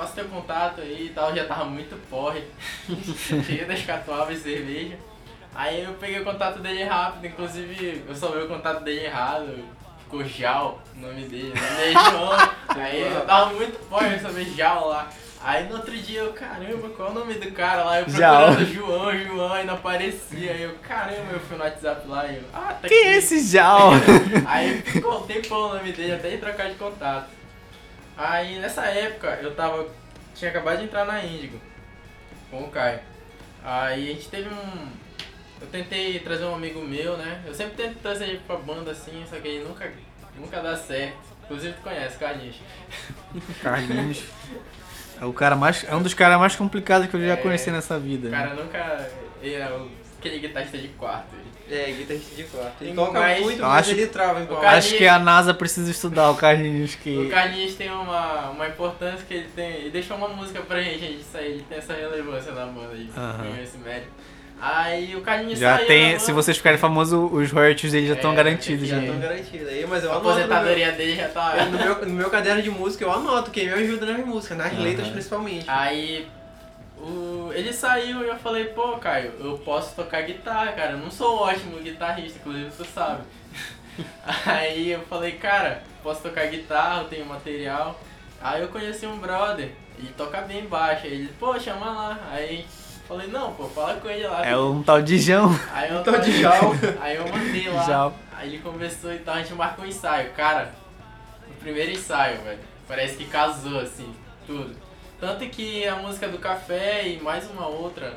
passa 0.00 0.14
teu 0.14 0.24
contato 0.24 0.80
aí 0.80 1.06
e 1.06 1.10
tal, 1.10 1.34
já 1.34 1.44
tava 1.44 1.66
muito 1.66 1.94
porre, 2.08 2.42
cheio 3.46 3.68
das 3.68 3.82
catuabas 3.82 4.36
de 4.36 4.42
cerveja. 4.42 4.96
Aí 5.54 5.84
eu 5.84 5.92
peguei 5.94 6.20
o 6.20 6.24
contato 6.24 6.60
dele 6.60 6.84
rápido, 6.84 7.26
inclusive 7.26 8.02
eu 8.08 8.14
salvei 8.14 8.44
o 8.44 8.48
contato 8.48 8.82
dele 8.82 9.04
errado, 9.04 9.62
ficou 10.02 10.24
Jal 10.24 10.80
o 10.96 11.00
nome 11.00 11.22
dele, 11.26 11.52
o 11.52 11.60
nome 11.60 11.76
dele 11.76 11.98
é 11.98 12.10
João. 12.10 12.50
Aí 12.68 13.00
eu 13.02 13.26
tava 13.26 13.52
muito 13.52 13.78
porre, 13.88 14.14
eu 14.14 14.20
salvei 14.20 14.44
Jal 14.56 14.88
lá. 14.88 15.10
Aí 15.42 15.68
no 15.68 15.76
outro 15.76 15.96
dia 15.96 16.20
eu, 16.20 16.32
caramba, 16.32 16.88
qual 16.90 17.08
é 17.08 17.10
o 17.12 17.14
nome 17.14 17.34
do 17.34 17.50
cara 17.52 17.82
lá? 17.82 18.00
Eu 18.00 18.04
procurando 18.04 18.66
João, 18.66 19.18
João, 19.18 19.52
aí 19.52 19.66
não 19.66 19.74
aparecia. 19.74 20.52
Aí 20.52 20.62
eu, 20.62 20.74
caramba, 20.82 21.32
eu 21.32 21.40
fui 21.40 21.56
no 21.56 21.64
WhatsApp 21.64 22.06
lá 22.08 22.26
e 22.26 22.36
eu, 22.36 22.42
ah, 22.54 22.74
tá 22.80 22.88
Quem 22.88 22.98
aqui. 22.98 23.08
é 23.08 23.16
esse 23.16 23.40
Jal? 23.46 23.90
Aí 24.46 24.82
ficou 24.82 25.18
um 25.18 25.26
tempão 25.26 25.70
o 25.70 25.74
nome 25.74 25.92
dele 25.92 26.12
até 26.12 26.36
trocar 26.36 26.68
de 26.68 26.76
contato. 26.76 27.39
Aí 28.22 28.58
nessa 28.58 28.84
época 28.84 29.38
eu 29.42 29.54
tava. 29.54 29.86
Tinha 30.34 30.50
acabado 30.50 30.78
de 30.78 30.84
entrar 30.84 31.04
na 31.06 31.24
Índigo 31.24 31.58
com 32.50 32.62
o 32.64 32.68
Caio. 32.70 33.00
Aí 33.64 34.10
a 34.10 34.14
gente 34.14 34.28
teve 34.28 34.48
um. 34.48 34.88
Eu 35.60 35.66
tentei 35.68 36.18
trazer 36.20 36.44
um 36.44 36.54
amigo 36.54 36.80
meu, 36.82 37.16
né? 37.16 37.42
Eu 37.46 37.54
sempre 37.54 37.82
tento 37.82 37.98
trazer 38.00 38.24
ele 38.28 38.40
pra 38.46 38.56
banda 38.56 38.90
assim, 38.90 39.24
só 39.28 39.36
que 39.36 39.48
ele 39.48 39.64
nunca, 39.64 39.90
nunca 40.38 40.60
dá 40.60 40.76
certo. 40.76 41.18
Inclusive 41.44 41.74
tu 41.74 41.82
conhece, 41.82 42.16
Carlinhos. 42.18 42.56
Carlinhos. 43.62 44.22
É 45.20 45.24
o 45.24 45.32
cara 45.32 45.56
mais. 45.56 45.84
É 45.88 45.94
um 45.94 46.02
dos 46.02 46.14
caras 46.14 46.38
mais 46.38 46.54
complicados 46.56 47.08
que 47.08 47.14
eu 47.16 47.20
já 47.26 47.32
É. 47.34 47.36
conheci 47.36 47.70
nessa 47.70 47.98
vida. 47.98 48.28
O 48.28 48.30
cara 48.30 48.54
nunca. 48.54 49.10
Ele, 49.42 49.54
é 49.54 49.68
aquele 50.20 50.38
guitarrista 50.38 50.78
de 50.78 50.88
quarto. 50.88 51.26
Ele. 51.34 51.80
É, 51.80 51.90
guitarrista 51.92 52.34
de 52.36 52.42
quarto. 52.44 52.74
Ele 52.82 52.94
toca 52.94 53.18
mais- 53.20 53.40
muito, 53.42 53.62
mas 53.62 53.70
acho- 53.80 53.90
ele 53.92 54.06
trava 54.08 54.40
em 54.40 54.46
palco. 54.46 54.62
cara- 54.62 54.76
Acho 54.78 54.96
que 54.96 55.06
a 55.06 55.18
NASA 55.18 55.54
precisa 55.54 55.90
estudar 55.90 56.30
o 56.30 56.34
Carlinhos 56.36 56.94
que. 56.94 57.16
O 57.16 57.28
Carlinhos 57.30 57.74
tem 57.74 57.90
uma, 57.90 58.50
uma 58.50 58.68
importância 58.68 59.24
que 59.26 59.34
ele 59.34 59.48
tem. 59.54 59.70
Ele 59.72 59.90
deixou 59.90 60.16
uma 60.16 60.28
música 60.28 60.60
pra 60.62 60.80
gente, 60.82 61.04
a 61.04 61.08
gente 61.08 61.24
sair, 61.24 61.52
ele 61.52 61.64
tem 61.68 61.78
essa 61.78 61.92
relevância 61.94 62.52
na 62.52 62.66
banda 62.66 62.92
aí, 62.92 63.08
Aham. 63.16 63.38
ganhou 63.42 63.62
esse 63.62 63.78
mérito. 63.78 64.08
Aí 64.62 65.16
o 65.16 65.22
Carlinhos 65.22 65.58
Já 65.58 65.76
saiu 65.76 65.86
tem. 65.86 66.18
Se 66.18 66.32
vocês 66.32 66.54
ficarem 66.56 66.78
famosos, 66.78 67.30
os 67.32 67.50
royalties 67.50 67.92
deles 67.92 68.08
já 68.08 68.14
estão 68.14 68.32
É, 68.32 68.36
garantidos. 68.36 68.86
Já 68.88 68.96
Já. 68.96 69.02
estão 69.04 69.18
garantidos. 69.18 69.68
Aí, 69.68 69.86
mas 69.88 70.04
eu 70.04 70.10
A 70.12 70.16
no 70.16 70.20
meu- 70.20 70.30
aposentadoria 70.32 70.92
dele 70.92 71.16
já 71.16 71.28
tá. 71.28 71.64
no, 71.64 71.78
meu, 71.78 72.06
no 72.06 72.12
meu 72.14 72.28
caderno 72.28 72.60
de 72.60 72.68
música 72.68 73.02
eu 73.04 73.10
anoto 73.10 73.50
quem 73.50 73.66
me 73.68 73.72
ajuda 73.72 74.04
nas 74.04 74.26
músicas, 74.26 74.58
nas 74.58 74.72
Aham. 74.72 74.82
letras 74.82 75.08
principalmente. 75.08 75.64
Aí 75.66 76.26
o, 77.00 77.50
ele 77.54 77.72
saiu 77.72 78.22
e 78.24 78.28
eu 78.28 78.36
falei, 78.36 78.66
pô, 78.66 78.98
Caio, 78.98 79.32
eu 79.40 79.58
posso 79.58 79.94
tocar 79.94 80.22
guitarra, 80.22 80.72
cara. 80.72 80.92
Eu 80.92 80.98
não 80.98 81.10
sou 81.10 81.36
um 81.36 81.40
ótimo 81.40 81.78
guitarrista, 81.80 82.38
inclusive 82.38 82.70
tu 82.76 82.84
sabe. 82.84 83.22
Aí 84.44 84.90
eu 84.90 85.00
falei, 85.06 85.32
cara, 85.32 85.82
posso 86.02 86.22
tocar 86.22 86.46
guitarra, 86.46 87.02
eu 87.02 87.08
tenho 87.08 87.26
material. 87.26 87.98
Aí 88.40 88.62
eu 88.62 88.68
conheci 88.68 89.06
um 89.06 89.18
brother, 89.18 89.72
ele 89.98 90.12
toca 90.16 90.42
bem 90.42 90.66
baixo. 90.66 91.06
Aí 91.06 91.12
ele, 91.12 91.32
pô, 91.38 91.58
chama 91.58 91.86
lá. 91.86 92.18
Aí 92.30 92.66
falei, 93.08 93.26
não, 93.28 93.52
pô, 93.54 93.64
fala 93.64 93.94
com 94.00 94.08
ele 94.08 94.26
lá. 94.26 94.46
É 94.46 94.56
um 94.56 94.82
tal 94.82 95.02
de 95.02 95.18
Jão. 95.18 95.50
Aí 95.72 95.90
eu 95.90 96.02
Tal 96.02 96.18
de 96.20 96.40
Jal. 96.40 96.72
Aí 97.00 97.16
eu 97.16 97.26
mandei 97.26 97.68
lá. 97.68 97.82
Jal. 97.82 98.14
Aí 98.36 98.48
ele 98.48 98.58
conversou 98.62 99.12
e 99.12 99.18
tal, 99.18 99.34
a 99.34 99.38
gente 99.38 99.52
marcou 99.54 99.84
um 99.84 99.88
ensaio. 99.88 100.30
Cara, 100.30 100.72
o 101.48 101.60
primeiro 101.60 101.90
ensaio, 101.90 102.40
velho. 102.42 102.60
Parece 102.86 103.16
que 103.16 103.24
casou, 103.24 103.80
assim, 103.80 104.14
tudo. 104.46 104.89
Tanto 105.20 105.46
que 105.50 105.86
a 105.86 105.96
música 105.96 106.26
do 106.28 106.38
café 106.38 107.06
e 107.06 107.20
mais 107.20 107.48
uma 107.50 107.66
outra 107.66 108.16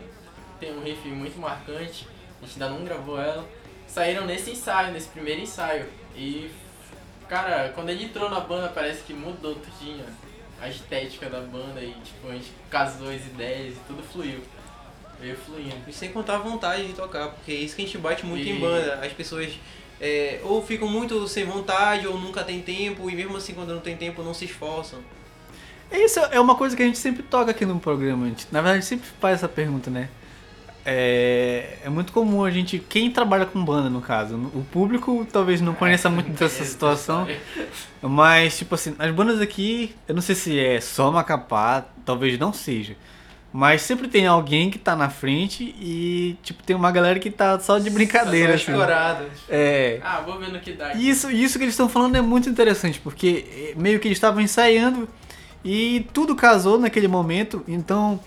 tem 0.60 0.74
um 0.76 0.82
riff 0.82 1.06
muito 1.10 1.38
marcante. 1.38 2.08
A 2.42 2.46
gente 2.46 2.54
ainda 2.62 2.70
não 2.70 2.86
gravou 2.86 3.20
ela. 3.20 3.46
Saíram 3.88 4.26
nesse 4.26 4.52
ensaio, 4.52 4.94
nesse 4.94 5.10
primeiro 5.10 5.42
ensaio. 5.42 5.86
E, 6.16 6.50
cara, 7.28 7.72
quando 7.76 7.90
ele 7.90 8.06
entrou 8.06 8.30
na 8.30 8.40
banda, 8.40 8.70
parece 8.70 9.04
que 9.04 9.14
mudou 9.14 9.56
tudinho. 9.56 10.06
A 10.62 10.70
estética 10.70 11.30
da 11.30 11.42
banda 11.42 11.82
e, 11.82 11.92
tipo, 12.06 12.30
a 12.30 12.34
gente 12.34 12.52
casou 12.70 13.10
as 13.10 13.22
ideias 13.26 13.76
e 13.76 13.80
tudo 13.86 14.02
fluiu. 14.02 14.40
Veio 15.20 15.36
fluindo. 15.36 15.76
E 15.88 15.92
sem 15.92 16.12
contar 16.12 16.36
a 16.36 16.40
vontade 16.40 16.88
de 16.88 16.94
tocar, 16.94 17.30
porque 17.30 17.52
é 17.52 17.56
isso 17.56 17.76
que 17.76 17.82
a 17.82 17.86
gente 17.86 17.98
bate 17.98 18.26
muito 18.26 18.48
em 18.48 18.56
E- 18.56 18.60
banda. 18.60 18.96
As 19.06 19.12
pessoas 19.12 19.54
é, 20.00 20.40
ou 20.44 20.66
ficam 20.66 20.88
muito 20.88 21.28
sem 21.28 21.44
vontade, 21.46 22.08
ou 22.08 22.18
nunca 22.18 22.44
tem 22.46 22.62
tempo, 22.62 23.10
e 23.10 23.16
mesmo 23.16 23.36
assim 23.36 23.54
quando 23.54 23.74
não 23.74 23.82
tem 23.82 23.98
tempo 23.98 24.24
não 24.24 24.34
se 24.34 24.46
esforçam. 24.46 25.00
Isso 25.94 26.20
é 26.20 26.40
uma 26.40 26.56
coisa 26.56 26.76
que 26.76 26.82
a 26.82 26.86
gente 26.86 26.98
sempre 26.98 27.24
toca 27.24 27.52
aqui 27.52 27.66
no 27.66 27.80
programa. 27.80 28.26
A 28.26 28.30
gente, 28.30 28.48
na 28.52 28.62
verdade, 28.62 28.84
sempre 28.84 29.08
faz 29.20 29.36
essa 29.36 29.48
pergunta, 29.48 29.90
né? 29.90 30.10
É, 30.86 31.78
é 31.86 31.90
muito 31.90 32.12
comum 32.12 32.44
a 32.44 32.52
gente. 32.52 32.80
Quem 32.80 33.10
trabalha 33.10 33.46
com 33.46 33.64
banda, 33.64 33.90
no 33.90 34.02
caso. 34.02 34.36
O 34.36 34.66
público 34.72 35.26
talvez 35.32 35.62
não 35.62 35.74
conheça 35.74 36.10
muito 36.12 36.32
dessa 36.32 36.64
situação. 36.66 37.28
Mas, 38.02 38.58
tipo 38.58 38.76
assim, 38.76 38.96
as 39.00 39.12
bandas 39.12 39.40
aqui, 39.40 39.96
eu 40.08 40.16
não 40.16 40.22
sei 40.22 40.36
se 40.36 40.60
é 40.60 40.82
só 40.82 41.12
Macapá, 41.12 41.86
talvez 42.04 42.38
não 42.38 42.52
seja. 42.52 42.96
Mas 43.54 43.84
sempre 43.84 44.08
tem 44.08 44.26
alguém 44.26 44.72
que 44.72 44.80
tá 44.80 44.96
na 44.96 45.12
frente 45.12 45.76
e, 45.80 46.36
tipo, 46.42 46.64
tem 46.64 46.76
uma 46.76 46.92
galera 46.92 47.20
que 47.20 47.30
tá 47.30 47.60
só 47.60 47.78
de 47.78 47.88
brincadeira. 47.92 48.58
Só 48.58 48.72
assim. 48.72 49.26
É. 49.48 50.00
Ah, 50.04 50.22
vou 50.26 50.40
ver 50.40 50.52
no 50.52 50.60
que 50.60 50.74
dá. 50.74 50.96
Isso, 50.96 51.30
isso 51.30 51.60
que 51.60 51.64
eles 51.64 51.76
estão 51.76 51.88
falando 51.88 52.16
é 52.16 52.22
muito 52.22 52.50
interessante, 52.50 53.00
porque 53.00 53.46
eh, 53.52 53.74
meio 53.80 54.00
que 54.00 54.08
eles 54.08 54.18
estavam 54.18 54.42
ensaiando 54.42 55.08
e 55.64 56.08
tudo 56.14 56.36
casou 56.36 56.78
naquele 56.80 57.08
momento, 57.08 57.64
então 57.68 58.20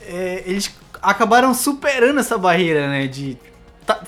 eh, 0.00 0.42
eles 0.46 0.74
acabaram 1.02 1.52
superando 1.54 2.20
essa 2.20 2.36
barreira, 2.38 2.88
né? 2.88 3.06
De. 3.06 3.36
Tá, 3.86 4.02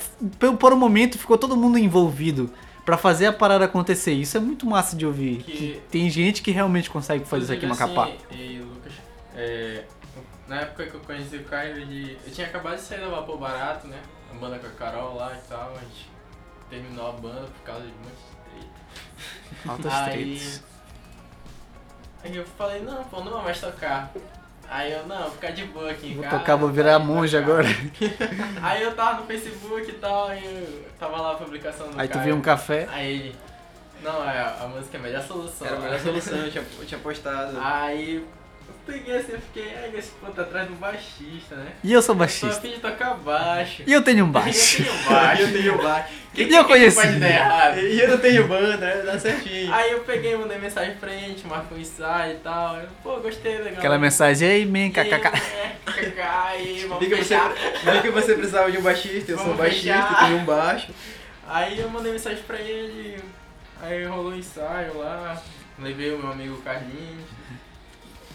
por, 0.59 0.73
um 0.73 0.77
momento 0.77 1.17
ficou 1.17 1.37
todo 1.37 1.55
mundo 1.57 1.77
envolvido 1.77 2.49
pra 2.85 2.97
fazer 2.97 3.27
a 3.27 3.33
parada 3.33 3.65
acontecer. 3.65 4.13
Isso 4.13 4.37
é 4.37 4.39
muito 4.39 4.65
massa 4.65 4.95
de 4.95 5.05
ouvir. 5.05 5.43
Que- 5.43 5.51
que 5.51 5.81
tem 5.91 6.09
gente 6.09 6.41
que 6.41 6.51
realmente 6.51 6.89
consegue 6.89 7.25
fazer 7.25 7.43
isso 7.43 7.53
aqui 7.53 7.65
em 7.65 7.69
Inclusive, 7.69 7.95
Macapá. 7.95 8.13
assim, 8.31 8.41
e 8.41 8.59
Lucas, 8.59 8.93
é, 9.35 9.83
na 10.47 10.61
época 10.61 10.85
que 10.87 10.93
eu 10.93 10.99
conheci 11.01 11.35
o 11.37 11.43
Caio, 11.43 11.77
ele, 11.77 12.17
eu 12.25 12.31
tinha 12.31 12.47
acabado 12.47 12.75
de 12.75 12.81
sair 12.81 13.01
da 13.01 13.07
Vapor 13.09 13.37
Barato, 13.37 13.87
né? 13.87 13.99
A 14.31 14.35
banda 14.37 14.57
com 14.59 14.67
a 14.67 14.69
Carol 14.71 15.15
lá 15.15 15.33
e 15.33 15.47
tal, 15.49 15.73
a 15.75 15.79
gente 15.79 16.09
terminou 16.69 17.07
a 17.09 17.11
banda 17.13 17.41
por 17.47 17.61
causa 17.65 17.81
de 17.85 17.93
muitos 17.93 18.33
Altas 19.67 19.93
Aí, 19.93 20.35
tretas. 20.35 20.63
Aí 22.23 22.35
eu 22.35 22.45
falei, 22.57 22.81
não, 22.81 23.03
pô, 23.05 23.21
não 23.21 23.31
vou 23.31 23.41
mais 23.43 23.59
tocar. 23.59 24.11
Aí 24.69 24.91
eu, 24.93 25.05
não, 25.05 25.23
vou 25.23 25.31
ficar 25.31 25.51
de 25.51 25.65
boa 25.65 25.91
aqui 25.91 26.11
em 26.11 26.13
Vou 26.15 26.23
casa. 26.23 26.39
tocar, 26.39 26.55
vou 26.55 26.69
virar 26.69 26.97
vou 26.97 27.07
monge 27.07 27.37
tocar. 27.37 27.51
agora. 27.51 27.67
Aí 28.63 28.81
eu 28.81 28.95
tava 28.95 29.21
no 29.21 29.27
Facebook 29.27 29.89
e 29.89 29.93
tal, 29.93 30.29
aí 30.29 30.43
eu 30.43 30.89
tava 30.97 31.17
lá 31.21 31.33
a 31.33 31.35
publicação 31.35 31.89
do 31.91 31.99
Aí 31.99 32.07
tu 32.07 32.13
Caio. 32.13 32.25
viu 32.25 32.35
um 32.35 32.41
café. 32.41 32.87
Aí 32.91 33.11
ele, 33.13 33.35
não, 34.01 34.27
é, 34.27 34.39
a 34.41 34.67
música 34.67 34.97
é 34.97 34.99
a 34.99 35.03
melhor 35.03 35.21
solução. 35.21 35.67
Era 35.67 35.75
a 35.75 35.79
melhor 35.79 35.99
solução, 35.99 36.37
eu 36.37 36.49
tinha, 36.51 36.63
eu 36.79 36.85
tinha 36.85 36.99
postado. 36.99 37.57
Aí 37.61 38.25
eu 38.87 38.93
peguei 38.93 39.17
assim, 39.17 39.31
eu 39.33 39.39
fiquei, 39.39 39.73
ai, 39.75 39.91
esse 39.97 40.11
pô 40.19 40.27
tá 40.31 40.41
atrás 40.41 40.67
do 40.67 40.75
baixista, 40.75 41.55
né? 41.55 41.71
E 41.83 41.91
eu 41.93 42.01
sou 42.01 42.13
Tô 42.15 42.19
a 42.21 42.25
baixista. 42.25 42.61
fim 42.61 42.69
de 42.71 42.79
tocar 42.79 43.13
baixo. 43.15 43.83
E 43.87 43.93
eu 43.93 44.01
tenho 44.01 44.25
um 44.25 44.31
baixo. 44.31 44.83
Eu 44.83 44.91
tenho 44.93 45.09
baixo. 45.09 45.41
eu 45.41 45.51
tenho 45.53 45.77
baixo. 45.83 46.13
Que, 46.33 46.43
E 46.43 46.55
eu 46.55 46.63
que 46.65 46.71
conheci. 46.71 46.95
Pode 46.95 47.19
dar 47.19 47.29
errado? 47.29 47.79
E 47.79 47.99
eu 48.01 48.07
não 48.09 48.17
tenho 48.17 48.47
banda, 48.47 48.77
né? 48.77 49.01
dá 49.05 49.19
certinho. 49.19 49.73
Aí 49.73 49.91
eu 49.91 49.99
peguei, 50.01 50.35
mandei 50.35 50.57
mensagem 50.57 50.95
pra 50.95 51.11
ele, 51.13 51.37
marcou 51.45 51.77
um 51.77 51.81
ensaio 51.81 52.33
e 52.33 52.37
tal. 52.39 52.77
Eu, 52.77 52.87
Pô, 53.03 53.17
gostei, 53.17 53.57
legal. 53.57 53.77
Aquela 53.79 53.97
mensagem, 53.99 54.47
ei, 54.49 54.63
E 54.63 54.75
aí, 54.77 54.89
kkk. 54.91 55.31
kkk, 55.85 56.21
aí, 56.21 56.85
vamos 56.87 56.99
Vi 57.03 57.09
que, 57.09 57.15
você, 57.23 57.23
fechar. 57.35 57.53
vi 57.53 58.01
que 58.01 58.09
você 58.09 58.33
precisava 58.33 58.71
de 58.71 58.77
um 58.77 58.81
baixista, 58.81 59.31
eu 59.31 59.37
sou 59.37 59.45
Vamos 59.47 59.59
baixista, 59.59 59.93
fechar. 59.93 60.25
tenho 60.25 60.37
um 60.39 60.45
baixo. 60.45 60.91
Aí 61.47 61.79
eu 61.79 61.89
mandei 61.89 62.11
mensagem 62.13 62.41
pra 62.43 62.57
ele, 62.59 63.17
aí 63.81 64.03
rolou 64.05 64.31
um 64.31 64.35
ensaio 64.37 64.97
lá, 64.97 65.39
levei 65.77 66.13
o 66.13 66.17
meu 66.19 66.31
amigo 66.31 66.57
Carlinhos. 66.63 67.25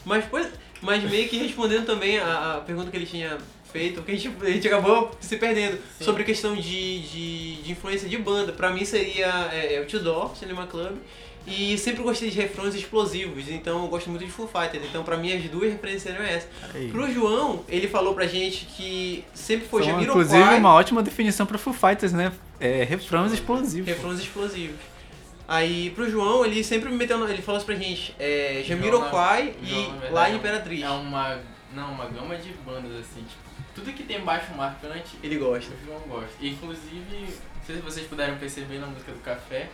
Mas, 0.05 0.25
pois, 0.31 0.49
mas 0.81 1.03
meio 1.05 1.29
que 1.29 1.37
respondendo 1.39 1.87
também 1.87 2.19
a, 2.19 2.57
a 2.57 2.61
pergunta 2.61 2.91
que 2.91 2.97
ele 2.97 3.07
tinha 3.07 3.39
feito, 3.73 3.97
porque 3.97 4.13
a 4.13 4.17
gente, 4.17 4.35
a 4.41 4.51
gente 4.51 4.67
acabou 4.67 5.11
se 5.21 5.37
perdendo 5.37 5.79
Sim. 5.99 6.05
sobre 6.05 6.23
a 6.23 6.25
questão 6.25 6.55
de, 6.55 7.01
de, 7.01 7.63
de 7.63 7.73
influência 7.73 8.09
de 8.09 8.17
banda. 8.17 8.53
Pra 8.53 8.71
mim 8.71 8.85
seria 8.85 9.51
é, 9.53 9.75
é, 9.75 9.87
Cinema 10.35 10.67
Club, 10.67 10.97
e 11.47 11.79
sempre 11.79 12.03
gostei 12.03 12.29
de 12.31 12.37
refrões 12.37 12.75
explosivos, 12.75 13.49
então 13.49 13.83
eu 13.83 13.89
gosto 13.89 14.11
muito 14.11 14.25
de 14.25 14.31
Full 14.31 14.49
Fighters. 14.49 14.85
Então 14.85 15.03
pra 15.03 15.17
mim 15.17 15.33
as 15.33 15.43
duas 15.45 15.73
referências 15.73 16.03
seriam 16.03 16.23
essas. 16.23 16.49
Aí. 16.75 16.89
Pro 16.91 17.11
João, 17.11 17.65
ele 17.69 17.89
falou 17.89 18.15
pra 18.15 18.27
gente 18.27 18.67
que 18.67 19.25
sempre 19.33 19.67
foi 19.67 19.83
São, 19.83 19.93
Jamiroquai, 19.93 20.25
inclusive, 20.25 20.55
uma 20.57 20.75
ótima 20.75 21.03
definição 21.03 21.47
pra 21.47 21.57
Foo 21.57 21.73
Fighters, 21.73 22.13
né? 22.13 22.33
É, 22.61 22.85
refrões 22.85 23.33
explosivos. 23.33 23.89
refrões 23.89 24.21
explosivos. 24.21 24.77
Aí 25.49 25.91
pro 25.93 26.11
João, 26.11 26.45
ele 26.45 26.63
sempre 26.63 26.91
me 26.91 26.97
meteu, 26.97 27.27
ele 27.27 27.41
falou 27.41 27.57
isso 27.57 27.65
pra 27.65 27.75
gente, 27.75 28.15
é, 28.19 28.63
Jamiroquai 28.67 29.45
na- 29.45 29.51
e 29.63 29.71
João, 29.71 29.91
verdade, 29.93 30.13
Lá 30.13 30.29
é 30.29 30.33
um- 30.33 30.37
Imperatriz. 30.37 30.83
É 30.83 30.91
uma, 30.91 31.41
não, 31.73 31.93
uma 31.93 32.05
gama 32.05 32.37
de 32.37 32.51
bandas 32.67 32.93
assim, 33.01 33.23
tipo, 33.23 33.43
tudo 33.75 33.93
que 33.95 34.03
tem 34.03 34.21
baixo 34.21 34.53
marcante, 34.55 35.17
Ele 35.23 35.37
gosta. 35.39 35.73
o 35.73 35.87
João 35.87 36.01
gosta. 36.01 36.35
Inclusive, 36.43 37.29
não 37.57 37.65
sei 37.65 37.77
se 37.77 37.81
vocês 37.81 38.07
puderam 38.07 38.37
perceber 38.37 38.79
na 38.79 38.87
música 38.89 39.11
do 39.11 39.21
Café, 39.21 39.71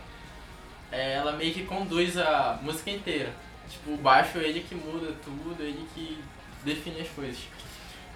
é, 0.93 1.15
ela 1.15 1.33
meio 1.33 1.53
que 1.53 1.63
conduz 1.65 2.17
a 2.17 2.57
música 2.61 2.89
inteira. 2.91 3.33
Tipo, 3.69 3.95
o 3.95 3.97
baixo 3.97 4.37
é 4.37 4.43
ele 4.45 4.61
que 4.61 4.75
muda 4.75 5.11
tudo, 5.25 5.57
ele 5.59 5.85
que 5.93 6.19
define 6.63 7.01
as 7.01 7.09
coisas. 7.09 7.39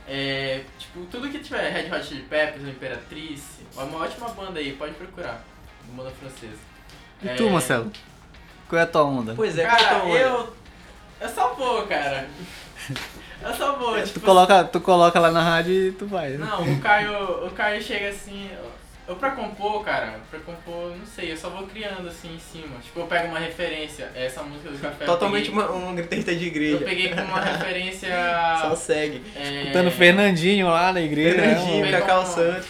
É, 0.07 0.63
tipo, 0.77 1.05
tudo 1.11 1.27
que 1.29 1.39
tiver 1.39 1.69
Red 1.71 1.93
Hot 1.93 2.05
Chili 2.05 2.21
Peppers, 2.21 2.63
Imperatriz, 2.67 3.59
é 3.77 3.81
uma 3.83 3.99
ótima 3.99 4.29
banda 4.29 4.59
aí, 4.59 4.71
pode 4.73 4.93
procurar. 4.93 5.43
Banda 5.91 6.11
francesa. 6.11 6.68
E 7.21 7.27
É, 7.29 7.33
tu, 7.35 7.49
Marcelo? 7.49 7.91
Qual 8.67 8.79
é 8.79 8.83
a 8.83 8.87
tua 8.87 9.03
onda? 9.03 9.33
Pois 9.35 9.57
é, 9.57 9.63
Cara, 9.65 9.77
qual 9.77 9.89
é 9.89 9.95
a 9.95 9.99
tua 9.99 10.09
onda? 10.09 10.19
eu. 10.19 10.53
Eu 11.21 11.29
só 11.29 11.53
vou, 11.53 11.81
cara. 11.83 12.27
Eu 13.41 13.53
só 13.53 13.73
vou. 13.77 13.93
tu, 13.95 14.03
tipo, 14.07 14.19
coloca, 14.19 14.63
tu 14.65 14.81
coloca 14.81 15.17
lá 15.17 15.31
na 15.31 15.41
rádio 15.41 15.71
e 15.73 15.91
tu 15.93 16.05
vai. 16.05 16.31
né? 16.31 16.45
Não, 16.45 16.61
o 16.73 16.79
Caio, 16.81 17.45
o 17.47 17.49
Caio 17.51 17.81
chega 17.81 18.09
assim. 18.09 18.49
Eu 19.07 19.15
pra 19.15 19.31
compor, 19.31 19.81
cara, 19.83 20.19
pra 20.29 20.39
compor, 20.41 20.89
não 20.95 21.05
sei, 21.05 21.31
eu 21.31 21.37
só 21.37 21.49
vou 21.49 21.65
criando 21.65 22.05
assim 22.09 22.35
em 22.35 22.39
cima. 22.39 22.75
Tipo, 22.83 22.99
eu 22.99 23.05
pego 23.07 23.29
uma 23.29 23.39
referência, 23.39 24.11
essa 24.13 24.43
música 24.43 24.69
do 24.69 24.77
café. 24.77 25.05
eu 25.05 25.07
Totalmente 25.07 25.49
peguei- 25.49 25.63
uma, 25.65 25.71
um 25.71 25.95
guitarrista 25.95 26.35
de 26.35 26.43
Eu 26.43 26.47
igreja. 26.47 26.77
peguei 26.85 27.09
como 27.09 27.23
uma 27.27 27.39
referência. 27.39 28.09
Só 28.61 28.75
segue. 28.75 29.23
é, 29.37 29.61
Escutando 29.61 29.89
Fernandinho 29.91 30.67
lá 30.67 30.91
na 30.91 30.99
igreja. 31.01 31.35
Fernandinho, 31.41 31.85
né? 31.85 31.91
Cacau 31.99 32.25
Santos. 32.25 32.67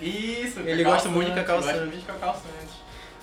Isso, 0.00 0.60
Ele 0.60 0.78
Cacau 0.84 0.92
gosta 0.94 1.08
muito 1.08 1.28
de 1.30 1.34
Santos, 1.34 1.46
Cacau 1.46 1.56
gosta 1.56 1.72
Santos. 1.72 1.88
muito 1.88 2.00
de 2.00 2.06
Cacau 2.06 2.34
Santos. 2.34 2.61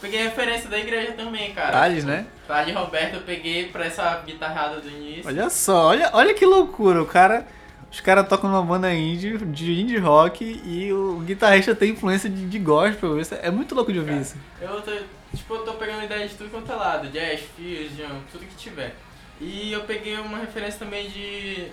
Peguei 0.01 0.23
referência 0.23 0.69
da 0.69 0.79
igreja 0.79 1.11
também, 1.13 1.53
cara. 1.53 1.71
Thales, 1.71 2.05
né? 2.05 2.25
Thales 2.47 2.73
Roberto 2.73 3.15
eu 3.15 3.21
peguei 3.21 3.67
pra 3.67 3.85
essa 3.85 4.21
guitarrada 4.25 4.79
do 4.79 4.89
início. 4.89 5.27
Olha 5.27 5.49
só, 5.49 5.87
olha, 5.87 6.09
olha 6.13 6.33
que 6.33 6.45
loucura. 6.45 7.01
O 7.01 7.05
cara. 7.05 7.45
Os 7.91 7.99
caras 7.99 8.27
tocam 8.27 8.51
numa 8.51 8.61
banda 8.61 8.93
indie, 8.93 9.35
de 9.37 9.81
indie 9.81 9.97
rock 9.97 10.43
e 10.63 10.93
o 10.93 11.21
guitarrista 11.25 11.73
tem 11.73 11.89
influência 11.89 12.29
de, 12.29 12.45
de 12.47 12.59
gospel. 12.59 13.19
Isso 13.19 13.33
é 13.33 13.49
muito 13.49 13.73
louco 13.73 13.91
de 13.91 13.97
ouvir 13.97 14.11
Cara. 14.11 14.21
isso. 14.21 14.35
Eu 14.61 14.79
tô, 14.83 14.91
tipo, 15.35 15.55
eu 15.55 15.63
tô 15.63 15.73
pegando 15.73 16.03
ideia 16.03 16.27
de 16.27 16.35
tudo 16.35 16.51
quanto 16.51 16.71
é 16.71 16.75
lado, 16.75 17.07
jazz, 17.07 17.41
fusion, 17.55 18.19
tudo 18.31 18.45
que 18.45 18.55
tiver. 18.55 18.93
E 19.41 19.71
eu 19.71 19.81
peguei 19.85 20.17
uma 20.19 20.37
referência 20.37 20.77
também 20.77 21.09
de. 21.09 21.67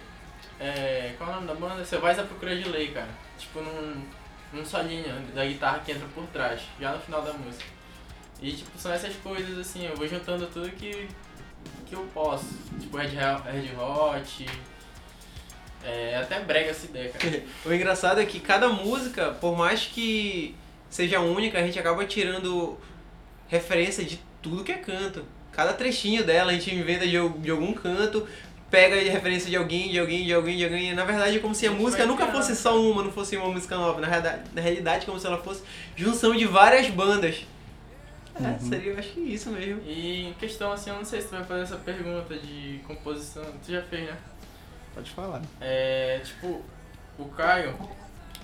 É, 0.58 1.12
qual 1.18 1.28
é 1.28 1.32
o 1.32 1.36
nome 1.36 1.48
da 1.48 1.54
banda? 1.54 1.84
Você 1.84 1.98
vai 1.98 2.18
à 2.18 2.22
procura 2.22 2.56
de 2.56 2.66
lei, 2.66 2.88
cara. 2.88 3.10
Tipo, 3.36 3.60
num. 3.60 4.02
um 4.54 4.64
solinho 4.64 5.04
da 5.34 5.44
guitarra 5.44 5.80
que 5.84 5.92
entra 5.92 6.08
por 6.14 6.24
trás, 6.28 6.62
já 6.80 6.92
no 6.92 7.00
final 7.00 7.20
da 7.20 7.34
música. 7.34 7.75
E 8.40 8.52
tipo, 8.52 8.78
são 8.78 8.92
essas 8.92 9.14
coisas 9.16 9.58
assim, 9.58 9.86
eu 9.86 9.96
vou 9.96 10.06
juntando 10.06 10.46
tudo 10.46 10.68
que, 10.70 11.08
que 11.86 11.94
eu 11.94 12.06
posso. 12.12 12.46
Tipo 12.80 12.96
Red, 12.96 13.08
Hot- 13.08 13.48
Red 13.50 13.74
Hot. 13.76 14.46
É, 15.84 16.16
até 16.16 16.40
brega 16.40 16.70
essa 16.70 16.86
ideia, 16.86 17.10
cara. 17.10 17.42
O 17.64 17.72
engraçado 17.72 18.20
é 18.20 18.26
que 18.26 18.40
cada 18.40 18.68
música, 18.68 19.30
por 19.40 19.56
mais 19.56 19.86
que 19.86 20.54
seja 20.90 21.20
única, 21.20 21.58
a 21.58 21.62
gente 21.62 21.78
acaba 21.78 22.04
tirando 22.04 22.76
referência 23.48 24.04
de 24.04 24.20
tudo 24.42 24.64
que 24.64 24.72
é 24.72 24.78
canto. 24.78 25.24
Cada 25.52 25.72
trechinho 25.72 26.24
dela 26.24 26.50
a 26.50 26.54
gente 26.54 26.74
inventa 26.74 27.06
de, 27.06 27.12
de 27.28 27.50
algum 27.50 27.72
canto, 27.72 28.26
pega 28.70 29.02
de 29.02 29.08
referência 29.08 29.48
de 29.48 29.56
alguém, 29.56 29.90
de 29.90 29.98
alguém, 29.98 30.24
de 30.26 30.34
alguém, 30.34 30.56
de 30.58 30.64
alguém. 30.64 30.94
Na 30.94 31.04
verdade 31.04 31.36
é 31.36 31.40
como 31.40 31.54
se 31.54 31.66
a 31.66 31.70
A 31.70 31.74
música 31.74 32.04
nunca 32.04 32.26
fosse 32.26 32.54
só 32.54 32.78
uma, 32.80 33.02
não 33.02 33.12
fosse 33.12 33.36
uma 33.36 33.48
música 33.48 33.76
nova. 33.76 34.00
Na 34.00 34.08
realidade, 34.08 34.42
na 34.52 34.60
realidade 34.60 35.06
como 35.06 35.18
se 35.18 35.26
ela 35.26 35.38
fosse 35.38 35.62
junção 35.96 36.34
de 36.36 36.44
várias 36.46 36.88
bandas. 36.90 37.46
É, 38.40 38.58
seria, 38.60 38.92
eu 38.92 38.98
acho 38.98 39.10
que 39.10 39.20
isso 39.20 39.50
mesmo. 39.50 39.82
E 39.84 40.28
em 40.28 40.34
questão 40.34 40.72
assim, 40.72 40.90
eu 40.90 40.96
não 40.96 41.04
sei 41.04 41.20
se 41.20 41.28
tu 41.28 41.36
vai 41.36 41.44
fazer 41.44 41.62
essa 41.62 41.76
pergunta 41.76 42.36
de 42.36 42.80
composição. 42.86 43.44
Tu 43.64 43.72
já 43.72 43.82
fez, 43.82 44.10
né? 44.10 44.16
Pode 44.94 45.10
falar. 45.10 45.42
É, 45.60 46.20
tipo, 46.24 46.64
o 47.18 47.24
Caio, 47.26 47.76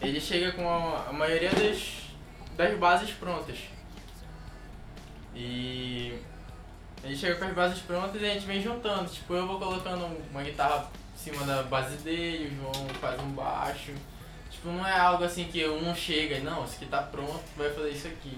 ele 0.00 0.20
chega 0.20 0.52
com 0.52 0.68
a, 0.68 1.08
a 1.08 1.12
maioria 1.12 1.50
das, 1.50 2.08
das 2.56 2.78
bases 2.78 3.10
prontas. 3.12 3.58
E 5.34 6.18
ele 7.02 7.16
chega 7.16 7.36
com 7.36 7.44
as 7.44 7.54
bases 7.54 7.78
prontas 7.80 8.20
e 8.20 8.24
a 8.24 8.34
gente 8.34 8.46
vem 8.46 8.60
juntando. 8.60 9.08
Tipo, 9.10 9.34
eu 9.34 9.46
vou 9.46 9.58
colocando 9.58 10.06
uma 10.30 10.42
guitarra 10.42 10.90
em 11.14 11.18
cima 11.18 11.44
da 11.44 11.62
base 11.62 11.96
dele, 11.98 12.54
o 12.54 12.62
João 12.62 12.88
faz 13.00 13.20
um 13.20 13.30
baixo. 13.30 13.92
Tipo, 14.50 14.68
não 14.68 14.86
é 14.86 14.98
algo 14.98 15.24
assim 15.24 15.44
que 15.44 15.66
um 15.66 15.94
chega 15.94 16.36
e 16.36 16.40
não, 16.40 16.64
isso 16.64 16.76
aqui 16.76 16.86
tá 16.86 17.02
pronto, 17.02 17.42
vai 17.56 17.70
fazer 17.70 17.90
isso 17.90 18.06
aqui. 18.06 18.36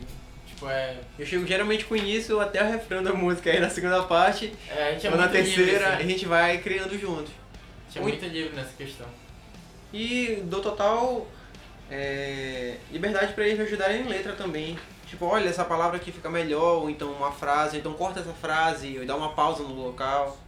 Tipo, 0.65 0.71
é. 0.71 0.97
Eu 1.19 1.27
chego 1.27 1.47
geralmente 1.47 1.85
com 1.85 1.95
isso 1.95 2.41
até 2.41 2.63
o 2.63 2.71
refrão 2.71 3.03
da 3.03 3.13
música, 3.13 3.51
aí 3.51 3.61
na 3.61 3.69
segunda 3.69 4.03
parte, 4.03 4.53
é 4.69 4.89
a 4.89 4.93
gente 4.93 5.07
é 5.07 5.11
ou 5.11 5.17
na 5.17 5.23
muito 5.25 5.37
livre, 5.37 5.55
terceira, 5.55 5.89
assim. 5.95 6.03
a 6.03 6.07
gente 6.07 6.27
vai 6.27 6.59
criando 6.59 6.99
juntos. 6.99 7.33
A 7.33 7.87
gente 7.87 7.99
é 7.99 8.01
muito 8.01 8.27
livre 8.27 8.57
nessa 8.57 8.73
questão. 8.77 9.07
E 9.93 10.43
dou 10.45 10.61
total 10.61 11.27
é, 11.91 12.77
liberdade 12.91 13.33
pra 13.35 13.45
eles 13.45 13.59
me 13.59 13.65
ajudarem 13.65 14.03
em 14.03 14.09
letra 14.09 14.33
também. 14.33 14.79
Tipo, 15.07 15.27
olha, 15.27 15.49
essa 15.49 15.65
palavra 15.65 15.97
aqui 15.97 16.11
fica 16.11 16.29
melhor, 16.29 16.83
ou 16.83 16.91
então 16.91 17.13
uma 17.13 17.31
frase, 17.31 17.77
ou 17.77 17.81
então 17.81 17.93
corta 17.93 18.21
essa 18.21 18.33
frase, 18.33 18.99
ou 18.99 19.07
dá 19.07 19.15
uma 19.15 19.33
pausa 19.33 19.63
no 19.63 19.75
local. 19.75 20.39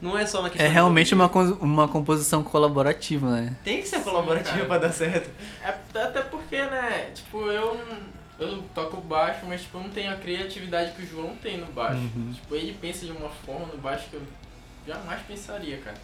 Não 0.00 0.18
é 0.18 0.26
só 0.26 0.42
na 0.42 0.50
questão 0.50 0.66
É 0.66 0.68
realmente 0.68 1.14
uma, 1.14 1.30
uma 1.60 1.88
composição 1.88 2.42
colaborativa, 2.42 3.30
né? 3.30 3.56
Tem 3.64 3.80
que 3.80 3.88
ser 3.88 4.00
colaborativo 4.00 4.56
cara. 4.56 4.66
pra 4.66 4.78
dar 4.78 4.92
certo. 4.92 5.30
É, 5.62 5.68
até 5.98 6.22
porque, 6.22 6.56
né, 6.56 7.10
tipo, 7.14 7.46
eu. 7.50 7.80
Eu 8.38 8.64
toco 8.74 9.00
baixo, 9.00 9.46
mas 9.46 9.62
tipo, 9.62 9.78
eu 9.78 9.82
não 9.82 9.90
tenho 9.90 10.12
a 10.12 10.16
criatividade 10.16 10.92
que 10.92 11.02
o 11.02 11.06
João 11.06 11.36
tem 11.36 11.58
no 11.58 11.66
baixo. 11.66 12.00
Uhum. 12.00 12.32
Tipo, 12.34 12.56
ele 12.56 12.76
pensa 12.80 13.06
de 13.06 13.12
uma 13.12 13.28
forma 13.28 13.66
no 13.66 13.78
baixo 13.78 14.08
que 14.10 14.14
eu 14.14 14.22
jamais 14.86 15.20
pensaria, 15.22 15.78
cara. 15.78 15.96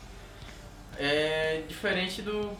É 0.97 1.62
diferente 1.68 2.22
do, 2.22 2.57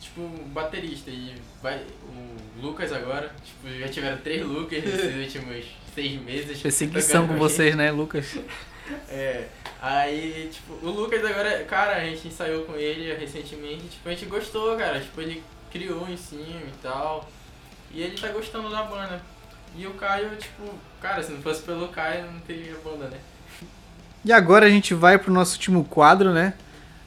tipo, 0.00 0.28
baterista. 0.48 1.10
E 1.10 1.34
vai, 1.62 1.78
o 1.78 2.60
Lucas 2.60 2.92
agora, 2.92 3.32
tipo, 3.44 3.78
já 3.78 3.88
tiveram 3.88 4.18
três 4.18 4.44
Lucas 4.44 4.82
nesses 4.84 5.36
últimos 5.36 5.66
seis 5.94 6.20
meses. 6.20 6.60
Perseguição 6.60 7.26
com 7.26 7.36
vocês, 7.36 7.74
né, 7.76 7.90
Lucas? 7.90 8.36
é, 9.08 9.46
aí, 9.80 10.50
tipo, 10.52 10.74
o 10.84 10.90
Lucas 10.90 11.24
agora, 11.24 11.64
cara, 11.64 11.96
a 11.96 12.04
gente 12.04 12.28
ensaiou 12.28 12.64
com 12.64 12.74
ele 12.74 13.14
recentemente, 13.14 13.88
tipo, 13.88 14.08
a 14.08 14.12
gente 14.12 14.26
gostou, 14.26 14.76
cara, 14.76 15.00
tipo, 15.00 15.20
ele 15.20 15.42
criou 15.70 16.08
em 16.08 16.16
cima 16.16 16.60
e 16.66 16.74
tal, 16.82 17.28
e 17.92 18.02
ele 18.02 18.16
tá 18.16 18.28
gostando 18.28 18.70
da 18.70 18.82
banda. 18.82 19.20
E 19.76 19.86
o 19.86 19.94
Caio, 19.94 20.30
tipo, 20.36 20.74
cara, 21.00 21.22
se 21.22 21.32
não 21.32 21.40
fosse 21.40 21.62
pelo 21.62 21.88
Caio, 21.88 22.30
não 22.30 22.40
teria 22.40 22.76
banda, 22.84 23.08
né? 23.08 23.18
E 24.24 24.32
agora 24.32 24.66
a 24.66 24.70
gente 24.70 24.94
vai 24.94 25.18
pro 25.18 25.32
nosso 25.32 25.54
último 25.54 25.84
quadro, 25.84 26.32
né? 26.32 26.54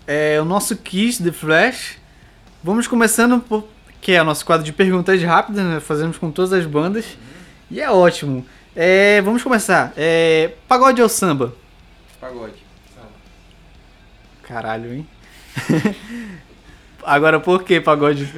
É 0.08 0.40
o 0.42 0.46
nosso 0.46 0.76
Kiss 0.78 1.24
The 1.24 1.32
Flash. 1.32 1.98
Vamos 2.64 2.88
começando 2.88 3.40
por 3.40 3.68
que 4.02 4.12
é 4.12 4.22
o 4.22 4.26
nosso 4.26 4.46
quadro 4.46 4.66
de 4.66 4.74
perguntas 4.74 5.22
rápidas, 5.24 5.64
né? 5.66 5.80
Fazemos 5.80 6.18
com 6.18 6.32
todas 6.32 6.54
as 6.54 6.66
bandas. 6.66 7.18
E 7.72 7.80
é 7.80 7.90
ótimo. 7.90 8.46
É, 8.76 9.22
vamos 9.22 9.42
começar. 9.42 9.94
É, 9.96 10.54
pagode 10.68 11.02
ou 11.02 11.10
samba? 11.10 11.56
Pagode. 12.20 12.66
Caralho, 14.44 14.94
hein? 14.94 15.08
Agora 17.04 17.40
por 17.40 17.64
que 17.64 17.80
pagode 17.80 18.32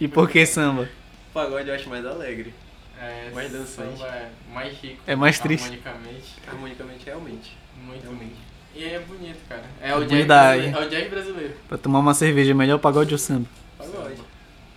e 0.00 0.08
por 0.08 0.28
que 0.28 0.44
samba? 0.46 0.88
Pagode 1.36 1.68
eu 1.68 1.74
acho 1.74 1.90
mais 1.90 2.06
alegre. 2.06 2.54
É, 2.98 3.28
Mais 3.34 3.52
dançante. 3.52 3.98
samba 3.98 4.06
é 4.06 4.30
mais 4.54 4.72
rico. 4.80 5.02
É 5.06 5.14
mais 5.14 5.38
triste. 5.38 5.64
Harmonicamente, 5.64 6.32
Harmonicamente, 6.48 7.04
realmente. 7.04 7.58
muito 7.84 8.02
Realmente. 8.04 8.36
E 8.74 8.84
é 8.86 8.98
bonito, 9.00 9.38
cara. 9.46 9.64
É 9.82 9.94
o 9.94 9.98
jazz 9.98 10.08
Bonidade. 10.08 10.60
brasileiro. 10.70 10.78
É 10.82 10.86
o 10.86 10.88
jazz 10.88 11.10
brasileiro. 11.10 11.54
Pra 11.68 11.76
tomar 11.76 11.98
uma 11.98 12.14
cerveja, 12.14 12.52
é 12.52 12.54
melhor 12.54 12.78
pagode 12.78 13.12
ou 13.12 13.18
samba? 13.18 13.46
Pagode. 13.76 14.16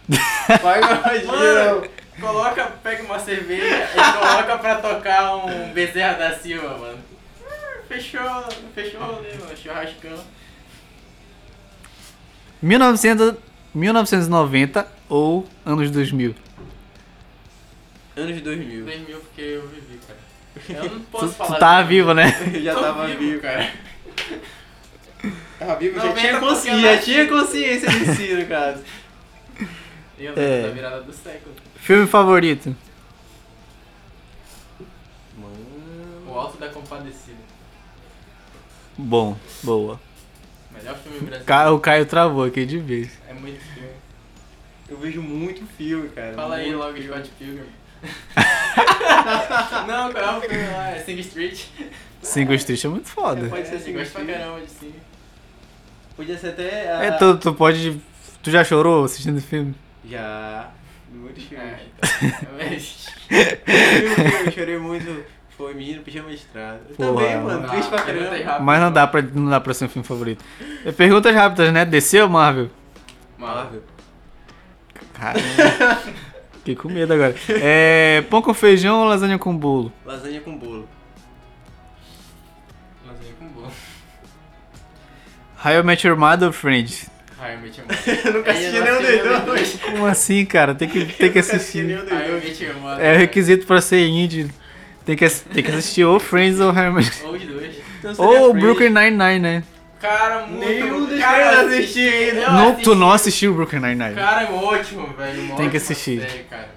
Pagode. 0.62 1.26
Mano, 1.28 1.88
coloca, 2.20 2.66
pega 2.84 3.04
uma 3.04 3.20
cerveja 3.20 3.90
e 3.94 4.20
coloca 4.20 4.58
pra 4.58 4.76
tocar 4.82 5.38
um 5.38 5.72
Bezerra 5.72 6.16
da 6.18 6.38
Silva, 6.38 6.78
mano. 6.78 7.00
Fechou, 7.88 8.44
fechou 8.76 9.00
o 9.00 9.06
rolê, 9.16 9.30
mano. 9.36 9.56
Churrascão. 9.56 10.18
1900, 12.62 13.36
1990 13.74 14.86
ou 15.08 15.48
anos 15.66 15.90
2000? 15.90 16.36
Anos 18.20 18.42
2000. 18.42 18.86
2000 18.86 19.20
porque 19.20 19.42
eu 19.42 19.68
vivi, 19.68 20.00
cara. 20.08 20.20
Eu 20.70 20.90
não 20.92 21.00
Tu, 21.00 21.06
posso 21.12 21.28
tu 21.28 21.34
falar. 21.34 21.60
tava 21.60 21.84
de- 21.84 21.90
vivo, 21.90 22.14
né? 22.14 22.26
Eu 22.54 22.62
já 22.64 22.74
Tô 22.74 22.82
tava 22.82 23.08
vivo. 23.08 23.40
cara. 23.42 23.72
Tava 25.60 25.76
vivo, 25.76 26.00
já 26.00 26.06
90 26.06 26.20
tinha 26.22 26.40
consciência, 26.40 26.72
eu 26.88 26.96
já 26.96 27.02
tinha 27.02 27.28
consciência 27.28 27.90
de 27.90 28.06
si, 28.16 28.34
no 28.34 28.46
caso. 28.48 28.84
Eu 30.18 30.34
É. 30.36 30.62
da 30.64 30.70
virada 30.70 31.02
do 31.02 31.14
século. 31.14 31.56
Filme 31.76 32.08
favorito? 32.08 32.76
Mano. 35.38 35.56
O 36.28 36.34
Alto 36.38 36.58
da 36.58 36.70
Compadecida. 36.70 37.38
Bom, 38.98 39.38
boa. 39.64 40.00
Melhor 40.72 40.96
filme 40.98 41.20
brasileiro. 41.20 41.76
O 41.76 41.80
Caio 41.80 42.06
travou 42.06 42.44
aqui 42.44 42.66
de 42.66 42.78
vez. 42.78 43.12
É 43.28 43.34
muito 43.34 43.60
filme. 43.62 43.90
Eu 44.90 44.98
vejo 44.98 45.22
muito 45.22 45.66
filme, 45.78 46.10
cara. 46.10 46.34
Fala 46.34 46.56
aí 46.56 46.68
muito 46.68 46.80
logo, 46.80 46.94
filme. 46.94 47.08
Scott 47.10 47.30
Pilgrim. 47.38 47.64
Não, 49.88 50.12
qual 50.12 50.24
é 50.24 50.38
o 50.38 50.42
filme 50.42 50.68
lá? 50.68 50.90
É 50.92 51.00
Sing 51.00 51.20
Street. 51.20 51.66
Cinco 52.22 52.54
Street 52.54 52.84
é 52.84 52.88
muito 52.88 53.08
foda. 53.08 53.48
Pode 53.48 53.68
ser 53.68 53.80
Sing 53.80 53.94
gosto 53.94 54.12
pra 54.12 54.22
Street. 54.22 54.40
caramba 54.40 54.62
de 54.62 54.70
Sing. 54.72 54.94
Podia 56.16 56.38
ser 56.38 56.48
até. 56.50 56.92
a- 56.92 57.04
É, 57.06 57.12
tu, 57.12 57.38
tu 57.38 57.54
pode. 57.54 58.00
Tu 58.44 58.52
já 58.52 58.64
chorou 58.64 59.04
assistindo 59.06 59.38
o 59.38 59.42
filme? 59.42 59.76
Já. 60.06 60.70
Muitos 61.12 61.44
filmes. 61.44 61.66
É, 61.68 61.80
então. 62.26 62.50
Mas... 62.58 63.08
O 63.30 64.16
filme 64.16 64.46
eu 64.46 64.52
chorei 64.52 64.78
muito 64.78 65.26
foi 65.58 65.74
Menino 65.74 66.04
Pijama 66.04 66.30
Porra. 66.54 66.80
Também, 66.98 67.38
mano. 67.42 67.68
Triste 67.70 67.90
pra 67.90 68.02
caramba. 68.02 68.60
Mas 68.60 68.80
não 68.80 68.92
dá 68.92 69.08
pra, 69.08 69.22
não 69.22 69.50
dá 69.50 69.60
pra 69.60 69.74
ser 69.74 69.86
um 69.86 69.90
filme 69.90 70.08
favorito. 70.08 70.44
É, 70.86 70.92
Perguntas 70.92 71.34
rápidas, 71.36 71.74
né? 71.74 71.84
DC 71.84 72.22
ou 72.22 72.30
Marvel? 72.30 72.70
Marvel. 73.38 73.84
Caramba. 75.14 76.00
Fiquei 76.60 76.76
com 76.76 76.90
medo 76.90 77.14
agora. 77.14 77.36
É, 77.50 78.22
pão 78.30 78.42
com 78.42 78.54
feijão 78.54 79.02
ou 79.02 79.08
lasanha 79.08 79.38
com 79.38 79.56
bolo? 79.56 79.92
Lasanha 80.06 80.42
com 80.42 80.56
bolo. 80.58 80.88
Lasanha 83.08 83.34
com 83.40 83.48
boa. 83.48 83.70
How 85.64 85.80
I 85.80 85.84
Met 85.84 86.06
Your 86.06 86.18
Mother 86.18 86.48
ou 86.48 86.54
Friends? 86.54 87.10
Hi, 87.40 87.54
I 87.54 87.58
Met 87.58 87.80
Your 87.80 87.88
Mother. 87.90 88.26
Eu 88.26 88.34
nunca 88.34 88.52
assisti 88.52 88.80
nenhum 88.80 89.38
dos 89.38 89.46
dois. 89.46 89.80
Como 89.82 90.06
assim, 90.06 90.46
cara? 90.46 90.76
Tem 90.76 90.88
que, 90.90 91.06
tem 91.06 91.08
que 91.16 91.24
Nunca 91.26 91.40
assisti 91.40 91.80
assistir. 91.80 91.86
Hi, 91.86 92.30
I. 92.30 92.46
Met 92.46 92.64
Your 92.64 92.76
Mother. 92.76 93.06
É 93.06 93.16
o 93.16 93.18
requisito 93.18 93.66
pra 93.66 93.82
ser 93.82 94.06
indie. 94.06 94.50
Tem 95.06 95.16
que, 95.16 95.28
tem 95.30 95.64
que 95.64 95.72
assistir 95.72 96.04
ou 96.04 96.20
Friends 96.20 96.60
ou 96.60 96.70
How 96.72 96.84
I 96.84 96.92
Met... 96.92 97.24
Ou 97.24 97.34
os 97.34 97.44
dois. 97.44 97.76
Então 98.00 98.16
Ou. 98.18 98.54
Brooklyn 98.54 98.90
Nine-Nine, 98.90 99.40
né? 99.40 99.64
Cara, 100.00 100.46
muito... 100.46 100.66
Nenhum 100.66 101.06
dos 101.06 101.20
cara, 101.20 101.66
três 101.66 101.72
eu 101.74 101.80
assisti 101.80 102.00
ainda. 102.08 102.40
eu 102.42 102.52
Não, 102.52 102.68
assisti. 102.70 102.84
tu 102.84 102.96
não 102.96 103.12
assistiu 103.12 103.54
Brooklyn 103.54 103.80
Nine-Nine. 103.82 104.16
Cara, 104.16 104.44
é 104.44 104.52
ótimo, 104.52 105.08
velho. 105.14 105.42
uma 105.44 105.56
Tem 105.58 105.70
que 105.70 105.78
assistir. 105.78 106.22
Série, 106.22 106.44
cara. 106.44 106.70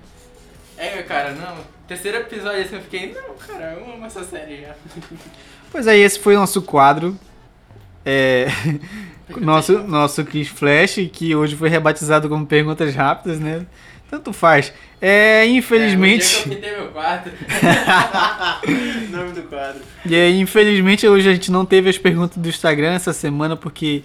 É, 0.76 1.02
cara, 1.02 1.30
não. 1.32 1.56
Terceiro 1.86 2.18
episódio 2.18 2.62
assim 2.62 2.74
eu 2.76 2.82
fiquei, 2.82 3.14
não, 3.14 3.34
cara, 3.36 3.74
eu 3.78 3.92
amo 3.94 4.04
essa 4.04 4.24
série 4.24 4.62
já. 4.62 4.74
Pois 5.70 5.88
aí, 5.88 6.00
esse 6.00 6.18
foi 6.18 6.36
o 6.36 6.38
nosso 6.40 6.60
quadro. 6.60 7.18
É... 8.04 8.46
nosso, 9.38 9.78
nosso 9.84 10.22
Kiss 10.24 10.50
Flash, 10.50 10.96
que 11.10 11.34
hoje 11.34 11.56
foi 11.56 11.70
rebatizado 11.70 12.28
como 12.28 12.44
Perguntas 12.46 12.94
Rápidas, 12.94 13.40
né? 13.40 13.64
Tanto 14.12 14.30
faz. 14.30 14.70
É, 15.00 15.40
É, 15.40 15.46
infelizmente... 15.46 16.42
que 16.42 16.54
eu 16.54 16.76
meu 16.76 16.88
quarto. 16.88 17.30
Nome 19.10 19.32
do 19.32 19.42
quadro. 19.44 19.80
E 20.04 20.14
aí, 20.14 20.38
infelizmente, 20.38 21.08
hoje 21.08 21.30
a 21.30 21.32
gente 21.32 21.50
não 21.50 21.64
teve 21.64 21.88
as 21.88 21.96
perguntas 21.96 22.36
do 22.36 22.46
Instagram 22.46 22.92
essa 22.92 23.14
semana, 23.14 23.56
porque 23.56 24.02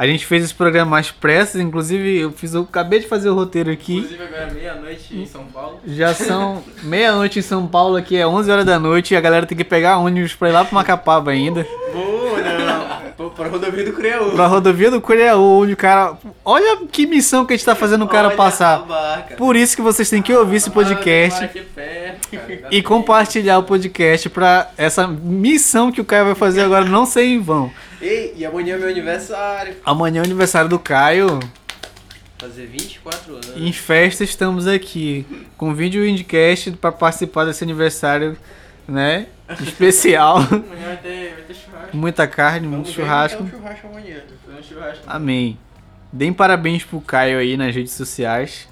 A 0.00 0.06
gente 0.06 0.24
fez 0.24 0.44
esse 0.44 0.54
programa 0.54 0.92
mais 0.92 1.10
pressas, 1.10 1.60
inclusive 1.60 2.20
eu 2.20 2.30
fiz, 2.30 2.54
eu 2.54 2.62
acabei 2.62 3.00
de 3.00 3.08
fazer 3.08 3.30
o 3.30 3.34
roteiro 3.34 3.68
aqui. 3.68 3.96
Inclusive 3.96 4.22
agora 4.22 4.52
meia-noite 4.52 5.16
em 5.16 5.26
São 5.26 5.44
Paulo. 5.46 5.80
Já 5.84 6.14
são 6.14 6.62
meia-noite 6.84 7.40
em 7.40 7.42
São 7.42 7.66
Paulo, 7.66 7.96
aqui 7.96 8.16
é 8.16 8.24
11 8.24 8.48
horas 8.48 8.64
da 8.64 8.78
noite 8.78 9.12
e 9.12 9.16
a 9.16 9.20
galera 9.20 9.44
tem 9.44 9.58
que 9.58 9.64
pegar 9.64 9.98
ônibus 9.98 10.36
pra 10.36 10.50
ir 10.50 10.52
lá 10.52 10.64
pro 10.64 10.76
Macapaba 10.76 11.32
ainda. 11.32 11.66
Boa. 11.92 12.17
Pô, 13.18 13.30
Pra 13.30 13.48
rodovia 13.48 13.84
do 13.84 13.92
Cureaú. 13.92 14.30
Pra 14.30 14.46
rodovia 14.46 14.90
do 14.92 15.00
Cureaú, 15.00 15.62
onde 15.62 15.72
o 15.72 15.76
cara. 15.76 16.16
Olha 16.44 16.86
que 16.86 17.04
missão 17.04 17.44
que 17.44 17.52
a 17.52 17.56
gente 17.56 17.66
tá 17.66 17.74
fazendo 17.74 18.04
o 18.04 18.08
cara 18.08 18.28
Olha 18.28 18.36
passar. 18.36 18.84
Por 19.36 19.56
isso 19.56 19.74
que 19.74 19.82
vocês 19.82 20.08
têm 20.08 20.22
que 20.22 20.32
ouvir 20.32 20.58
esse 20.58 20.70
podcast. 20.70 21.40
Mora 21.40 21.46
aqui 21.46 21.60
perto, 21.62 22.28
cara. 22.30 22.56
Dá 22.62 22.68
e 22.70 22.80
compartilhar 22.80 23.58
o 23.58 23.64
podcast 23.64 24.30
pra 24.30 24.70
essa 24.76 25.08
missão 25.08 25.90
que 25.90 26.00
o 26.00 26.04
Caio 26.04 26.26
vai 26.26 26.36
fazer 26.36 26.60
agora 26.60 26.84
não 26.84 27.04
ser 27.04 27.24
em 27.24 27.40
vão. 27.40 27.72
Ei, 28.00 28.34
e 28.36 28.46
amanhã 28.46 28.76
é 28.76 28.78
meu 28.78 28.88
aniversário. 28.88 29.74
Amanhã 29.84 30.18
é 30.18 30.22
o 30.22 30.24
aniversário 30.24 30.70
do 30.70 30.78
Caio. 30.78 31.40
Fazer 32.38 32.66
24 32.66 33.32
anos. 33.32 33.52
Em 33.56 33.72
festa 33.72 34.22
estamos 34.22 34.68
aqui 34.68 35.26
com 35.56 35.74
vídeo 35.74 36.06
indicast 36.06 36.70
pra 36.70 36.92
participar 36.92 37.46
desse 37.46 37.64
aniversário, 37.64 38.36
né? 38.86 39.26
Especial. 39.60 40.38
Churrasco. 41.88 41.96
Muita 41.96 42.26
carne, 42.26 42.66
muito 42.66 42.84
Vamos 42.84 42.96
ver 42.96 43.02
churrasco. 43.02 43.42
então 43.42 43.58
o 43.58 43.62
churrasco 43.62 43.86
amanhã. 43.86 44.22
Um 44.48 44.62
churrasco. 44.62 45.04
Amém. 45.06 45.58
Deem 46.12 46.32
parabéns 46.32 46.84
pro 46.84 47.00
Caio 47.00 47.38
aí 47.38 47.56
nas 47.56 47.74
redes 47.74 47.92
sociais. 47.92 48.68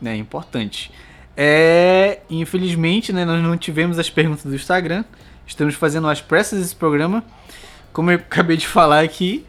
Né, 0.00 0.16
importante. 0.16 0.90
É, 1.36 2.20
infelizmente, 2.28 3.12
né, 3.12 3.24
nós 3.24 3.42
não 3.42 3.56
tivemos 3.56 3.98
as 3.98 4.10
perguntas 4.10 4.44
do 4.44 4.54
Instagram. 4.54 5.04
Estamos 5.46 5.74
fazendo 5.74 6.08
as 6.08 6.20
pressas 6.20 6.60
desse 6.60 6.74
programa. 6.74 7.24
Como 7.92 8.10
eu 8.10 8.16
acabei 8.30 8.56
de 8.56 8.66
falar 8.66 9.04
aqui, 9.04 9.46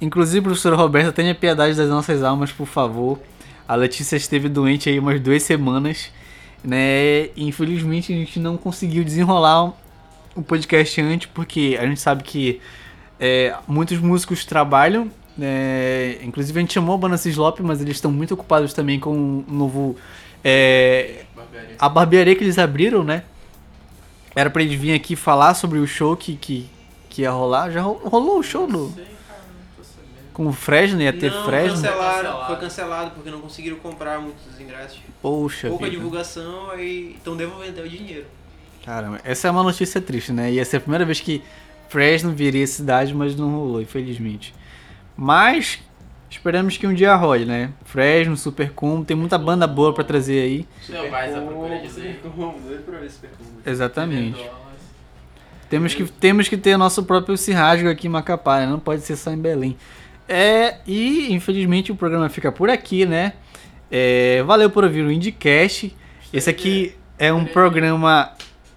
inclusive, 0.00 0.42
professora 0.42 0.76
Roberta, 0.76 1.12
tenha 1.12 1.34
piedade 1.34 1.76
das 1.76 1.88
nossas 1.88 2.22
almas, 2.22 2.50
por 2.50 2.66
favor. 2.66 3.20
A 3.66 3.74
Letícia 3.74 4.16
esteve 4.16 4.48
doente 4.48 4.88
aí 4.88 4.98
umas 4.98 5.20
duas 5.20 5.42
semanas, 5.42 6.10
né? 6.62 7.26
E, 7.36 7.44
infelizmente, 7.44 8.12
a 8.12 8.16
gente 8.16 8.38
não 8.38 8.56
conseguiu 8.56 9.04
desenrolar 9.04 9.72
o 10.34 10.42
podcast 10.42 11.00
antes, 11.00 11.28
porque 11.32 11.76
a 11.80 11.86
gente 11.86 12.00
sabe 12.00 12.22
que 12.24 12.60
é, 13.20 13.54
muitos 13.66 13.98
músicos 13.98 14.44
trabalham. 14.44 15.10
é, 15.40 16.18
inclusive 16.22 16.58
a 16.58 16.60
gente 16.62 16.72
chamou 16.74 16.94
a 16.94 16.98
banda 16.98 17.16
Cislop, 17.16 17.60
mas 17.60 17.80
eles 17.80 17.96
estão 17.96 18.10
muito 18.10 18.34
ocupados 18.34 18.72
também 18.72 18.98
com 19.00 19.12
um 19.16 19.44
novo. 19.48 19.96
é, 20.42 21.24
Barbearia. 21.34 21.76
a 21.78 21.88
barbearia 21.88 22.36
que 22.36 22.44
eles 22.44 22.58
abriram, 22.58 23.02
né? 23.04 23.22
Era 24.36 24.50
pra 24.50 24.62
eles 24.62 24.78
virem 24.78 24.96
aqui 24.96 25.14
falar 25.14 25.54
sobre 25.54 25.78
o 25.78 25.86
show 25.86 26.16
que, 26.16 26.34
que, 26.36 26.68
que 27.08 27.22
ia 27.22 27.30
rolar. 27.30 27.70
Já 27.70 27.82
ro- 27.82 28.00
rolou 28.04 28.38
o 28.40 28.42
show 28.42 28.66
do, 28.66 28.90
Sei, 28.92 29.04
cara, 29.04 29.40
com 30.32 30.48
o 30.48 30.52
Fresno, 30.52 31.00
ia 31.00 31.12
ter 31.12 31.30
não, 31.30 31.44
Fresno. 31.44 31.76
Cancelaram, 31.80 32.14
Cancelado. 32.16 32.46
Foi 32.46 32.56
cancelado 32.56 33.10
porque 33.12 33.30
não 33.30 33.40
conseguiram 33.40 33.76
comprar 33.76 34.18
muitos 34.20 34.60
ingressos. 34.60 34.98
Poxa 35.22 35.68
Pouca 35.68 35.84
vida. 35.84 35.96
divulgação, 35.96 36.70
aí 36.72 37.12
estão 37.16 37.36
devolvendo 37.36 37.80
o 37.80 37.88
dinheiro. 37.88 38.26
Caramba, 38.84 39.18
essa 39.24 39.48
é 39.48 39.50
uma 39.50 39.62
notícia 39.62 40.00
triste, 40.00 40.30
né? 40.30 40.52
Ia 40.52 40.64
ser 40.64 40.76
a 40.76 40.80
primeira 40.80 41.04
vez 41.04 41.18
que 41.18 41.42
Fresno 41.88 42.32
viria 42.32 42.64
a 42.64 42.66
cidade, 42.66 43.14
mas 43.14 43.34
não 43.34 43.50
rolou, 43.50 43.80
infelizmente. 43.80 44.54
Mas 45.16 45.80
esperamos 46.28 46.76
que 46.76 46.86
um 46.86 46.92
dia 46.92 47.14
role, 47.14 47.46
né? 47.46 47.70
Fresno, 47.84 48.36
Super 48.36 48.72
Combo, 48.72 49.04
tem 49.04 49.16
muita 49.16 49.38
banda 49.38 49.66
boa 49.66 49.94
pra 49.94 50.04
trazer 50.04 50.40
aí. 50.40 50.66
Não, 50.88 51.10
mais 51.10 51.34
a 51.34 51.40
procura 51.40 51.78
de 51.78 52.00
lei. 52.00 52.20
Doido 52.22 52.82
pra 52.84 52.98
ver 52.98 53.10
Super 53.10 53.30
Combo. 53.30 53.60
Exatamente. 53.64 54.50
Temos 55.70 55.94
que, 55.94 56.04
temos 56.04 56.48
que 56.48 56.56
ter 56.56 56.76
nosso 56.76 57.04
próprio 57.04 57.36
Cirrasgo 57.36 57.88
aqui 57.88 58.06
em 58.06 58.10
Macapá, 58.10 58.60
né? 58.60 58.66
não 58.66 58.78
pode 58.78 59.02
ser 59.02 59.16
só 59.16 59.30
em 59.32 59.38
Belém. 59.38 59.76
É, 60.28 60.76
e 60.86 61.32
infelizmente 61.32 61.90
o 61.90 61.96
programa 61.96 62.28
fica 62.28 62.52
por 62.52 62.68
aqui, 62.68 63.06
né? 63.06 63.32
É, 63.90 64.42
valeu 64.42 64.68
por 64.68 64.84
ouvir 64.84 65.02
o 65.02 65.10
Indicast. 65.10 65.94
Esse 66.32 66.50
aqui 66.50 66.94
é 67.18 67.32
um 67.32 67.44
programa 67.44 68.32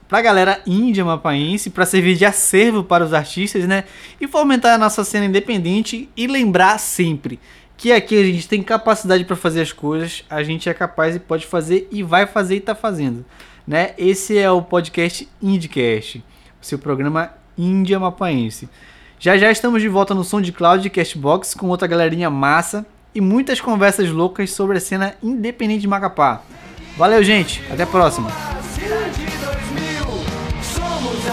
pra 0.08 0.22
galera 0.22 0.62
índia 0.66 1.04
mapaense, 1.04 1.70
pra 1.70 1.86
servir 1.86 2.16
de 2.16 2.26
acervo 2.26 2.84
para 2.84 3.04
os 3.04 3.14
artistas, 3.14 3.66
né? 3.66 3.84
E 4.20 4.28
fomentar 4.28 4.76
a 4.76 4.78
nossa 4.78 5.04
cena 5.04 5.26
independente 5.26 6.10
e 6.16 6.28
lembrar 6.28 6.80
sempre 6.80 7.40
que 7.78 7.92
aqui 7.92 8.20
a 8.20 8.24
gente 8.24 8.48
tem 8.48 8.64
capacidade 8.64 9.24
pra 9.24 9.36
fazer 9.36 9.62
as 9.62 9.72
coisas, 9.72 10.26
a 10.30 10.42
gente 10.42 10.68
é 10.68 10.74
capaz 10.74 11.16
e 11.16 11.20
pode 11.20 11.46
fazer 11.46 11.88
e 11.92 12.02
vai 12.02 12.26
fazer 12.26 12.56
e 12.56 12.60
tá 12.60 12.74
fazendo, 12.74 13.24
né? 13.68 13.94
Esse 13.98 14.38
é 14.38 14.50
o 14.50 14.64
podcast 14.64 15.30
Indicast, 15.42 16.24
o 16.60 16.66
seu 16.66 16.80
programa 16.80 17.34
Índia 17.56 18.00
Mapaense. 18.00 18.68
Já 19.20 19.38
já 19.38 19.52
estamos 19.52 19.82
de 19.82 19.88
volta 19.88 20.16
no 20.16 20.24
SoundCloud 20.24 20.88
e 20.88 20.90
Castbox 20.90 21.54
com 21.54 21.68
outra 21.68 21.88
galerinha 21.88 22.30
massa 22.30 22.86
e 23.14 23.22
muitas 23.22 23.62
conversas 23.62 24.10
loucas 24.10 24.52
sobre 24.52 24.78
a 24.78 24.82
cena 24.82 25.16
independente 25.22 25.82
de 25.82 25.88
Macapá. 25.88 26.42
Valeu, 26.98 27.24
gente. 27.24 27.64
Até 27.72 27.84
a 27.84 27.88
próxima. 27.88 28.30